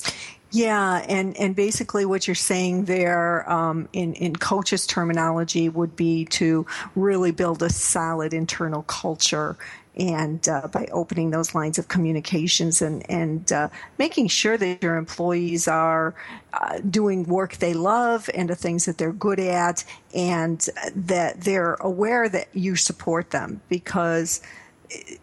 Yeah, 0.51 1.03
and, 1.09 1.35
and 1.37 1.55
basically 1.55 2.05
what 2.05 2.27
you're 2.27 2.35
saying 2.35 2.85
there 2.85 3.49
um, 3.51 3.89
in, 3.91 4.13
in 4.13 4.35
coaches' 4.35 4.85
terminology 4.85 5.67
would 5.67 5.95
be 5.95 6.25
to 6.25 6.67
really 6.95 7.31
build 7.31 7.63
a 7.63 7.71
solid 7.71 8.35
internal 8.35 8.83
culture 8.83 9.57
and 9.95 10.47
uh, 10.47 10.67
by 10.67 10.87
opening 10.91 11.31
those 11.31 11.53
lines 11.53 11.77
of 11.77 11.87
communications 11.87 12.81
and 12.81 13.07
and 13.09 13.51
uh, 13.51 13.69
making 13.99 14.27
sure 14.27 14.57
that 14.57 14.81
your 14.81 14.95
employees 14.97 15.67
are 15.67 16.15
uh, 16.53 16.79
doing 16.89 17.23
work 17.25 17.57
they 17.57 17.73
love 17.73 18.29
and 18.33 18.49
the 18.49 18.55
things 18.55 18.85
that 18.85 18.97
they're 18.97 19.11
good 19.11 19.39
at 19.39 19.83
and 20.15 20.67
that 20.95 21.41
they're 21.41 21.75
aware 21.75 22.27
that 22.27 22.47
you 22.53 22.75
support 22.75 23.29
them 23.29 23.61
because 23.69 24.41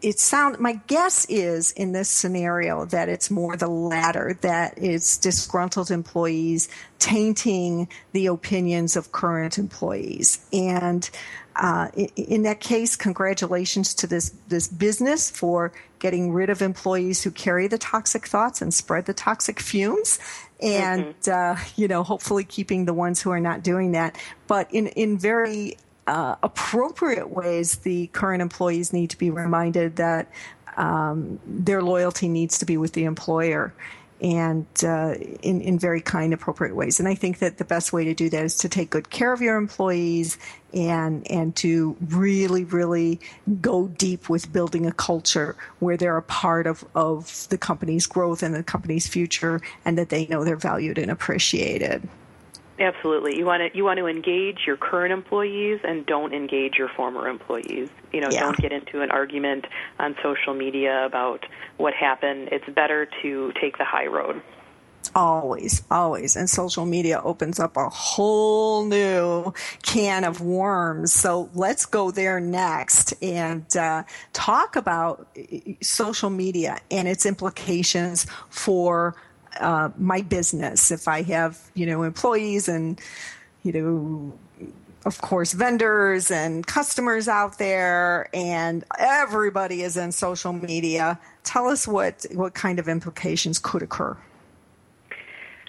it 0.02 0.18
sound 0.18 0.58
my 0.58 0.74
guess 0.86 1.26
is 1.28 1.72
in 1.72 1.92
this 1.92 2.08
scenario 2.08 2.84
that 2.86 3.08
it's 3.08 3.30
more 3.30 3.56
the 3.56 3.68
latter 3.68 4.36
that 4.40 4.74
it's 4.76 5.16
disgruntled 5.18 5.90
employees 5.90 6.68
tainting 6.98 7.88
the 8.12 8.26
opinions 8.26 8.96
of 8.96 9.12
current 9.12 9.58
employees 9.58 10.44
and 10.52 11.10
uh, 11.56 11.88
in 12.16 12.42
that 12.44 12.60
case, 12.60 12.96
congratulations 12.96 13.94
to 13.94 14.06
this 14.06 14.32
this 14.48 14.68
business 14.68 15.30
for 15.30 15.72
getting 15.98 16.32
rid 16.32 16.48
of 16.48 16.62
employees 16.62 17.22
who 17.22 17.30
carry 17.30 17.66
the 17.66 17.76
toxic 17.76 18.26
thoughts 18.26 18.62
and 18.62 18.72
spread 18.72 19.04
the 19.04 19.12
toxic 19.12 19.60
fumes, 19.60 20.18
and 20.62 21.14
mm-hmm. 21.20 21.60
uh, 21.60 21.62
you 21.76 21.88
know, 21.88 22.02
hopefully 22.02 22.44
keeping 22.44 22.84
the 22.86 22.94
ones 22.94 23.20
who 23.20 23.30
are 23.30 23.40
not 23.40 23.62
doing 23.62 23.92
that. 23.92 24.16
But 24.46 24.72
in 24.72 24.86
in 24.88 25.18
very 25.18 25.76
uh, 26.10 26.34
appropriate 26.42 27.30
ways, 27.30 27.76
the 27.76 28.08
current 28.08 28.42
employees 28.42 28.92
need 28.92 29.10
to 29.10 29.16
be 29.16 29.30
reminded 29.30 29.96
that 29.96 30.28
um, 30.76 31.38
their 31.46 31.82
loyalty 31.82 32.28
needs 32.28 32.58
to 32.58 32.64
be 32.64 32.76
with 32.76 32.94
the 32.94 33.04
employer 33.04 33.72
and 34.20 34.66
uh, 34.82 35.14
in, 35.42 35.60
in 35.60 35.78
very 35.78 36.00
kind, 36.00 36.34
appropriate 36.34 36.74
ways. 36.74 36.98
And 36.98 37.08
I 37.08 37.14
think 37.14 37.38
that 37.38 37.58
the 37.58 37.64
best 37.64 37.92
way 37.92 38.04
to 38.04 38.12
do 38.12 38.28
that 38.28 38.44
is 38.44 38.58
to 38.58 38.68
take 38.68 38.90
good 38.90 39.08
care 39.08 39.32
of 39.32 39.40
your 39.40 39.56
employees 39.56 40.36
and 40.74 41.26
and 41.30 41.54
to 41.56 41.96
really, 42.08 42.64
really 42.64 43.20
go 43.60 43.86
deep 43.86 44.28
with 44.28 44.52
building 44.52 44.86
a 44.86 44.92
culture 44.92 45.56
where 45.78 45.96
they're 45.96 46.16
a 46.16 46.22
part 46.22 46.66
of, 46.66 46.84
of 46.96 47.46
the 47.50 47.56
company's 47.56 48.06
growth 48.06 48.42
and 48.42 48.52
the 48.52 48.64
company's 48.64 49.06
future 49.06 49.60
and 49.84 49.96
that 49.96 50.08
they 50.08 50.26
know 50.26 50.44
they're 50.44 50.56
valued 50.56 50.98
and 50.98 51.10
appreciated. 51.10 52.06
Absolutely. 52.80 53.36
You 53.36 53.44
want 53.44 53.70
to 53.70 53.76
you 53.76 53.84
want 53.84 53.98
to 53.98 54.06
engage 54.06 54.60
your 54.66 54.78
current 54.78 55.12
employees 55.12 55.80
and 55.84 56.06
don't 56.06 56.32
engage 56.32 56.76
your 56.78 56.88
former 56.88 57.28
employees. 57.28 57.90
You 58.10 58.22
know, 58.22 58.28
yeah. 58.30 58.40
don't 58.40 58.56
get 58.56 58.72
into 58.72 59.02
an 59.02 59.10
argument 59.10 59.66
on 59.98 60.16
social 60.22 60.54
media 60.54 61.04
about 61.04 61.44
what 61.76 61.92
happened. 61.92 62.48
It's 62.52 62.64
better 62.74 63.06
to 63.20 63.52
take 63.60 63.76
the 63.76 63.84
high 63.84 64.06
road. 64.06 64.40
Always, 65.14 65.82
always. 65.90 66.36
And 66.36 66.48
social 66.48 66.86
media 66.86 67.20
opens 67.22 67.58
up 67.58 67.76
a 67.76 67.88
whole 67.88 68.86
new 68.86 69.52
can 69.82 70.24
of 70.24 70.40
worms. 70.40 71.12
So 71.12 71.50
let's 71.54 71.84
go 71.84 72.10
there 72.10 72.40
next 72.40 73.12
and 73.22 73.64
uh, 73.76 74.04
talk 74.32 74.76
about 74.76 75.26
social 75.82 76.30
media 76.30 76.78
and 76.90 77.08
its 77.08 77.26
implications 77.26 78.26
for 78.48 79.16
uh, 79.58 79.90
my 79.96 80.22
business. 80.22 80.90
If 80.90 81.08
I 81.08 81.22
have, 81.22 81.58
you 81.74 81.86
know, 81.86 82.02
employees 82.02 82.68
and, 82.68 83.00
you 83.62 83.72
know, 83.72 84.32
of 85.06 85.20
course, 85.22 85.52
vendors 85.52 86.30
and 86.30 86.66
customers 86.66 87.26
out 87.26 87.58
there, 87.58 88.28
and 88.34 88.84
everybody 88.98 89.82
is 89.82 89.96
in 89.96 90.12
social 90.12 90.52
media. 90.52 91.18
Tell 91.42 91.68
us 91.68 91.88
what, 91.88 92.26
what 92.32 92.54
kind 92.54 92.78
of 92.78 92.86
implications 92.86 93.58
could 93.58 93.82
occur. 93.82 94.16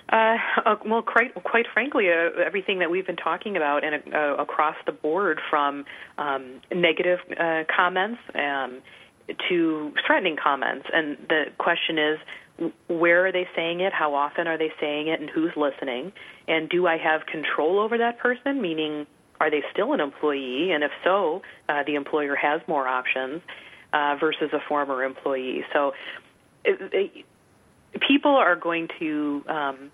Uh, 0.09 0.37
uh, 0.65 0.75
well, 0.85 1.01
quite, 1.01 1.33
quite 1.45 1.65
frankly, 1.73 2.09
uh, 2.09 2.31
everything 2.45 2.79
that 2.79 2.91
we've 2.91 3.07
been 3.07 3.15
talking 3.15 3.55
about 3.55 3.85
and 3.85 4.13
uh, 4.13 4.35
across 4.37 4.75
the 4.85 4.91
board 4.91 5.39
from 5.49 5.85
um, 6.17 6.59
negative 6.73 7.19
uh, 7.39 7.63
comments 7.73 8.19
um, 8.35 8.81
to 9.47 9.93
threatening 10.05 10.35
comments. 10.35 10.85
And 10.93 11.17
the 11.29 11.45
question 11.57 11.97
is, 11.97 12.19
where 12.87 13.25
are 13.25 13.31
they 13.31 13.47
saying 13.55 13.79
it? 13.79 13.93
How 13.93 14.13
often 14.13 14.47
are 14.47 14.57
they 14.57 14.71
saying 14.79 15.07
it? 15.07 15.19
And 15.19 15.29
who's 15.29 15.51
listening? 15.55 16.11
And 16.47 16.69
do 16.69 16.87
I 16.87 16.97
have 16.97 17.25
control 17.25 17.79
over 17.79 17.97
that 17.97 18.19
person? 18.19 18.61
Meaning, 18.61 19.07
are 19.39 19.49
they 19.49 19.63
still 19.71 19.93
an 19.93 19.99
employee? 19.99 20.71
And 20.71 20.83
if 20.83 20.91
so, 21.03 21.41
uh, 21.69 21.83
the 21.85 21.95
employer 21.95 22.35
has 22.35 22.61
more 22.67 22.87
options 22.87 23.41
uh, 23.93 24.15
versus 24.19 24.51
a 24.53 24.59
former 24.67 25.03
employee. 25.03 25.63
So, 25.73 25.93
it, 26.63 26.77
it, 26.93 27.25
people 28.07 28.35
are 28.35 28.55
going 28.55 28.87
to 28.99 29.43
um, 29.47 29.91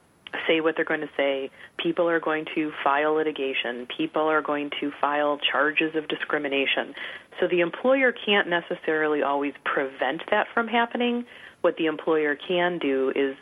say 0.47 0.61
what 0.61 0.75
they're 0.75 0.86
going 0.86 1.01
to 1.01 1.09
say. 1.15 1.49
People 1.78 2.09
are 2.09 2.19
going 2.19 2.45
to 2.55 2.71
file 2.84 3.13
litigation. 3.13 3.88
People 3.95 4.23
are 4.23 4.41
going 4.41 4.69
to 4.80 4.91
file 4.99 5.39
charges 5.51 5.95
of 5.95 6.07
discrimination. 6.07 6.93
So 7.39 7.47
the 7.47 7.61
employer 7.61 8.11
can't 8.11 8.47
necessarily 8.47 9.21
always 9.21 9.53
prevent 9.63 10.21
that 10.32 10.47
from 10.53 10.67
happening 10.67 11.25
what 11.61 11.75
the 11.78 11.86
employer 11.86 12.36
can 12.36 12.80
do 12.80 13.11
is 13.15 13.36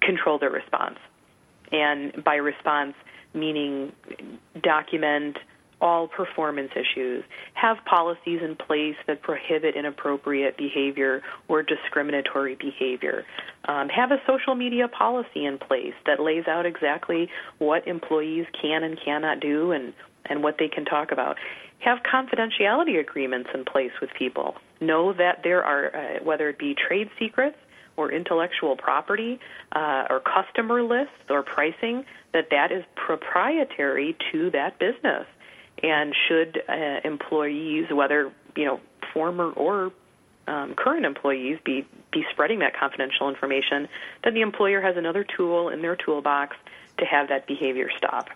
control 0.00 0.38
their 0.38 0.50
response. 0.50 0.98
And 1.72 2.22
by 2.24 2.36
response, 2.36 2.94
meaning 3.34 3.92
document 4.62 5.38
all 5.80 6.08
performance 6.08 6.70
issues, 6.72 7.24
have 7.54 7.78
policies 7.84 8.40
in 8.42 8.56
place 8.56 8.96
that 9.06 9.22
prohibit 9.22 9.76
inappropriate 9.76 10.56
behavior 10.56 11.22
or 11.48 11.62
discriminatory 11.62 12.54
behavior, 12.56 13.24
um, 13.66 13.88
have 13.88 14.10
a 14.10 14.20
social 14.26 14.54
media 14.54 14.88
policy 14.88 15.44
in 15.44 15.58
place 15.58 15.94
that 16.06 16.20
lays 16.20 16.46
out 16.46 16.66
exactly 16.66 17.28
what 17.58 17.86
employees 17.86 18.46
can 18.60 18.82
and 18.82 18.98
cannot 19.04 19.40
do 19.40 19.72
and, 19.72 19.92
and 20.26 20.42
what 20.42 20.56
they 20.58 20.68
can 20.68 20.84
talk 20.84 21.12
about 21.12 21.36
have 21.80 21.98
confidentiality 22.02 23.00
agreements 23.00 23.50
in 23.54 23.64
place 23.64 23.92
with 24.00 24.10
people. 24.18 24.54
Know 24.80 25.12
that 25.14 25.40
there 25.42 25.64
are, 25.64 25.96
uh, 25.96 26.22
whether 26.22 26.48
it 26.48 26.58
be 26.58 26.74
trade 26.74 27.08
secrets 27.18 27.56
or 27.96 28.12
intellectual 28.12 28.76
property 28.76 29.40
uh, 29.72 30.04
or 30.08 30.20
customer 30.20 30.82
lists 30.82 31.12
or 31.28 31.42
pricing, 31.42 32.04
that 32.32 32.48
that 32.50 32.70
is 32.70 32.84
proprietary 32.94 34.16
to 34.30 34.50
that 34.50 34.78
business. 34.78 35.26
And 35.82 36.14
should 36.28 36.62
uh, 36.68 37.00
employees, 37.04 37.86
whether 37.90 38.32
you 38.56 38.64
know 38.64 38.80
former 39.12 39.50
or 39.50 39.92
um, 40.46 40.74
current 40.74 41.06
employees, 41.06 41.58
be 41.64 41.86
be 42.12 42.24
spreading 42.32 42.58
that 42.58 42.76
confidential 42.76 43.28
information, 43.28 43.88
then 44.24 44.34
the 44.34 44.40
employer 44.40 44.80
has 44.80 44.96
another 44.96 45.24
tool 45.24 45.68
in 45.68 45.80
their 45.80 45.96
toolbox 45.96 46.56
to 46.98 47.04
have 47.04 47.28
that 47.28 47.46
behavior 47.46 47.88
stop. 47.96 48.28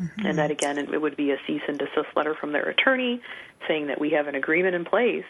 Mm-hmm. 0.00 0.26
And 0.26 0.38
that 0.38 0.50
again, 0.50 0.78
it 0.78 1.00
would 1.00 1.16
be 1.16 1.30
a 1.30 1.38
cease 1.46 1.62
and 1.68 1.78
desist 1.78 2.08
letter 2.16 2.34
from 2.34 2.52
their 2.52 2.68
attorney 2.68 3.22
saying 3.68 3.86
that 3.86 4.00
we 4.00 4.10
have 4.10 4.26
an 4.26 4.34
agreement 4.34 4.74
in 4.74 4.84
place, 4.84 5.24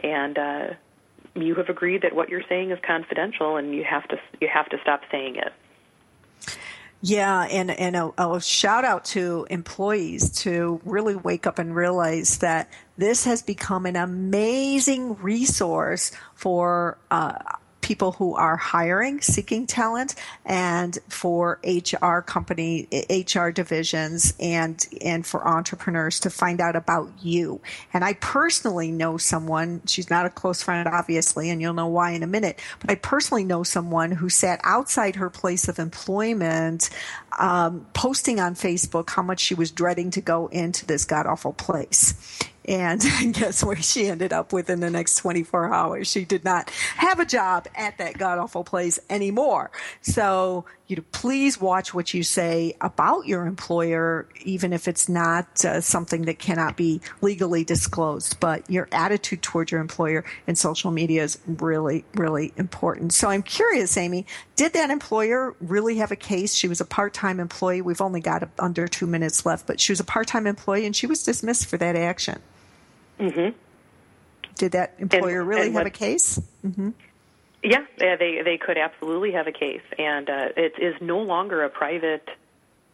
and 0.00 0.38
uh, 0.38 0.66
you 1.34 1.54
have 1.54 1.70
agreed 1.70 2.02
that 2.02 2.14
what 2.14 2.28
you're 2.28 2.44
saying 2.48 2.70
is 2.70 2.78
confidential, 2.86 3.56
and 3.56 3.74
you 3.74 3.84
have 3.84 4.06
to 4.08 4.20
you 4.40 4.48
have 4.48 4.68
to 4.68 4.78
stop 4.82 5.02
saying 5.10 5.36
it. 5.36 5.52
Yeah, 7.04 7.42
and 7.50 7.72
and 7.72 7.96
a, 7.96 8.12
a, 8.16 8.40
shout 8.40 8.84
out 8.84 9.04
to 9.06 9.44
employees 9.50 10.30
to 10.42 10.80
really 10.84 11.16
wake 11.16 11.48
up 11.48 11.58
and 11.58 11.74
realize 11.74 12.38
that 12.38 12.70
this 12.96 13.24
has 13.24 13.42
become 13.42 13.86
an 13.86 13.96
amazing 13.96 15.20
resource 15.20 16.12
for 16.36 16.96
uh, 17.10 17.34
people 17.82 18.12
who 18.12 18.34
are 18.34 18.56
hiring, 18.56 19.20
seeking 19.20 19.66
talent, 19.66 20.14
and 20.44 20.98
for 21.08 21.60
HR 21.64 22.20
company, 22.20 22.88
HR 23.10 23.50
divisions, 23.50 24.34
and 24.40 24.86
and 25.02 25.26
for 25.26 25.46
entrepreneurs 25.46 26.20
to 26.20 26.30
find 26.30 26.60
out 26.60 26.76
about 26.76 27.10
you. 27.20 27.60
And 27.92 28.04
I 28.04 28.14
personally 28.14 28.90
know 28.90 29.18
someone. 29.18 29.82
She's 29.86 30.08
not 30.08 30.24
a 30.24 30.30
close 30.30 30.62
friend, 30.62 30.88
obviously, 30.88 31.50
and 31.50 31.60
you'll 31.60 31.74
know 31.74 31.88
why 31.88 32.12
in 32.12 32.22
a 32.22 32.26
minute. 32.26 32.58
But 32.80 32.90
I 32.90 32.94
personally 32.94 33.44
know 33.44 33.62
someone 33.62 34.12
who 34.12 34.28
sat 34.28 34.60
outside 34.64 35.16
her 35.16 35.28
place 35.28 35.68
of 35.68 35.78
employment, 35.78 36.88
um, 37.38 37.86
posting 37.92 38.40
on 38.40 38.54
Facebook 38.54 39.10
how 39.10 39.22
much 39.22 39.40
she 39.40 39.54
was 39.54 39.70
dreading 39.70 40.10
to 40.12 40.20
go 40.20 40.46
into 40.46 40.86
this 40.86 41.04
god 41.04 41.26
awful 41.26 41.52
place. 41.52 42.14
And 42.64 43.02
guess 43.32 43.64
where 43.64 43.76
she 43.76 44.06
ended 44.06 44.32
up 44.32 44.52
within 44.52 44.80
the 44.80 44.90
next 44.90 45.16
24 45.16 45.72
hours? 45.72 46.08
She 46.08 46.24
did 46.24 46.44
not 46.44 46.70
have 46.96 47.18
a 47.18 47.24
job 47.24 47.66
at 47.74 47.98
that 47.98 48.18
god 48.18 48.38
awful 48.38 48.64
place 48.64 48.98
anymore. 49.10 49.70
So, 50.00 50.64
you 50.86 50.96
know, 50.96 51.04
please 51.10 51.60
watch 51.60 51.92
what 51.92 52.14
you 52.14 52.22
say 52.22 52.76
about 52.80 53.26
your 53.26 53.46
employer, 53.46 54.28
even 54.44 54.72
if 54.72 54.86
it's 54.86 55.08
not 55.08 55.64
uh, 55.64 55.80
something 55.80 56.22
that 56.22 56.38
cannot 56.38 56.76
be 56.76 57.00
legally 57.20 57.64
disclosed. 57.64 58.38
But 58.38 58.68
your 58.70 58.88
attitude 58.92 59.42
toward 59.42 59.70
your 59.70 59.80
employer 59.80 60.24
in 60.46 60.54
social 60.54 60.90
media 60.90 61.24
is 61.24 61.38
really, 61.46 62.04
really 62.14 62.52
important. 62.56 63.12
So 63.12 63.28
I'm 63.28 63.42
curious, 63.42 63.96
Amy, 63.96 64.26
did 64.54 64.74
that 64.74 64.90
employer 64.90 65.56
really 65.60 65.96
have 65.96 66.12
a 66.12 66.16
case? 66.16 66.54
She 66.54 66.68
was 66.68 66.80
a 66.80 66.84
part 66.84 67.14
time 67.14 67.40
employee. 67.40 67.82
We've 67.82 68.00
only 68.00 68.20
got 68.20 68.48
under 68.58 68.86
two 68.86 69.06
minutes 69.06 69.44
left, 69.44 69.66
but 69.66 69.80
she 69.80 69.90
was 69.90 70.00
a 70.00 70.04
part 70.04 70.28
time 70.28 70.46
employee 70.46 70.86
and 70.86 70.94
she 70.94 71.06
was 71.06 71.22
dismissed 71.24 71.66
for 71.66 71.76
that 71.78 71.96
action. 71.96 72.40
Mm-hmm. 73.22 73.56
Did 74.56 74.72
that 74.72 74.94
employer 74.98 75.40
And- 75.40 75.48
really 75.48 75.66
and 75.66 75.74
have 75.74 75.80
what- 75.84 75.86
a 75.86 75.90
case? 75.90 76.40
hmm 76.62 76.90
Yeah, 77.62 77.84
yeah, 78.00 78.16
they 78.16 78.42
they 78.42 78.58
could 78.58 78.76
absolutely 78.76 79.32
have 79.32 79.46
a 79.46 79.52
case, 79.52 79.82
and 79.98 80.28
uh, 80.28 80.48
it 80.56 80.74
is 80.78 80.94
no 81.00 81.20
longer 81.20 81.62
a 81.62 81.70
private. 81.70 82.28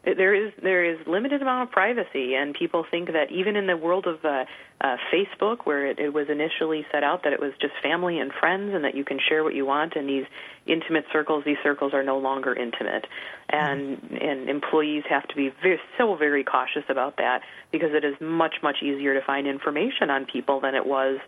There 0.05 0.32
is 0.32 0.53
there 0.62 0.84
is 0.84 0.99
limited 1.07 1.42
amount 1.42 1.68
of 1.68 1.72
privacy, 1.72 2.34
and 2.34 2.55
people 2.55 2.86
think 2.88 3.12
that 3.12 3.30
even 3.32 3.57
in 3.57 3.66
the 3.66 3.76
world 3.76 4.07
of 4.07 4.24
uh, 4.24 4.44
uh, 4.80 4.96
Facebook, 5.12 5.64
where 5.64 5.86
it, 5.86 5.99
it 5.99 6.14
was 6.14 6.28
initially 6.30 6.86
set 6.92 7.03
out 7.03 7.24
that 7.24 7.32
it 7.32 7.40
was 7.40 7.53
just 7.61 7.74
family 7.82 8.20
and 8.20 8.32
friends, 8.32 8.72
and 8.74 8.84
that 8.84 8.94
you 8.94 9.05
can 9.05 9.18
share 9.18 9.42
what 9.42 9.55
you 9.55 9.66
want 9.66 9.96
in 9.96 10.07
these 10.07 10.24
intimate 10.66 11.05
circles, 11.12 11.44
these 11.44 11.59
circles 11.64 11.92
are 11.94 12.05
no 12.05 12.16
longer 12.16 12.55
intimate, 12.55 13.07
and 13.51 13.99
and 14.12 14.49
employees 14.49 15.03
have 15.11 15.26
to 15.28 15.34
be 15.34 15.53
very, 15.62 15.80
so 15.99 16.14
very 16.14 16.44
cautious 16.44 16.84
about 16.88 17.16
that 17.16 17.42
because 17.72 17.90
it 17.92 18.05
is 18.05 18.14
much 18.20 18.62
much 18.62 18.76
easier 18.82 19.14
to 19.18 19.26
find 19.26 19.49
information 19.49 20.11
on 20.11 20.26
people 20.26 20.61
than 20.61 20.76
it 20.76 20.86
was 20.86 21.18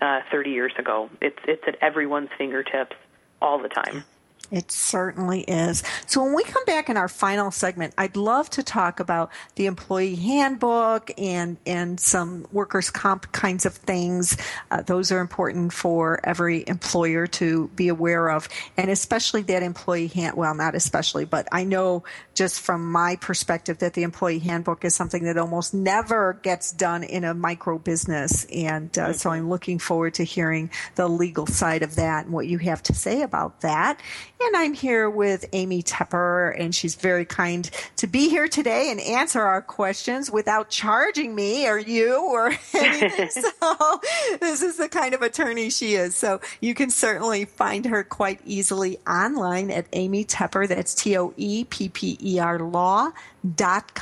uh, 0.00 0.20
30 0.30 0.50
years 0.50 0.72
ago. 0.78 1.10
It's 1.20 1.38
it's 1.48 1.64
at 1.66 1.76
everyone's 1.82 2.30
fingertips 2.38 2.96
all 3.42 3.58
the 3.60 3.68
time. 3.68 4.04
It 4.50 4.72
certainly 4.72 5.42
is. 5.42 5.82
So 6.06 6.24
when 6.24 6.34
we 6.34 6.42
come 6.42 6.64
back 6.64 6.88
in 6.88 6.96
our 6.96 7.08
final 7.08 7.50
segment, 7.52 7.94
I'd 7.96 8.16
love 8.16 8.50
to 8.50 8.62
talk 8.62 8.98
about 8.98 9.30
the 9.54 9.66
employee 9.66 10.16
handbook 10.16 11.10
and 11.16 11.56
and 11.66 12.00
some 12.00 12.46
workers' 12.50 12.90
comp 12.90 13.30
kinds 13.30 13.64
of 13.64 13.74
things. 13.74 14.36
Uh, 14.70 14.82
those 14.82 15.12
are 15.12 15.20
important 15.20 15.72
for 15.72 16.20
every 16.24 16.64
employer 16.66 17.28
to 17.28 17.68
be 17.76 17.88
aware 17.88 18.28
of, 18.28 18.48
and 18.76 18.90
especially 18.90 19.42
that 19.42 19.62
employee 19.62 20.08
hand. 20.08 20.36
Well, 20.36 20.54
not 20.54 20.74
especially, 20.74 21.26
but 21.26 21.46
I 21.52 21.62
know 21.62 22.02
just 22.34 22.60
from 22.60 22.90
my 22.90 23.16
perspective 23.16 23.78
that 23.78 23.94
the 23.94 24.02
employee 24.02 24.40
handbook 24.40 24.84
is 24.84 24.94
something 24.94 25.24
that 25.24 25.38
almost 25.38 25.74
never 25.74 26.40
gets 26.42 26.72
done 26.72 27.04
in 27.04 27.22
a 27.22 27.34
micro 27.34 27.78
business, 27.78 28.44
and 28.46 28.96
uh, 28.98 29.12
so 29.12 29.30
I'm 29.30 29.48
looking 29.48 29.78
forward 29.78 30.14
to 30.14 30.24
hearing 30.24 30.70
the 30.96 31.08
legal 31.08 31.46
side 31.46 31.84
of 31.84 31.94
that 31.96 32.24
and 32.24 32.34
what 32.34 32.48
you 32.48 32.58
have 32.58 32.82
to 32.84 32.94
say 32.94 33.22
about 33.22 33.60
that. 33.60 34.00
And 34.42 34.56
I'm 34.56 34.72
here 34.72 35.10
with 35.10 35.44
Amy 35.52 35.82
Toepper, 35.82 36.58
and 36.58 36.74
she's 36.74 36.94
very 36.94 37.26
kind 37.26 37.70
to 37.96 38.06
be 38.06 38.30
here 38.30 38.48
today 38.48 38.90
and 38.90 38.98
answer 38.98 39.42
our 39.42 39.60
questions 39.60 40.30
without 40.30 40.70
charging 40.70 41.34
me 41.34 41.68
or 41.68 41.78
you 41.78 42.24
or 42.24 42.46
anything. 42.74 43.28
so 43.30 44.00
this 44.40 44.62
is 44.62 44.78
the 44.78 44.88
kind 44.88 45.12
of 45.12 45.20
attorney 45.20 45.68
she 45.68 45.92
is. 45.94 46.16
So 46.16 46.40
you 46.60 46.74
can 46.74 46.88
certainly 46.88 47.44
find 47.44 47.84
her 47.84 48.02
quite 48.02 48.40
easily 48.46 48.98
online 49.06 49.70
at 49.70 49.84
Amy 49.92 50.24
Toepper. 50.24 50.66
That's 50.66 50.94
T 50.94 51.18
O 51.18 51.34
E 51.36 51.64
P 51.64 51.90
P 51.90 52.16
E 52.22 52.38
R 52.38 52.58
law 52.58 53.10
dot 53.56 53.94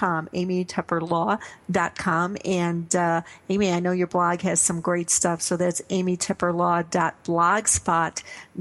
com 1.97 2.37
and 2.45 2.97
uh, 2.97 3.21
amy 3.49 3.71
i 3.71 3.81
know 3.81 3.93
your 3.93 4.07
blog 4.07 4.41
has 4.41 4.61
some 4.61 4.81
great 4.81 5.11
stuff. 5.11 5.43
So 5.43 5.57
that's 5.57 5.83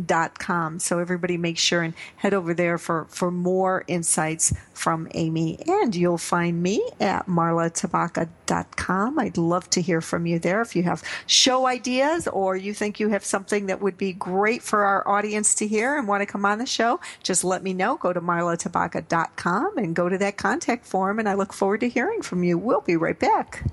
dot 0.06 0.40
com. 0.40 0.80
So 0.80 1.00
everybody 1.00 1.38
make 1.38 1.58
sure 1.58 1.82
and 1.82 1.94
head 2.18 2.34
over 2.34 2.54
there 2.54 2.78
for 2.78 3.06
for 3.10 3.32
more 3.32 3.84
insights 3.88 4.54
from 4.74 5.08
amy. 5.14 5.60
And 5.68 5.96
you'll 5.96 6.18
find 6.18 6.62
me 6.62 6.88
at 7.00 7.26
marlatabaka.com 7.28 9.20
i'd 9.20 9.38
love 9.38 9.70
to 9.72 9.82
hear 9.82 10.02
from 10.02 10.26
you 10.26 10.40
there. 10.40 10.62
If 10.62 10.76
you 10.76 10.84
have 10.84 11.04
show 11.26 11.66
ideas 11.68 12.28
or 12.28 12.56
you 12.56 12.74
think 12.74 13.00
you 13.00 13.10
have 13.10 13.26
something 13.26 13.68
that 13.68 13.82
would 13.82 13.98
be 13.98 14.14
great 14.14 14.62
for 14.62 14.84
our 14.84 15.08
audience 15.08 15.56
to 15.56 15.68
hear 15.68 15.98
and 15.98 16.08
want 16.08 16.22
to 16.22 16.26
come 16.26 16.46
on 16.46 16.60
the 16.60 16.66
show 16.66 17.00
just 17.24 17.44
let 17.44 17.64
me 17.64 17.74
know. 17.74 17.98
Go 17.98 18.14
to 18.14 18.22
marlatabaka.com 18.22 19.78
and 19.78 19.96
go 19.96 20.10
to 20.10 20.18
that 20.18 20.38
contact 20.38 20.67
form 20.84 21.20
and 21.20 21.30
i 21.30 21.34
look 21.34 21.54
forward 21.54 21.80
to 21.80 21.90
hearing 21.90 22.22
from 22.22 22.44
you. 22.44 22.58
We'll 22.58 22.82
be 22.82 22.98
right 22.98 23.18
back. 23.18 23.64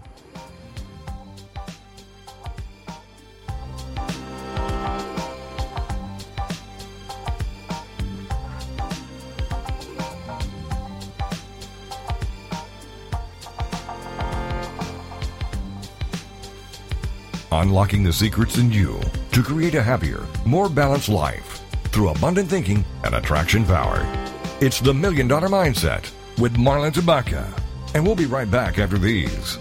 Unlocking 17.52 18.02
the 18.02 18.12
secrets 18.12 18.58
in 18.58 18.70
you 18.70 19.00
to 19.32 19.42
create 19.42 19.74
a 19.74 19.82
happier, 19.82 20.26
more 20.44 20.68
balanced 20.68 21.08
life 21.08 21.60
through 21.84 22.10
abundant 22.10 22.48
thinking 22.48 22.84
and 23.04 23.14
attraction 23.14 23.64
power. 23.64 24.06
It's 24.60 24.80
the 24.80 24.92
Million 24.92 25.28
Dollar 25.28 25.48
Mindset 25.48 26.10
with 26.38 26.56
Marla 26.56 26.90
Tabaka. 26.92 27.46
And 27.94 28.04
we'll 28.04 28.16
be 28.16 28.26
right 28.26 28.50
back 28.50 28.78
after 28.78 28.98
these. 28.98 29.58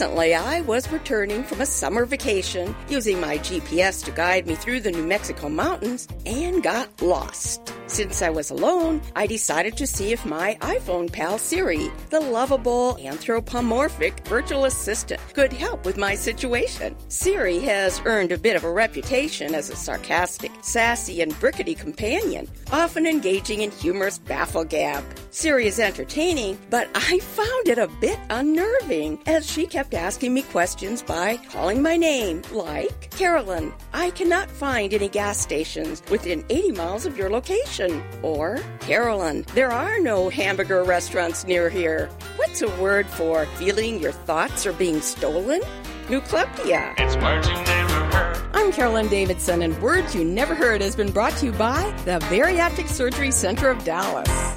Recently, 0.00 0.34
I 0.34 0.62
was 0.62 0.90
returning 0.90 1.44
from 1.44 1.60
a 1.60 1.66
summer 1.66 2.06
vacation 2.06 2.74
using 2.88 3.20
my 3.20 3.36
GPS 3.36 4.02
to 4.06 4.10
guide 4.10 4.46
me 4.46 4.54
through 4.54 4.80
the 4.80 4.90
New 4.90 5.06
Mexico 5.06 5.50
mountains 5.50 6.08
and 6.24 6.62
got 6.62 6.88
lost. 7.02 7.74
Since 7.86 8.22
I 8.22 8.30
was 8.30 8.50
alone, 8.50 9.02
I 9.14 9.26
decided 9.26 9.76
to 9.76 9.86
see 9.86 10.10
if 10.10 10.24
my 10.24 10.56
iPhone 10.62 11.12
pal 11.12 11.36
Siri, 11.36 11.90
the 12.08 12.18
lovable 12.18 12.96
anthropomorphic 12.98 14.26
virtual 14.26 14.64
assistant, 14.64 15.20
could 15.34 15.52
help 15.52 15.84
with 15.84 15.98
my 15.98 16.14
situation. 16.14 16.96
Siri 17.08 17.58
has 17.58 18.00
earned 18.06 18.32
a 18.32 18.38
bit 18.38 18.56
of 18.56 18.64
a 18.64 18.72
reputation 18.72 19.54
as 19.54 19.68
a 19.68 19.76
sarcastic, 19.76 20.50
sassy, 20.62 21.20
and 21.20 21.34
brickety 21.34 21.78
companion, 21.78 22.48
often 22.72 23.04
engaging 23.04 23.60
in 23.60 23.70
humorous 23.70 24.18
bafflegab. 24.18 25.04
Siri 25.32 25.68
is 25.68 25.78
entertaining, 25.78 26.58
but 26.70 26.88
I 26.92 27.20
found 27.20 27.68
it 27.68 27.78
a 27.78 27.86
bit 28.00 28.18
unnerving 28.30 29.20
as 29.26 29.48
she 29.48 29.64
kept 29.64 29.94
asking 29.94 30.34
me 30.34 30.42
questions 30.42 31.02
by 31.02 31.36
calling 31.50 31.80
my 31.80 31.96
name, 31.96 32.42
like 32.50 33.10
Carolyn, 33.12 33.72
I 33.92 34.10
cannot 34.10 34.50
find 34.50 34.92
any 34.92 35.08
gas 35.08 35.38
stations 35.38 36.02
within 36.10 36.44
80 36.50 36.72
miles 36.72 37.06
of 37.06 37.16
your 37.16 37.30
location. 37.30 38.02
Or 38.22 38.58
Carolyn, 38.80 39.44
there 39.54 39.70
are 39.70 40.00
no 40.00 40.30
hamburger 40.30 40.82
restaurants 40.82 41.46
near 41.46 41.70
here. 41.70 42.08
What's 42.34 42.60
a 42.62 42.80
word 42.80 43.06
for 43.06 43.46
feeling 43.46 44.00
your 44.00 44.12
thoughts 44.12 44.66
are 44.66 44.72
being 44.72 45.00
stolen? 45.00 45.60
Noocleptia. 46.08 46.94
It's 46.98 47.16
words 47.22 47.46
you 47.46 47.54
never 47.54 48.16
heard. 48.16 48.50
I'm 48.52 48.72
Carolyn 48.72 49.06
Davidson, 49.06 49.62
and 49.62 49.80
Words 49.80 50.12
You 50.12 50.24
Never 50.24 50.56
Heard 50.56 50.80
has 50.80 50.96
been 50.96 51.12
brought 51.12 51.36
to 51.36 51.46
you 51.46 51.52
by 51.52 51.82
the 52.04 52.18
Bariatric 52.26 52.88
Surgery 52.88 53.30
Center 53.30 53.68
of 53.68 53.84
Dallas. 53.84 54.56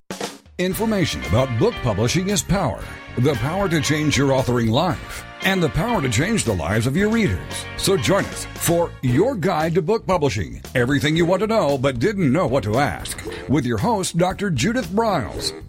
Information 0.59 1.23
about 1.25 1.49
book 1.57 1.73
publishing 1.81 2.29
is 2.29 2.43
power. 2.43 2.83
The 3.17 3.33
power 3.35 3.67
to 3.69 3.81
change 3.81 4.17
your 4.17 4.29
authoring 4.29 4.69
life. 4.69 5.25
and 5.45 5.61
the 5.61 5.67
power 5.69 6.01
to 6.01 6.07
change 6.09 6.45
the 6.45 6.53
lives 6.55 6.87
of 6.87 6.95
your 6.95 7.09
readers. 7.09 7.65
So 7.75 7.97
join 7.97 8.23
us 8.25 8.45
for 8.53 8.89
Your 9.01 9.35
Guide 9.35 9.73
to 9.75 9.81
Book 9.81 10.07
Publishing 10.07 10.61
Everything 10.73 11.17
You 11.17 11.25
Want 11.25 11.41
to 11.41 11.47
Know 11.47 11.77
But 11.77 11.99
Didn't 11.99 12.31
Know 12.31 12.47
What 12.47 12.63
to 12.63 12.77
Ask 12.77 13.21
with 13.49 13.65
your 13.65 13.77
host, 13.79 14.17
Dr. 14.17 14.49
Judith 14.51 14.87
Briles. 14.87 15.51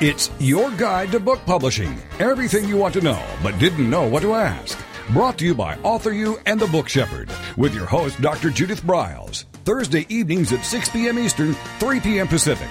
It's 0.00 0.30
your 0.38 0.70
guide 0.70 1.12
to 1.12 1.20
book 1.20 1.40
publishing. 1.44 1.94
Everything 2.20 2.66
you 2.66 2.78
want 2.78 2.94
to 2.94 3.02
know 3.02 3.22
but 3.42 3.58
didn't 3.58 3.90
know 3.90 4.08
what 4.08 4.22
to 4.22 4.32
ask. 4.32 4.82
Brought 5.10 5.36
to 5.36 5.44
you 5.44 5.54
by 5.54 5.76
Author 5.82 6.12
You 6.12 6.38
and 6.46 6.58
the 6.58 6.66
Book 6.68 6.88
Shepherd 6.88 7.30
with 7.58 7.74
your 7.74 7.84
host, 7.84 8.18
Dr. 8.22 8.48
Judith 8.48 8.82
Briles. 8.82 9.44
Thursday 9.66 10.06
evenings 10.08 10.54
at 10.54 10.64
6 10.64 10.88
p.m. 10.88 11.18
Eastern, 11.18 11.52
3 11.80 12.00
p.m. 12.00 12.28
Pacific. 12.28 12.70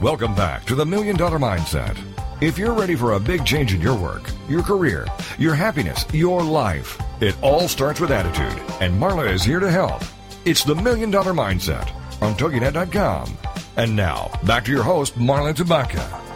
Welcome 0.00 0.36
back 0.36 0.64
to 0.66 0.76
the 0.76 0.86
Million 0.86 1.16
Dollar 1.16 1.40
Mindset. 1.40 1.98
If 2.40 2.58
you're 2.58 2.74
ready 2.74 2.94
for 2.94 3.14
a 3.14 3.20
big 3.20 3.44
change 3.44 3.74
in 3.74 3.80
your 3.80 3.98
work, 4.00 4.30
your 4.48 4.62
career, 4.62 5.04
your 5.36 5.56
happiness, 5.56 6.04
your 6.14 6.44
life, 6.44 6.96
it 7.20 7.34
all 7.42 7.66
starts 7.66 7.98
with 7.98 8.12
attitude, 8.12 8.62
and 8.80 8.94
Marla 9.02 9.32
is 9.32 9.42
here 9.42 9.58
to 9.58 9.68
help. 9.68 10.04
It's 10.44 10.62
the 10.62 10.76
Million 10.76 11.10
Dollar 11.10 11.32
Mindset 11.32 11.92
on 12.20 12.34
TogiNet.com. 12.34 13.36
And 13.76 13.94
now, 13.94 14.30
back 14.44 14.64
to 14.64 14.72
your 14.72 14.82
host, 14.82 15.16
Marla 15.18 15.54
Tabaka. 15.54 16.28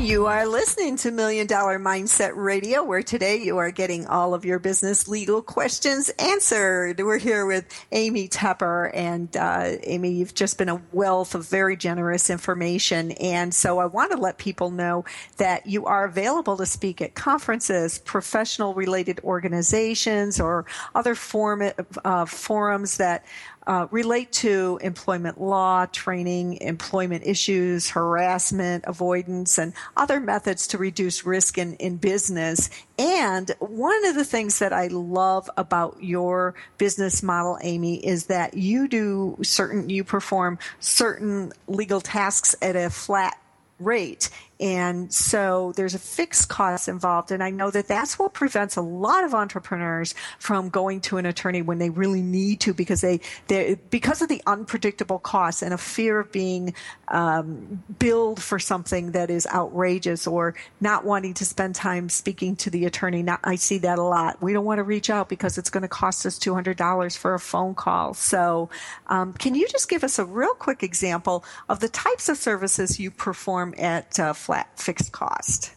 You 0.00 0.28
are 0.28 0.46
listening 0.46 0.96
to 0.98 1.10
Million 1.10 1.46
Dollar 1.46 1.78
Mindset 1.78 2.32
Radio, 2.34 2.82
where 2.82 3.02
today 3.02 3.36
you 3.36 3.58
are 3.58 3.70
getting 3.70 4.06
all 4.06 4.32
of 4.32 4.46
your 4.46 4.58
business 4.58 5.08
legal 5.08 5.42
questions 5.42 6.08
answered. 6.18 6.98
We're 7.00 7.18
here 7.18 7.44
with 7.44 7.66
Amy 7.92 8.26
Toepper, 8.26 8.90
and 8.94 9.36
uh, 9.36 9.72
Amy, 9.82 10.12
you've 10.12 10.34
just 10.34 10.56
been 10.56 10.70
a 10.70 10.80
wealth 10.92 11.34
of 11.34 11.46
very 11.46 11.76
generous 11.76 12.30
information. 12.30 13.10
And 13.12 13.54
so 13.54 13.78
I 13.78 13.84
want 13.84 14.12
to 14.12 14.16
let 14.16 14.38
people 14.38 14.70
know 14.70 15.04
that 15.36 15.66
you 15.66 15.84
are 15.84 16.06
available 16.06 16.56
to 16.56 16.64
speak 16.64 17.02
at 17.02 17.14
conferences, 17.14 17.98
professional 17.98 18.72
related 18.72 19.20
organizations, 19.22 20.40
or 20.40 20.64
other 20.94 21.14
form, 21.14 21.62
uh, 22.06 22.24
forums 22.24 22.96
that 22.96 23.26
uh, 23.70 23.86
relate 23.92 24.32
to 24.32 24.80
employment 24.82 25.40
law, 25.40 25.86
training, 25.86 26.54
employment 26.60 27.22
issues, 27.24 27.88
harassment, 27.88 28.82
avoidance, 28.84 29.58
and 29.58 29.72
other 29.96 30.18
methods 30.18 30.66
to 30.66 30.76
reduce 30.76 31.24
risk 31.24 31.56
in, 31.56 31.74
in 31.74 31.96
business. 31.96 32.68
And 32.98 33.48
one 33.60 34.04
of 34.06 34.16
the 34.16 34.24
things 34.24 34.58
that 34.58 34.72
I 34.72 34.88
love 34.88 35.48
about 35.56 36.02
your 36.02 36.56
business 36.78 37.22
model, 37.22 37.60
Amy, 37.62 38.04
is 38.04 38.26
that 38.26 38.54
you 38.54 38.88
do 38.88 39.38
certain, 39.42 39.88
you 39.88 40.02
perform 40.02 40.58
certain 40.80 41.52
legal 41.68 42.00
tasks 42.00 42.56
at 42.60 42.74
a 42.74 42.90
flat 42.90 43.40
rate. 43.78 44.30
And 44.60 45.12
so 45.12 45.72
there's 45.76 45.94
a 45.94 45.98
fixed 45.98 46.48
cost 46.50 46.86
involved. 46.86 47.32
And 47.32 47.42
I 47.42 47.50
know 47.50 47.70
that 47.70 47.88
that's 47.88 48.18
what 48.18 48.34
prevents 48.34 48.76
a 48.76 48.82
lot 48.82 49.24
of 49.24 49.34
entrepreneurs 49.34 50.14
from 50.38 50.68
going 50.68 51.00
to 51.02 51.16
an 51.16 51.24
attorney 51.24 51.62
when 51.62 51.78
they 51.78 51.88
really 51.88 52.20
need 52.20 52.60
to 52.60 52.74
because 52.74 53.00
they, 53.00 53.20
they 53.48 53.78
because 53.88 54.20
of 54.20 54.28
the 54.28 54.42
unpredictable 54.46 55.18
costs 55.18 55.62
and 55.62 55.72
a 55.72 55.78
fear 55.78 56.20
of 56.20 56.30
being 56.30 56.74
um, 57.08 57.82
billed 57.98 58.42
for 58.42 58.58
something 58.58 59.12
that 59.12 59.30
is 59.30 59.46
outrageous 59.46 60.26
or 60.26 60.54
not 60.80 61.04
wanting 61.04 61.34
to 61.34 61.44
spend 61.44 61.74
time 61.74 62.10
speaking 62.10 62.54
to 62.56 62.70
the 62.70 62.84
attorney. 62.84 63.22
Not, 63.22 63.40
I 63.42 63.56
see 63.56 63.78
that 63.78 63.98
a 63.98 64.02
lot. 64.02 64.42
We 64.42 64.52
don't 64.52 64.66
want 64.66 64.78
to 64.78 64.84
reach 64.84 65.08
out 65.08 65.28
because 65.30 65.56
it's 65.56 65.70
going 65.70 65.82
to 65.82 65.88
cost 65.88 66.26
us 66.26 66.38
$200 66.38 67.16
for 67.16 67.34
a 67.34 67.40
phone 67.40 67.74
call. 67.74 68.12
So 68.12 68.68
um, 69.06 69.32
can 69.32 69.54
you 69.54 69.66
just 69.68 69.88
give 69.88 70.04
us 70.04 70.18
a 70.18 70.24
real 70.24 70.54
quick 70.54 70.82
example 70.82 71.44
of 71.68 71.80
the 71.80 71.88
types 71.88 72.28
of 72.28 72.36
services 72.36 73.00
you 73.00 73.10
perform 73.10 73.74
at 73.78 74.20
uh, 74.20 74.34
flat 74.50 74.68
fixed 74.76 75.12
cost. 75.12 75.72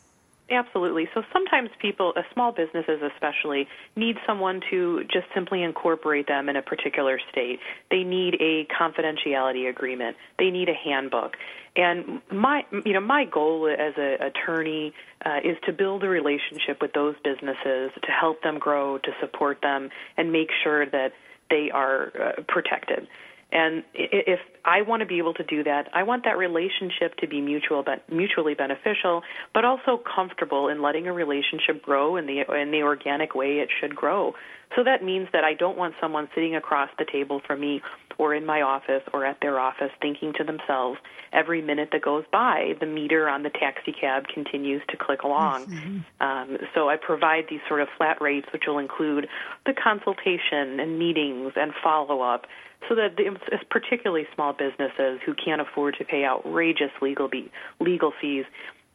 Absolutely. 0.49 1.07
So 1.13 1.21
sometimes 1.31 1.69
people, 1.79 2.11
uh, 2.15 2.21
small 2.33 2.51
businesses 2.51 3.01
especially, 3.13 3.67
need 3.95 4.17
someone 4.25 4.61
to 4.71 5.03
just 5.03 5.27
simply 5.33 5.61
incorporate 5.61 6.27
them 6.27 6.49
in 6.49 6.55
a 6.55 6.61
particular 6.63 7.19
state. 7.31 7.59
They 7.91 8.03
need 8.03 8.35
a 8.41 8.65
confidentiality 8.65 9.69
agreement. 9.69 10.17
They 10.39 10.49
need 10.49 10.69
a 10.69 10.73
handbook. 10.73 11.37
And 11.75 12.21
my, 12.31 12.65
you 12.83 12.93
know, 12.93 12.99
my 12.99 13.25
goal 13.25 13.67
as 13.67 13.93
an 13.97 14.21
attorney 14.21 14.93
uh, 15.23 15.37
is 15.43 15.55
to 15.65 15.71
build 15.71 16.03
a 16.03 16.09
relationship 16.09 16.81
with 16.81 16.93
those 16.93 17.15
businesses, 17.23 17.91
to 18.01 18.11
help 18.11 18.41
them 18.41 18.57
grow, 18.57 18.97
to 18.97 19.11
support 19.21 19.59
them, 19.61 19.91
and 20.17 20.31
make 20.31 20.49
sure 20.63 20.85
that 20.87 21.13
they 21.49 21.69
are 21.71 22.11
uh, 22.19 22.41
protected. 22.47 23.07
And 23.53 23.83
if 23.93 24.39
I 24.65 24.81
want 24.81 25.01
to 25.01 25.05
be 25.05 25.19
able 25.19 25.35
to 25.35 25.43
do 25.43 25.63
that, 25.63 25.87
I 25.93 26.01
want 26.01 26.23
that 26.23 26.39
relationship 26.39 27.15
to 27.17 27.27
be 27.27 27.39
mutual, 27.39 27.83
but 27.83 28.03
mutually 28.11 28.55
beneficial, 28.55 29.21
but 29.53 29.63
also 29.63 30.01
comfortable 30.15 30.69
in 30.69 30.81
letting 30.81 31.07
a 31.07 31.13
relationship 31.13 31.83
grow 31.83 32.15
in 32.15 32.25
the 32.25 32.41
in 32.59 32.71
the 32.71 32.81
organic 32.81 33.35
way 33.35 33.59
it 33.59 33.69
should 33.79 33.95
grow. 33.95 34.33
So 34.75 34.83
that 34.83 35.03
means 35.03 35.27
that 35.33 35.43
I 35.43 35.53
don't 35.53 35.77
want 35.77 35.93
someone 36.01 36.29
sitting 36.33 36.55
across 36.55 36.89
the 36.97 37.05
table 37.05 37.41
from 37.45 37.61
me 37.61 37.81
or 38.17 38.33
in 38.33 38.45
my 38.45 38.61
office 38.61 39.03
or 39.13 39.25
at 39.25 39.37
their 39.41 39.59
office 39.59 39.91
thinking 40.01 40.33
to 40.37 40.43
themselves, 40.43 40.99
every 41.31 41.61
minute 41.61 41.89
that 41.91 42.01
goes 42.01 42.23
by, 42.31 42.73
the 42.79 42.85
meter 42.85 43.27
on 43.27 43.43
the 43.43 43.49
taxi 43.49 43.91
cab 43.91 44.27
continues 44.33 44.81
to 44.89 44.97
click 44.97 45.23
along. 45.23 45.65
Mm-hmm. 45.65 46.23
Um, 46.23 46.57
so 46.73 46.89
I 46.89 46.95
provide 46.97 47.45
these 47.49 47.61
sort 47.67 47.81
of 47.81 47.87
flat 47.97 48.21
rates, 48.21 48.47
which 48.51 48.63
will 48.67 48.79
include 48.79 49.27
the 49.65 49.73
consultation 49.73 50.79
and 50.79 50.97
meetings 50.97 51.53
and 51.55 51.71
follow 51.83 52.21
up 52.21 52.45
so 52.89 52.95
that 52.95 53.15
the, 53.17 53.37
particularly 53.69 54.25
small 54.35 54.53
businesses 54.53 55.19
who 55.25 55.33
can't 55.33 55.61
afford 55.61 55.95
to 55.97 56.05
pay 56.05 56.25
outrageous 56.25 56.91
legal 57.01 57.27
be, 57.27 57.51
legal 57.79 58.11
fees 58.19 58.45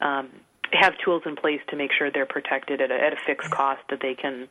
um, 0.01 0.29
have 0.73 0.95
tools 1.05 1.23
in 1.27 1.37
place 1.37 1.61
to 1.69 1.77
make 1.77 1.91
sure 1.97 2.11
they're 2.11 2.27
protected 2.27 2.81
at 2.81 2.91
a, 2.91 2.95
at 2.95 3.13
a 3.13 3.17
fixed 3.27 3.51
cost 3.51 3.81
that 3.91 4.01
they 4.01 4.15
can 4.15 4.49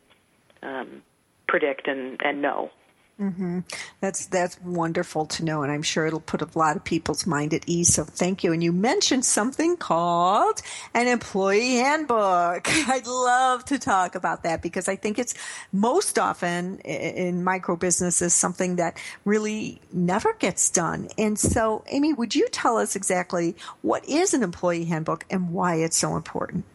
um, 0.64 1.02
predict 1.48 1.88
and, 1.88 2.20
and 2.24 2.42
know. 2.42 2.72
Mm-hmm. 3.20 3.62
That's 4.00 4.28
that's 4.28 4.62
wonderful 4.62 5.26
to 5.26 5.44
know, 5.44 5.64
and 5.64 5.72
I'm 5.72 5.82
sure 5.82 6.06
it'll 6.06 6.20
put 6.20 6.44
a 6.44 6.50
lot 6.58 6.76
of 6.76 6.84
people's 6.84 7.26
mind 7.26 7.52
at 7.52 7.68
ease. 7.68 7.92
So 7.92 8.04
thank 8.04 8.44
you. 8.44 8.54
And 8.54 8.64
you 8.64 8.72
mentioned 8.72 9.26
something 9.26 9.76
called 9.76 10.62
an 10.94 11.08
employee 11.08 11.78
handbook. 11.78 12.68
I'd 12.88 13.08
love 13.08 13.66
to 13.66 13.80
talk 13.80 14.14
about 14.14 14.44
that 14.44 14.62
because 14.62 14.88
I 14.88 14.96
think 14.96 15.18
it's 15.18 15.34
most 15.74 16.20
often 16.20 16.78
in 16.82 17.44
micro 17.44 17.76
businesses 17.76 18.36
something 18.36 18.76
that 18.76 19.00
really 19.26 19.82
never 19.92 20.34
gets 20.34 20.70
done. 20.70 21.10
And 21.18 21.40
so, 21.40 21.84
Amy, 21.88 22.14
would 22.14 22.36
you 22.36 22.48
tell 22.50 22.78
us 22.78 22.96
exactly 22.96 23.56
what 23.82 24.08
is 24.08 24.36
an 24.36 24.44
employee 24.44 24.86
handbook 24.86 25.26
and 25.32 25.52
why 25.52 25.78
it's 25.78 25.98
so 25.98 26.16
important? 26.16 26.66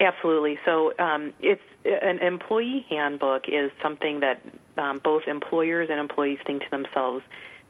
Absolutely. 0.00 0.60
So 0.64 0.92
um, 1.00 1.32
it's 1.40 1.62
an 1.84 2.18
employee 2.18 2.86
handbook 2.88 3.44
is 3.48 3.70
something 3.82 4.20
that 4.20 4.40
um, 4.78 5.00
both 5.02 5.22
employers 5.26 5.88
and 5.90 5.98
employees 5.98 6.38
think 6.46 6.62
to 6.62 6.70
themselves, 6.70 7.24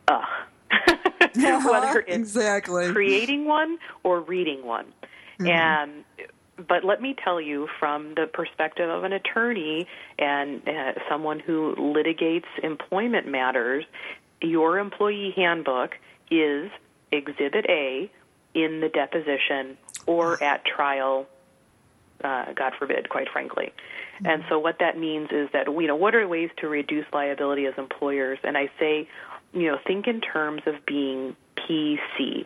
ugh. 0.09 0.25
Whether 1.35 2.01
it's 2.01 2.17
exactly. 2.17 2.91
creating 2.93 3.47
one 3.47 3.79
or 4.03 4.21
reading 4.21 4.65
one. 4.65 4.87
Mm-hmm. 5.39 5.49
And 5.49 6.05
but 6.57 6.85
let 6.85 7.01
me 7.01 7.15
tell 7.23 7.41
you 7.41 7.69
from 7.79 8.15
the 8.15 8.27
perspective 8.27 8.89
of 8.89 9.05
an 9.05 9.13
attorney 9.13 9.87
and 10.19 10.67
uh, 10.69 10.93
someone 11.09 11.41
who 11.41 11.75
litigates 11.77 12.45
employment 12.63 13.27
matters, 13.27 13.85
your 14.41 14.79
employee 14.79 15.33
handbook 15.35 15.93
is 16.31 16.71
exhibit 17.11 17.67
A 17.69 18.11
in 18.55 18.81
the 18.81 18.89
deposition 18.89 19.77
or 20.07 20.43
at 20.43 20.65
trial 20.65 21.27
uh, 22.23 22.53
God 22.55 22.73
forbid, 22.79 23.09
quite 23.09 23.29
frankly. 23.33 23.73
Mm-hmm. 24.17 24.27
And 24.27 24.45
so 24.49 24.59
what 24.59 24.77
that 24.81 24.99
means 24.99 25.29
is 25.31 25.49
that 25.53 25.67
you 25.67 25.87
know 25.87 25.97
what 25.97 26.15
are 26.15 26.27
ways 26.27 26.51
to 26.59 26.69
reduce 26.69 27.07
liability 27.13 27.67
as 27.67 27.75
employers? 27.79 28.39
And 28.43 28.57
I 28.57 28.71
say, 28.79 29.09
you 29.53 29.71
know, 29.71 29.79
think 29.87 30.07
in 30.07 30.21
terms 30.21 30.63
of 30.67 30.75
being 30.87 31.37
PC. 31.57 32.45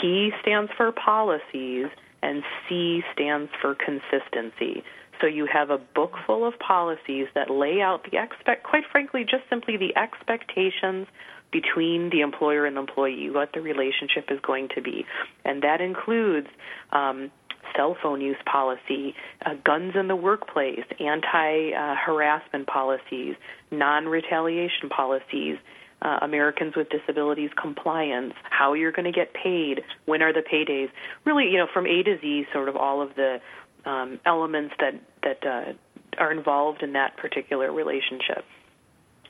P 0.00 0.30
stands 0.42 0.70
for 0.76 0.92
policies, 0.92 1.86
and 2.22 2.42
C 2.68 3.02
stands 3.12 3.50
for 3.60 3.74
consistency. 3.74 4.82
So 5.20 5.26
you 5.26 5.48
have 5.52 5.70
a 5.70 5.78
book 5.78 6.12
full 6.26 6.46
of 6.46 6.58
policies 6.58 7.26
that 7.34 7.50
lay 7.50 7.80
out 7.80 8.08
the 8.08 8.22
expect, 8.22 8.62
quite 8.62 8.84
frankly, 8.90 9.24
just 9.24 9.42
simply 9.50 9.76
the 9.76 9.96
expectations 9.96 11.08
between 11.50 12.10
the 12.10 12.20
employer 12.20 12.66
and 12.66 12.76
the 12.76 12.80
employee, 12.80 13.30
what 13.30 13.50
the 13.52 13.60
relationship 13.60 14.26
is 14.30 14.38
going 14.40 14.68
to 14.74 14.82
be, 14.82 15.06
and 15.44 15.62
that 15.62 15.80
includes 15.80 16.48
um, 16.92 17.30
cell 17.76 17.96
phone 18.02 18.20
use 18.20 18.36
policy, 18.46 19.14
uh, 19.44 19.54
guns 19.64 19.94
in 19.94 20.08
the 20.08 20.16
workplace, 20.16 20.84
anti 21.00 21.72
uh, 21.72 21.94
harassment 21.94 22.66
policies, 22.66 23.34
non 23.70 24.06
retaliation 24.06 24.88
policies. 24.88 25.58
Uh, 26.00 26.20
Americans 26.22 26.76
with 26.76 26.88
Disabilities 26.90 27.50
compliance, 27.60 28.32
how 28.48 28.72
you're 28.72 28.92
going 28.92 29.04
to 29.04 29.10
get 29.10 29.34
paid, 29.34 29.82
when 30.04 30.22
are 30.22 30.32
the 30.32 30.44
paydays, 30.44 30.88
really, 31.24 31.50
you 31.50 31.58
know, 31.58 31.66
from 31.74 31.88
A 31.88 32.04
to 32.04 32.16
Z, 32.20 32.46
sort 32.52 32.68
of 32.68 32.76
all 32.76 33.02
of 33.02 33.16
the 33.16 33.40
um, 33.84 34.20
elements 34.24 34.74
that 34.78 34.94
that 35.24 35.44
uh, 35.44 35.72
are 36.16 36.30
involved 36.30 36.84
in 36.84 36.92
that 36.92 37.16
particular 37.16 37.72
relationship. 37.72 38.44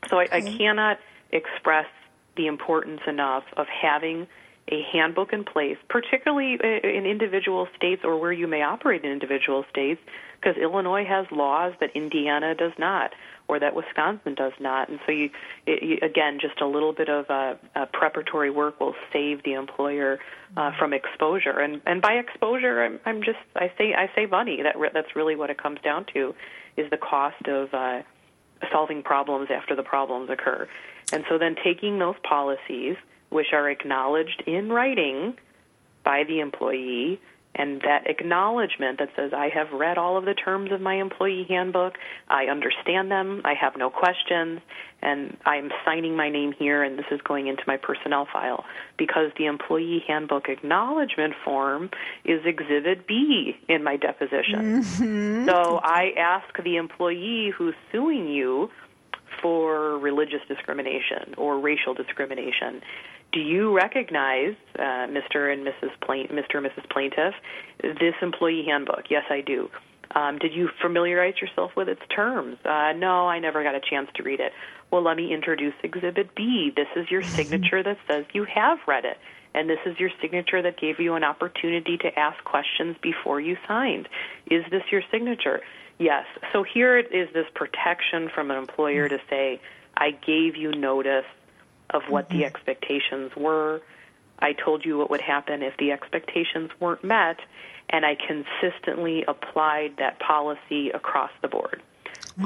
So 0.09 0.18
I, 0.18 0.28
I 0.30 0.41
cannot 0.41 0.99
express 1.32 1.86
the 2.36 2.47
importance 2.47 3.01
enough 3.07 3.45
of 3.57 3.66
having 3.66 4.26
a 4.71 4.83
handbook 4.93 5.33
in 5.33 5.45
place, 5.45 5.79
particularly 5.89 6.59
uh, 6.62 6.87
in 6.87 7.07
individual 7.07 7.66
states 7.77 8.03
or 8.05 8.19
where 8.19 8.33
you 8.33 8.47
may 8.47 8.62
operate 8.62 9.05
in 9.05 9.11
individual 9.11 9.64
states, 9.71 10.01
because 10.41 10.57
Illinois 10.57 11.05
has 11.05 11.27
laws 11.33 11.73
that 11.81 11.91
Indiana 11.95 12.55
does 12.55 12.73
not, 12.79 13.12
or 13.49 13.59
that 13.59 13.75
Wisconsin 13.75 14.35
does 14.35 14.53
not. 14.61 14.89
And 14.89 15.01
so, 15.05 15.12
you, 15.12 15.31
it, 15.66 15.83
you 15.83 15.99
again, 16.03 16.39
just 16.41 16.61
a 16.61 16.66
little 16.66 16.93
bit 16.93 17.09
of 17.09 17.29
uh, 17.31 17.55
uh, 17.75 17.87
preparatory 17.93 18.51
work 18.51 18.79
will 18.79 18.95
save 19.12 19.43
the 19.43 19.55
employer 19.55 20.19
uh, 20.57 20.71
from 20.79 20.93
exposure. 20.93 21.59
And 21.59 21.81
and 21.87 22.01
by 22.01 22.12
exposure, 22.12 22.85
I'm, 22.85 23.01
I'm 23.05 23.23
just 23.23 23.39
I 23.57 23.73
say 23.79 23.95
I 23.95 24.11
say 24.14 24.27
money. 24.27 24.62
That 24.62 24.79
re- 24.79 24.91
that's 24.93 25.16
really 25.16 25.35
what 25.35 25.51
it 25.51 25.59
comes 25.61 25.81
down 25.81 26.07
to, 26.14 26.35
is 26.77 26.89
the 26.91 26.99
cost 26.99 27.49
of 27.49 27.73
uh, 27.73 28.03
solving 28.71 29.03
problems 29.03 29.49
after 29.51 29.75
the 29.75 29.83
problems 29.83 30.31
occur. 30.31 30.69
And 31.11 31.25
so 31.29 31.39
then 31.39 31.57
taking 31.64 31.99
those 31.99 32.16
policies, 32.23 32.97
which 33.31 33.53
are 33.53 33.68
acknowledged 33.68 34.43
in 34.47 34.70
writing 34.70 35.37
by 36.05 36.24
the 36.24 36.41
employee, 36.41 37.20
and 37.55 37.81
that 37.83 38.09
acknowledgement 38.09 38.99
that 39.01 39.09
says, 39.16 39.33
I 39.35 39.49
have 39.49 39.72
read 39.72 39.99
all 39.99 40.16
of 40.16 40.24
the 40.24 40.35
terms 40.35 40.70
of 40.70 40.81
my 40.81 40.95
employee 40.95 41.45
handbook, 41.49 41.95
I 42.29 42.45
understand 42.45 43.11
them, 43.11 43.43
I 43.45 43.55
have 43.55 43.76
no 43.76 43.91
questions, 43.91 44.61
and 45.03 45.37
I'm 45.45 45.70
signing 45.85 46.16
my 46.16 46.31
name 46.31 46.53
here, 46.53 46.83
and 46.83 46.99
this 46.99 47.07
is 47.11 47.20
going 47.22 47.49
into 47.49 47.62
my 47.66 47.76
personnel 47.76 48.29
file. 48.33 48.64
Because 48.97 49.33
the 49.37 49.47
employee 49.47 50.05
handbook 50.07 50.49
acknowledgement 50.49 51.35
form 51.45 51.91
is 52.24 52.41
Exhibit 52.45 53.07
B 53.07 53.57
in 53.68 53.83
my 53.83 53.97
deposition. 53.97 54.83
Mm-hmm. 54.83 55.49
So 55.49 55.81
I 55.83 56.12
ask 56.16 56.62
the 56.62 56.76
employee 56.76 57.53
who's 57.57 57.74
suing 57.91 58.29
you 58.29 58.70
for 59.43 59.99
religious 59.99 60.41
discrimination 60.49 61.35
or 61.37 61.59
racial 61.59 61.95
discrimination. 61.95 62.83
Do 63.33 63.41
you 63.41 63.76
recognize, 63.76 64.55
uh, 64.79 65.07
Mr. 65.07 65.53
and 65.53 65.66
Mrs. 65.66 65.91
Plaint, 66.01 66.31
Mr. 66.31 66.57
and 66.57 66.66
Mrs. 66.66 66.89
Plaintiff, 66.89 67.35
this 67.83 68.14
employee 68.22 68.64
handbook? 68.66 69.11
Yes, 69.11 69.24
I 69.29 69.43
do. 69.43 69.70
Um, 70.14 70.39
did 70.39 70.55
you 70.55 70.70
familiarize 70.81 71.35
yourself 71.41 71.72
with 71.76 71.89
its 71.89 72.01
terms? 72.09 72.57
Uh, 72.64 72.93
no, 72.97 73.29
I 73.29 73.39
never 73.39 73.62
got 73.62 73.74
a 73.74 73.81
chance 73.81 74.09
to 74.14 74.22
read 74.22 74.41
it. 74.41 74.53
Well, 74.91 75.03
let 75.03 75.18
me 75.18 75.35
introduce 75.35 75.74
Exhibit 75.83 76.35
B. 76.35 76.72
This 76.74 76.89
is 76.97 77.11
your 77.11 77.22
signature 77.22 77.83
that 77.83 77.99
says 78.09 78.24
you 78.33 78.45
have 78.45 78.79
read 78.87 79.05
it. 79.05 79.18
And 79.55 79.68
this 79.68 79.79
is 79.85 79.99
your 79.99 80.11
signature 80.20 80.62
that 80.62 80.79
gave 80.79 80.99
you 80.99 81.14
an 81.14 81.24
opportunity 81.24 81.99
to 81.99 82.18
ask 82.18 82.43
questions 82.45 82.97
before 83.03 83.41
you 83.41 83.57
signed. 83.66 84.09
Is 84.51 84.64
this 84.70 84.83
your 84.91 85.03
signature? 85.11 85.61
Yes. 85.99 86.24
So 86.53 86.62
here 86.62 86.97
it 86.97 87.12
is 87.12 87.29
this 87.35 87.47
protection 87.55 88.31
from 88.35 88.51
an 88.51 88.57
employer 88.57 89.09
to 89.09 89.18
say, 89.29 89.61
I 89.97 90.12
gave 90.12 90.57
you 90.57 90.72
notice 90.72 91.24
of 91.91 92.03
what 92.09 92.28
the 92.30 92.45
expectations 92.45 93.32
were. 93.36 93.80
I 94.41 94.53
told 94.53 94.84
you 94.84 94.99
what 94.99 95.11
would 95.11 95.20
happen 95.20 95.62
if 95.62 95.76
the 95.78 95.91
expectations 95.91 96.70
weren't 96.80 97.03
met, 97.03 97.39
and 97.91 98.05
I 98.05 98.16
consistently 98.16 99.24
applied 99.26 99.95
that 99.99 100.20
policy 100.20 100.91
across 100.91 101.30
the 101.43 101.49
board. 101.49 101.82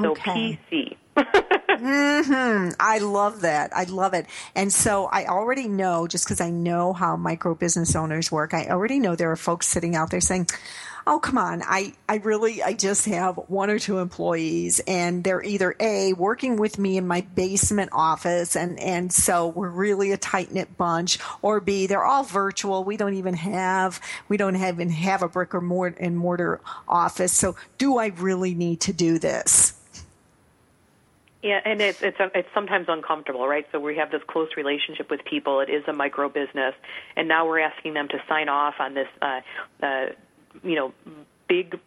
So 0.01 0.11
Okay. 0.11 0.57
PC. 0.71 0.97
hmm 1.79 2.69
I 2.79 2.99
love 2.99 3.41
that. 3.41 3.75
I 3.75 3.85
love 3.85 4.13
it. 4.13 4.27
And 4.55 4.71
so 4.71 5.05
I 5.05 5.25
already 5.25 5.67
know, 5.67 6.07
just 6.07 6.25
because 6.25 6.41
I 6.41 6.49
know 6.49 6.93
how 6.93 7.15
micro 7.15 7.55
business 7.55 7.95
owners 7.95 8.31
work, 8.31 8.53
I 8.53 8.67
already 8.67 8.99
know 8.99 9.15
there 9.15 9.31
are 9.31 9.35
folks 9.35 9.67
sitting 9.67 9.95
out 9.95 10.11
there 10.11 10.21
saying, 10.21 10.47
Oh, 11.05 11.19
come 11.19 11.37
on. 11.37 11.61
I, 11.65 11.95
I 12.07 12.15
really, 12.15 12.63
I 12.63 12.71
just 12.71 13.05
have 13.07 13.35
one 13.47 13.69
or 13.69 13.77
two 13.77 13.97
employees 13.97 14.79
and 14.87 15.21
they're 15.21 15.43
either 15.43 15.75
A, 15.81 16.13
working 16.13 16.55
with 16.55 16.79
me 16.79 16.95
in 16.95 17.05
my 17.05 17.21
basement 17.21 17.89
office. 17.91 18.55
And, 18.55 18.79
and 18.79 19.11
so 19.11 19.47
we're 19.49 19.67
really 19.67 20.13
a 20.13 20.17
tight 20.17 20.53
knit 20.53 20.77
bunch 20.77 21.19
or 21.41 21.59
B, 21.59 21.87
they're 21.87 22.05
all 22.05 22.23
virtual. 22.23 22.85
We 22.85 22.95
don't 22.95 23.15
even 23.15 23.33
have, 23.33 23.99
we 24.29 24.37
don't 24.37 24.55
even 24.55 24.89
have 24.91 25.21
a 25.23 25.27
brick 25.27 25.53
or 25.53 25.59
mortar 25.59 25.97
and 25.99 26.17
mortar 26.17 26.61
office. 26.87 27.33
So 27.33 27.57
do 27.77 27.97
I 27.97 28.07
really 28.07 28.53
need 28.53 28.79
to 28.81 28.93
do 28.93 29.19
this? 29.19 29.73
Yeah, 31.43 31.59
and 31.65 31.81
it's 31.81 32.01
it's 32.01 32.15
it's 32.33 32.47
sometimes 32.53 32.85
uncomfortable, 32.87 33.45
right? 33.45 33.67
So 33.73 33.79
we 33.79 33.97
have 33.97 34.11
this 34.11 34.21
close 34.27 34.47
relationship 34.55 35.11
with 35.11 35.25
people. 35.25 35.59
It 35.59 35.69
is 35.69 35.83
a 35.89 35.93
micro 35.93 36.29
business, 36.29 36.73
and 37.17 37.27
now 37.27 37.45
we're 37.45 37.59
asking 37.59 37.95
them 37.95 38.07
to 38.07 38.17
sign 38.29 38.47
off 38.47 38.75
on 38.79 38.93
this, 38.93 39.09
uh, 39.21 39.41
uh, 39.83 40.05
you 40.63 40.75
know, 40.75 40.93
big 41.49 41.77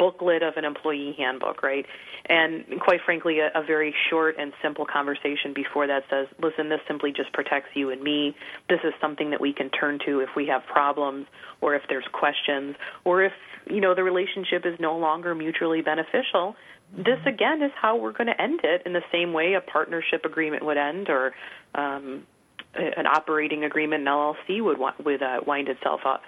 booklet 0.00 0.42
of 0.42 0.56
an 0.56 0.64
employee 0.64 1.14
handbook, 1.16 1.62
right? 1.62 1.86
And 2.26 2.64
quite 2.80 3.00
frankly, 3.04 3.38
a, 3.38 3.50
a 3.54 3.62
very 3.64 3.94
short 4.10 4.34
and 4.36 4.52
simple 4.60 4.84
conversation 4.84 5.52
before 5.54 5.86
that 5.86 6.02
says, 6.10 6.26
"Listen, 6.42 6.68
this 6.68 6.80
simply 6.88 7.12
just 7.12 7.32
protects 7.32 7.70
you 7.74 7.90
and 7.90 8.02
me. 8.02 8.34
This 8.68 8.80
is 8.82 8.92
something 9.00 9.30
that 9.30 9.40
we 9.40 9.52
can 9.52 9.70
turn 9.70 10.00
to 10.06 10.18
if 10.20 10.30
we 10.34 10.48
have 10.48 10.66
problems, 10.66 11.28
or 11.60 11.76
if 11.76 11.82
there's 11.88 12.06
questions, 12.10 12.74
or 13.04 13.22
if 13.22 13.32
you 13.70 13.80
know 13.80 13.94
the 13.94 14.02
relationship 14.02 14.66
is 14.66 14.74
no 14.80 14.98
longer 14.98 15.36
mutually 15.36 15.82
beneficial." 15.82 16.56
This 16.96 17.18
again 17.26 17.62
is 17.62 17.70
how 17.80 17.96
we're 17.96 18.12
going 18.12 18.28
to 18.28 18.40
end 18.40 18.60
it 18.64 18.82
in 18.86 18.92
the 18.92 19.02
same 19.12 19.32
way 19.32 19.54
a 19.54 19.60
partnership 19.60 20.24
agreement 20.24 20.64
would 20.64 20.78
end 20.78 21.08
or 21.08 21.34
um, 21.74 22.26
an 22.74 23.06
operating 23.06 23.64
agreement 23.64 24.06
an 24.06 24.08
LLC 24.08 24.62
would 24.62 24.78
would 25.04 25.22
uh, 25.22 25.40
wind 25.46 25.68
itself 25.68 26.00
up. 26.06 26.22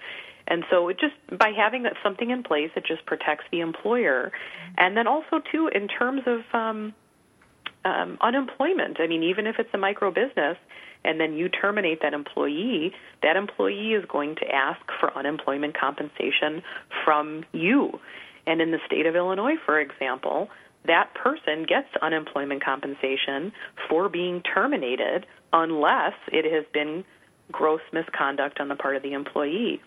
And 0.48 0.64
so 0.70 0.88
it 0.88 0.98
just 0.98 1.14
by 1.38 1.52
having 1.56 1.84
that 1.84 1.94
something 2.02 2.30
in 2.30 2.42
place, 2.42 2.70
it 2.76 2.84
just 2.84 3.06
protects 3.06 3.44
the 3.52 3.60
employer, 3.60 4.32
and 4.76 4.96
then 4.96 5.06
also 5.06 5.40
too 5.50 5.70
in 5.72 5.86
terms 5.86 6.22
of 6.26 6.40
um, 6.52 6.94
um, 7.84 8.18
unemployment. 8.20 8.98
I 9.00 9.06
mean, 9.06 9.22
even 9.22 9.46
if 9.46 9.56
it's 9.58 9.70
a 9.72 9.78
micro 9.78 10.10
business, 10.10 10.56
and 11.04 11.20
then 11.20 11.34
you 11.34 11.48
terminate 11.48 12.02
that 12.02 12.12
employee, 12.12 12.92
that 13.22 13.36
employee 13.36 13.92
is 13.92 14.04
going 14.06 14.36
to 14.36 14.54
ask 14.54 14.80
for 14.98 15.16
unemployment 15.16 15.78
compensation 15.78 16.62
from 17.04 17.44
you. 17.52 17.98
And 18.46 18.60
in 18.60 18.70
the 18.70 18.78
state 18.86 19.06
of 19.06 19.16
Illinois, 19.16 19.56
for 19.64 19.80
example, 19.80 20.48
that 20.86 21.14
person 21.14 21.64
gets 21.68 21.88
unemployment 22.00 22.64
compensation 22.64 23.52
for 23.88 24.08
being 24.08 24.42
terminated 24.42 25.26
unless 25.52 26.14
it 26.28 26.50
has 26.50 26.64
been 26.72 27.04
gross 27.52 27.80
misconduct 27.92 28.60
on 28.60 28.68
the 28.68 28.76
part 28.76 28.96
of 28.96 29.02
the 29.02 29.12
employee. 29.12 29.80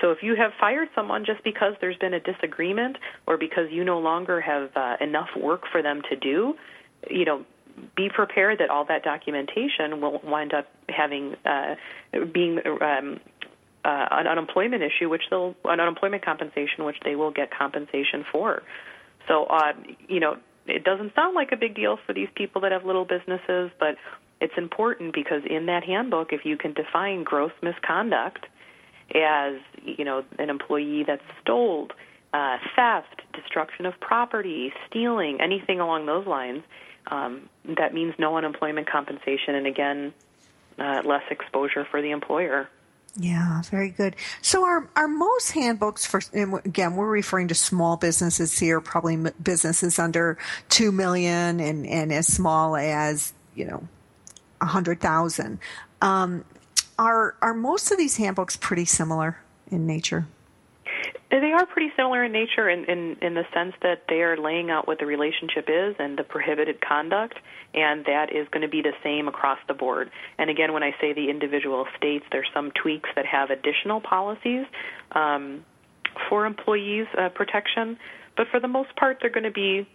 So 0.00 0.12
if 0.12 0.18
you 0.22 0.36
have 0.36 0.52
fired 0.60 0.88
someone 0.94 1.24
just 1.24 1.42
because 1.42 1.74
there's 1.80 1.96
been 1.96 2.14
a 2.14 2.20
disagreement 2.20 2.96
or 3.26 3.36
because 3.36 3.70
you 3.70 3.84
no 3.84 3.98
longer 3.98 4.40
have 4.40 4.70
uh, 4.76 4.96
enough 5.00 5.28
work 5.36 5.62
for 5.72 5.82
them 5.82 6.02
to 6.08 6.16
do, 6.16 6.54
you 7.10 7.24
know, 7.24 7.44
be 7.96 8.08
prepared 8.08 8.58
that 8.58 8.70
all 8.70 8.84
that 8.86 9.02
documentation 9.02 10.00
will 10.00 10.20
wind 10.24 10.52
up 10.52 10.66
having 10.88 11.36
uh, 11.44 11.74
being 12.32 12.60
um, 12.80 13.20
uh, 13.84 14.06
an 14.10 14.26
unemployment 14.26 14.82
issue, 14.82 15.08
which 15.08 15.22
they'll 15.30 15.54
an 15.64 15.80
unemployment 15.80 16.24
compensation, 16.24 16.84
which 16.84 16.98
they 17.04 17.16
will 17.16 17.30
get 17.30 17.50
compensation 17.50 18.24
for. 18.30 18.62
So, 19.26 19.44
uh, 19.44 19.72
you 20.08 20.20
know, 20.20 20.36
it 20.66 20.84
doesn't 20.84 21.14
sound 21.14 21.34
like 21.34 21.52
a 21.52 21.56
big 21.56 21.74
deal 21.74 21.98
for 22.06 22.12
these 22.12 22.28
people 22.34 22.60
that 22.62 22.72
have 22.72 22.84
little 22.84 23.04
businesses, 23.04 23.70
but 23.78 23.96
it's 24.40 24.54
important 24.56 25.14
because 25.14 25.42
in 25.48 25.66
that 25.66 25.84
handbook, 25.84 26.32
if 26.32 26.44
you 26.44 26.56
can 26.56 26.72
define 26.72 27.24
gross 27.24 27.52
misconduct 27.62 28.46
as 29.14 29.54
you 29.82 30.04
know 30.04 30.22
an 30.38 30.50
employee 30.50 31.04
that 31.06 31.20
stole, 31.40 31.88
uh, 32.32 32.58
theft, 32.76 33.22
destruction 33.32 33.86
of 33.86 33.98
property, 34.00 34.72
stealing, 34.88 35.40
anything 35.40 35.80
along 35.80 36.06
those 36.06 36.26
lines, 36.26 36.62
um, 37.10 37.48
that 37.76 37.94
means 37.94 38.14
no 38.18 38.36
unemployment 38.36 38.88
compensation, 38.88 39.54
and 39.54 39.66
again, 39.66 40.12
uh, 40.78 41.02
less 41.04 41.22
exposure 41.30 41.86
for 41.90 42.02
the 42.02 42.10
employer. 42.10 42.68
Yeah, 43.16 43.62
very 43.62 43.90
good. 43.90 44.14
So, 44.42 44.64
are 44.64 44.88
are 44.94 45.08
most 45.08 45.50
handbooks 45.52 46.06
for 46.06 46.20
again? 46.32 46.94
We're 46.94 47.08
referring 47.08 47.48
to 47.48 47.54
small 47.54 47.96
businesses 47.96 48.58
here, 48.58 48.80
probably 48.80 49.16
businesses 49.42 49.98
under 49.98 50.38
two 50.68 50.92
million 50.92 51.58
and 51.58 51.86
and 51.86 52.12
as 52.12 52.26
small 52.26 52.76
as 52.76 53.32
you 53.54 53.64
know 53.64 53.88
a 54.60 54.66
hundred 54.66 55.00
thousand. 55.00 55.58
Um, 56.00 56.44
are 56.98 57.34
are 57.42 57.54
most 57.54 57.90
of 57.90 57.98
these 57.98 58.16
handbooks 58.16 58.56
pretty 58.56 58.84
similar 58.84 59.38
in 59.70 59.86
nature? 59.86 60.26
They 61.30 61.52
are 61.52 61.66
pretty 61.66 61.92
similar 61.94 62.24
in 62.24 62.32
nature 62.32 62.70
in, 62.70 62.86
in, 62.86 63.16
in 63.20 63.34
the 63.34 63.44
sense 63.52 63.74
that 63.82 64.04
they 64.08 64.22
are 64.22 64.38
laying 64.38 64.70
out 64.70 64.86
what 64.86 64.98
the 64.98 65.04
relationship 65.04 65.68
is 65.68 65.94
and 65.98 66.18
the 66.18 66.24
prohibited 66.24 66.80
conduct, 66.80 67.34
and 67.74 68.06
that 68.06 68.34
is 68.34 68.48
going 68.48 68.62
to 68.62 68.68
be 68.68 68.80
the 68.80 68.94
same 69.02 69.28
across 69.28 69.58
the 69.68 69.74
board. 69.74 70.10
And 70.38 70.48
again, 70.48 70.72
when 70.72 70.82
I 70.82 70.92
say 71.00 71.12
the 71.12 71.28
individual 71.28 71.86
states, 71.98 72.24
there's 72.32 72.48
some 72.54 72.70
tweaks 72.70 73.10
that 73.14 73.26
have 73.26 73.50
additional 73.50 74.00
policies. 74.00 74.64
Um, 75.12 75.64
for 76.28 76.46
employees 76.46 77.06
uh, 77.16 77.28
protection, 77.28 77.98
but 78.36 78.48
for 78.50 78.60
the 78.60 78.68
most 78.68 78.94
part, 78.96 79.18
they're 79.20 79.30
going 79.30 79.44
to 79.44 79.50
be 79.50 79.86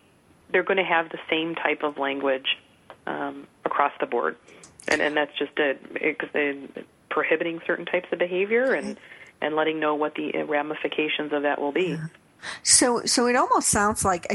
they're 0.52 0.64
going 0.64 0.78
to 0.78 0.84
have 0.84 1.10
the 1.10 1.18
same 1.30 1.56
type 1.56 1.84
of 1.84 1.98
language 1.98 2.58
um, 3.08 3.48
across 3.66 3.92
the 4.00 4.06
board, 4.06 4.36
and 4.88 5.02
and 5.02 5.18
that's 5.18 5.38
just 5.38 5.58
a, 5.60 5.76
a, 6.36 6.68
prohibiting 7.10 7.60
certain 7.66 7.86
types 7.86 8.08
of 8.12 8.20
behavior 8.20 8.74
and 8.74 8.98
and 9.44 9.56
letting 9.56 9.80
know 9.80 9.96
what 9.96 10.16
the 10.16 10.32
ramifications 10.44 11.34
of 11.34 11.44
that 11.44 11.60
will 11.60 11.72
be. 11.72 11.98
Yeah. 11.98 12.08
So, 12.62 13.06
so 13.06 13.28
it 13.28 13.36
almost 13.36 13.70
sounds 13.70 14.04
like, 14.04 14.26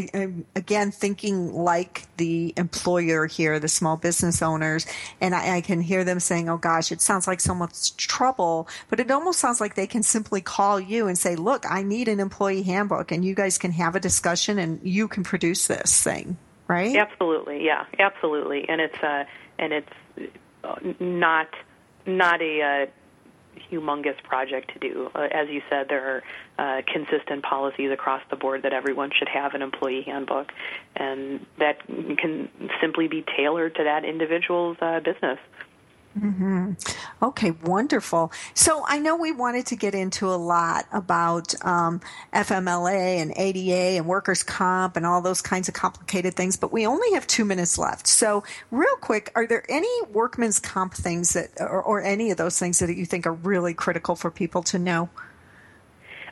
again, 0.56 0.90
thinking 0.90 1.52
like 1.52 2.04
the 2.16 2.54
employer 2.56 3.26
here, 3.26 3.58
the 3.58 3.68
small 3.68 3.96
business 3.96 4.40
owners, 4.40 4.86
and 5.20 5.34
I, 5.34 5.56
I, 5.56 5.60
can 5.60 5.82
hear 5.82 6.04
them 6.04 6.18
saying, 6.18 6.48
"Oh 6.48 6.56
gosh, 6.56 6.90
it 6.90 7.02
sounds 7.02 7.26
like 7.26 7.40
so 7.40 7.54
much 7.54 7.96
trouble," 7.96 8.66
but 8.88 8.98
it 8.98 9.10
almost 9.10 9.38
sounds 9.38 9.60
like 9.60 9.74
they 9.74 9.86
can 9.86 10.02
simply 10.02 10.40
call 10.40 10.80
you 10.80 11.06
and 11.06 11.18
say, 11.18 11.36
"Look, 11.36 11.64
I 11.68 11.82
need 11.82 12.08
an 12.08 12.18
employee 12.18 12.62
handbook," 12.62 13.12
and 13.12 13.24
you 13.24 13.34
guys 13.34 13.58
can 13.58 13.72
have 13.72 13.94
a 13.94 14.00
discussion, 14.00 14.58
and 14.58 14.80
you 14.82 15.06
can 15.06 15.22
produce 15.22 15.66
this 15.66 16.02
thing, 16.02 16.38
right? 16.66 16.96
Absolutely, 16.96 17.64
yeah, 17.64 17.84
absolutely, 17.98 18.66
and 18.68 18.80
it's 18.80 19.02
uh, 19.02 19.24
and 19.58 19.72
it's 19.74 19.92
not 20.98 21.48
not 22.06 22.40
a 22.40 22.62
uh, 22.62 22.86
humongous 23.70 24.20
project 24.22 24.72
to 24.72 24.78
do. 24.78 25.10
Uh, 25.14 25.28
as 25.30 25.48
you 25.48 25.62
said, 25.68 25.86
there 25.88 26.22
are 26.58 26.78
uh, 26.78 26.82
consistent 26.92 27.42
policies 27.42 27.90
across 27.92 28.22
the 28.30 28.36
board 28.36 28.62
that 28.62 28.72
everyone 28.72 29.10
should 29.16 29.28
have 29.28 29.54
an 29.54 29.62
employee 29.62 30.02
handbook, 30.02 30.52
and 30.96 31.44
that 31.58 31.86
can 31.86 32.48
simply 32.80 33.08
be 33.08 33.24
tailored 33.36 33.74
to 33.76 33.84
that 33.84 34.04
individual's 34.04 34.76
uh, 34.80 35.00
business. 35.00 35.38
Mm-hmm. 36.16 36.72
Okay, 37.22 37.50
wonderful. 37.50 38.32
So 38.54 38.84
I 38.86 38.98
know 38.98 39.16
we 39.16 39.32
wanted 39.32 39.66
to 39.66 39.76
get 39.76 39.94
into 39.94 40.26
a 40.26 40.36
lot 40.36 40.86
about 40.92 41.54
um, 41.64 42.00
FMLA 42.32 43.18
and 43.20 43.32
ADA 43.36 43.98
and 43.98 44.06
workers' 44.06 44.42
comp 44.42 44.96
and 44.96 45.06
all 45.06 45.20
those 45.20 45.42
kinds 45.42 45.68
of 45.68 45.74
complicated 45.74 46.34
things, 46.34 46.56
but 46.56 46.72
we 46.72 46.86
only 46.86 47.12
have 47.12 47.26
two 47.26 47.44
minutes 47.44 47.78
left. 47.78 48.06
So, 48.06 48.42
real 48.70 48.96
quick, 49.00 49.30
are 49.34 49.46
there 49.46 49.64
any 49.68 50.02
workman's 50.10 50.58
comp 50.58 50.94
things 50.94 51.34
that, 51.34 51.50
or, 51.60 51.82
or 51.82 52.02
any 52.02 52.30
of 52.30 52.36
those 52.36 52.58
things 52.58 52.78
that 52.80 52.96
you 52.96 53.06
think 53.06 53.26
are 53.26 53.32
really 53.32 53.74
critical 53.74 54.16
for 54.16 54.30
people 54.30 54.62
to 54.64 54.78
know? 54.78 55.08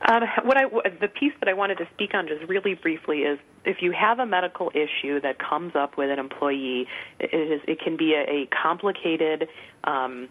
Um, 0.03 0.23
what 0.45 0.57
I, 0.57 0.65
the 1.01 1.09
piece 1.09 1.33
that 1.41 1.49
I 1.49 1.55
wanted 1.55 1.79
to 1.79 1.89
speak 1.95 2.15
on 2.15 2.29
just 2.29 2.45
really 2.49 2.75
briefly 2.75 3.21
is 3.21 3.39
if 3.65 3.83
you 3.83 3.93
have 3.93 4.19
a 4.19 4.27
medical 4.27 4.71
issue 4.75 5.21
that 5.21 5.39
comes 5.39 5.75
up 5.75 5.97
with 5.97 6.11
an 6.11 6.19
employee, 6.19 6.87
it, 7.19 7.35
is, 7.35 7.61
it 7.67 7.81
can 7.81 7.97
be 7.97 8.15
a, 8.15 8.43
a 8.43 8.47
complicated 8.47 9.49
um, 9.85 10.29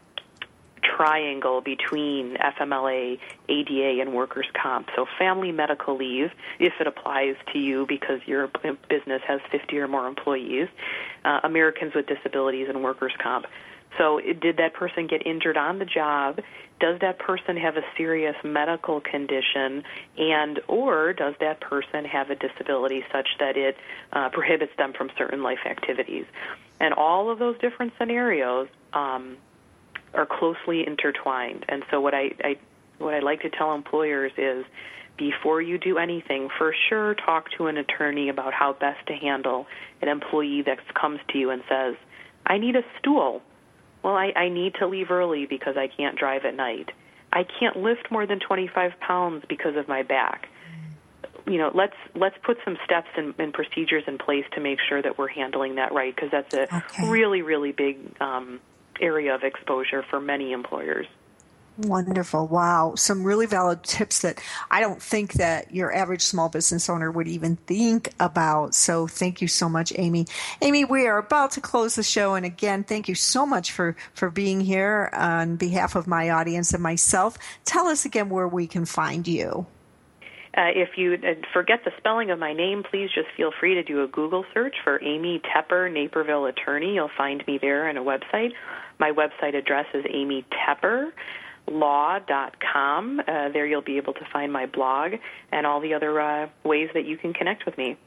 triangle 0.84 1.62
between 1.62 2.38
FMLA, 2.38 3.20
ADA, 3.50 4.02
and 4.02 4.14
workers' 4.14 4.48
comp. 4.62 4.90
So, 4.96 5.06
family 5.18 5.52
medical 5.52 5.98
leave, 5.98 6.32
if 6.60 6.74
it 6.80 6.88
applies 6.88 7.36
to 7.54 7.60
you 7.60 7.86
because 7.88 8.22
your 8.26 8.50
business 8.90 9.22
has 9.28 9.42
50 9.52 9.78
or 9.80 9.88
more 9.88 10.08
employees, 10.08 10.68
uh, 11.24 11.42
Americans 11.44 11.94
with 11.96 12.06
disabilities, 12.08 12.68
and 12.70 12.84
workers' 12.84 13.14
comp. 13.22 13.46
So, 13.98 14.20
did 14.20 14.58
that 14.58 14.74
person 14.74 15.08
get 15.08 15.26
injured 15.26 15.58
on 15.58 15.80
the 15.80 15.86
job? 15.86 16.40
Does 16.80 17.00
that 17.00 17.20
person 17.20 17.56
have 17.56 17.78
a 17.78 17.84
serious 17.96 18.36
medical 18.44 19.00
condition, 19.00 19.84
and 20.18 20.60
or 20.68 21.14
does 21.14 21.36
that 21.40 21.62
person 21.62 22.04
have 22.04 22.30
a 22.30 22.36
disability 22.36 23.06
such 23.12 23.28
that 23.40 23.56
it 23.56 23.78
uh, 24.12 24.30
prohibits 24.30 24.74
them 24.78 24.92
from 24.94 25.10
certain 25.18 25.42
life 25.42 25.60
activities? 25.66 26.26
And 26.80 26.94
all 26.94 27.30
of 27.30 27.40
those 27.40 27.58
different 27.60 27.94
scenarios 27.98 28.68
um, 28.92 29.38
are 30.14 30.26
closely 30.26 30.86
intertwined. 30.86 31.66
And 31.70 31.84
so, 31.90 32.02
what 32.02 32.14
I, 32.14 32.32
I 32.44 32.58
what 32.98 33.14
I 33.14 33.20
like 33.20 33.42
to 33.42 33.50
tell 33.50 33.74
employers 33.74 34.34
is 34.38 34.66
before 35.18 35.62
you 35.62 35.78
do 35.78 35.98
anything, 35.98 36.50
for 36.58 36.76
sure 36.90 37.16
talk 37.16 37.50
to 37.58 37.68
an 37.68 37.78
attorney 37.78 38.28
about 38.28 38.54
how 38.54 38.74
best 38.74 39.06
to 39.08 39.14
handle 39.14 39.66
an 40.02 40.10
employee 40.10 40.62
that 40.64 40.80
comes 40.94 41.20
to 41.30 41.38
you 41.38 41.50
and 41.52 41.64
says, 41.70 41.96
I 42.46 42.58
need 42.58 42.76
a 42.76 42.84
stool 43.00 43.42
well, 44.06 44.14
I, 44.14 44.32
I 44.36 44.50
need 44.50 44.76
to 44.76 44.86
leave 44.86 45.10
early 45.10 45.48
because 45.48 45.78
I 45.78 45.88
can't 45.88 46.16
drive 46.16 46.46
at 46.46 46.54
night. 46.54 46.92
I 47.34 47.44
can't 47.60 47.78
lift 47.78 48.12
more 48.12 48.28
than 48.28 48.40
25 48.40 49.00
pounds 49.00 49.44
because 49.50 49.76
of 49.76 49.88
my 49.88 50.04
back. 50.04 50.48
You 51.48 51.58
know, 51.58 51.72
let's 51.74 51.96
let's 52.14 52.36
put 52.44 52.58
some 52.64 52.78
steps 52.86 53.08
and, 53.18 53.34
and 53.40 53.52
procedures 53.52 54.04
in 54.06 54.20
place 54.20 54.46
to 54.54 54.62
make 54.62 54.78
sure 54.88 55.02
that 55.02 55.18
we're 55.18 55.28
handling 55.28 55.76
that 55.76 55.92
right 55.92 56.16
because 56.16 56.30
that's 56.30 56.54
a 56.54 56.76
okay. 56.76 57.10
really 57.10 57.42
really 57.42 57.72
big 57.72 57.98
um, 58.22 58.60
area 59.02 59.34
of 59.34 59.42
exposure 59.42 60.06
for 60.08 60.22
many 60.22 60.54
employers. 60.54 61.08
Wonderful. 61.78 62.48
Wow. 62.48 62.94
Some 62.96 63.26
really 63.26 63.48
valid 63.48 63.84
tips 63.84 64.22
that 64.22 64.42
I 64.72 64.80
don't 64.80 65.02
think 65.02 65.34
that 65.34 65.76
your 65.76 65.94
average 65.94 66.22
small 66.22 66.48
business 66.48 66.90
owner 66.90 67.12
would 67.12 67.28
even 67.28 67.58
think 67.58 68.14
about. 68.18 68.74
So 68.74 69.08
thank 69.08 69.42
you 69.42 69.50
so 69.50 69.68
much, 69.68 69.92
Amy. 69.98 70.26
Amy, 70.62 70.86
we 70.86 71.06
are 71.06 71.18
about 71.18 71.52
to 71.52 71.62
close 71.62 71.96
the 71.96 72.04
show. 72.04 72.36
And 72.36 72.46
again, 72.46 72.86
thank 72.86 73.10
you 73.10 73.16
so 73.16 73.46
much 73.46 73.74
for, 73.74 73.98
for 74.14 74.30
being 74.30 74.62
here 74.62 75.10
on 75.12 75.58
behalf 75.58 75.96
of 75.96 76.08
my 76.08 76.30
audience 76.30 76.74
and 76.74 76.82
myself. 76.82 77.38
Tell 77.66 77.88
us 77.88 78.06
again 78.06 78.30
where 78.30 78.48
we 78.48 78.68
can 78.68 78.86
find 78.86 79.28
you. 79.28 79.66
Uh, 80.58 80.72
if 80.74 80.98
you 80.98 81.16
uh, 81.16 81.34
forget 81.52 81.84
the 81.84 81.92
spelling 81.98 82.32
of 82.32 82.40
my 82.40 82.54
name, 82.54 82.84
please 82.90 83.10
just 83.14 83.28
feel 83.36 83.52
free 83.60 83.74
to 83.74 83.84
do 83.84 84.02
a 84.02 84.08
Google 84.08 84.46
search 84.54 84.76
for 84.86 85.04
Amy 85.04 85.42
Toepper, 85.54 85.92
Naperville 85.92 86.46
attorney. 86.46 86.96
You'll 86.96 87.12
find 87.18 87.46
me 87.46 87.58
there 87.58 87.90
on 87.90 87.98
a 87.98 88.02
website. 88.02 88.54
My 88.98 89.12
website 89.12 89.54
address 89.54 89.88
is 89.94 90.06
Amy 90.10 90.46
Toepper 90.50 91.12
law.com. 91.68 93.20
Uh, 93.20 93.50
there 93.50 93.66
you'll 93.66 93.82
be 93.82 93.98
able 93.98 94.14
to 94.14 94.26
find 94.32 94.52
my 94.52 94.66
blog 94.66 95.14
and 95.52 95.66
all 95.66 95.80
the 95.80 95.94
other 95.94 96.20
uh, 96.20 96.50
ways 96.64 96.90
that 96.94 97.06
you 97.06 97.18
can 97.18 97.34
connect 97.34 97.66
with 97.66 97.78
me. 97.78 97.98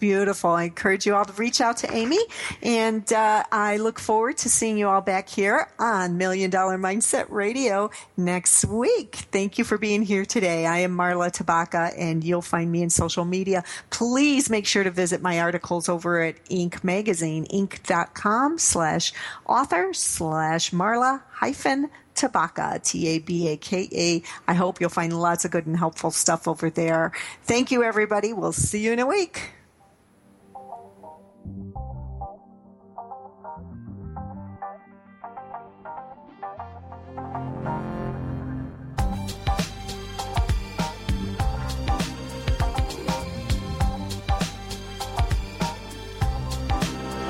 Beautiful. 0.00 0.50
I 0.50 0.64
encourage 0.64 1.06
you 1.06 1.14
all 1.14 1.24
to 1.24 1.32
reach 1.34 1.60
out 1.60 1.76
to 1.78 1.94
Amy, 1.94 2.18
and 2.60 3.10
uh, 3.12 3.44
I 3.52 3.76
look 3.76 4.00
forward 4.00 4.36
to 4.38 4.48
seeing 4.48 4.78
you 4.78 4.88
all 4.88 5.00
back 5.00 5.28
here 5.28 5.68
on 5.78 6.18
Million 6.18 6.50
Dollar 6.50 6.76
Mindset 6.76 7.26
Radio 7.30 7.90
next 8.16 8.64
week. 8.64 9.14
Thank 9.14 9.58
you 9.58 9.64
for 9.64 9.78
being 9.78 10.02
here 10.02 10.24
today. 10.24 10.66
I 10.66 10.78
am 10.78 10.96
Marla 10.96 11.30
Tabaka, 11.30 11.94
and 11.96 12.24
you'll 12.24 12.42
find 12.42 12.72
me 12.72 12.82
in 12.82 12.90
social 12.90 13.24
media. 13.24 13.62
Please 13.90 14.50
make 14.50 14.66
sure 14.66 14.82
to 14.82 14.90
visit 14.90 15.22
my 15.22 15.38
articles 15.38 15.88
over 15.88 16.20
at 16.20 16.44
Inc. 16.46 16.82
Magazine, 16.82 17.46
inc.com 17.46 18.58
slash 18.58 19.12
author 19.46 19.92
slash 19.92 20.72
Marla 20.72 21.22
hyphen 21.30 21.90
Tabaka, 22.16 22.82
T 22.82 23.06
A 23.08 23.18
B 23.18 23.48
A 23.48 23.56
K 23.56 23.88
A. 23.92 24.22
I 24.50 24.54
hope 24.54 24.80
you'll 24.80 24.90
find 24.90 25.12
lots 25.18 25.44
of 25.44 25.50
good 25.50 25.66
and 25.66 25.76
helpful 25.76 26.10
stuff 26.10 26.48
over 26.48 26.70
there. 26.70 27.12
Thank 27.44 27.70
you, 27.70 27.82
everybody. 27.84 28.32
We'll 28.32 28.52
see 28.52 28.82
you 28.84 28.92
in 28.92 28.98
a 28.98 29.06
week. 29.06 29.50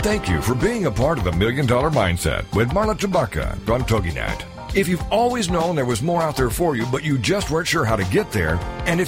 Thank 0.07 0.29
you 0.29 0.41
for 0.41 0.55
being 0.55 0.87
a 0.87 0.91
part 0.91 1.19
of 1.19 1.25
the 1.25 1.33
Million 1.33 1.67
Dollar 1.67 1.91
Mindset 1.91 2.55
with 2.55 2.69
Marla 2.71 2.95
Tabaka 2.97 3.51
on 3.69 3.83
TogiNet. 3.83 4.56
If 4.77 4.89
you've 4.89 5.11
always 5.11 5.49
known 5.49 5.75
there 5.75 5.87
was 5.87 6.03
more 6.03 6.21
out 6.21 6.37
there 6.37 6.51
for 6.51 6.77
you, 6.77 6.85
but 6.93 7.03
you 7.03 7.17
just 7.17 7.51
weren't 7.51 7.67
sure 7.67 7.87
how 7.87 7.97
to 7.97 8.05
get 8.05 8.31
there, 8.31 8.57
and 8.85 9.01
if 9.01 9.05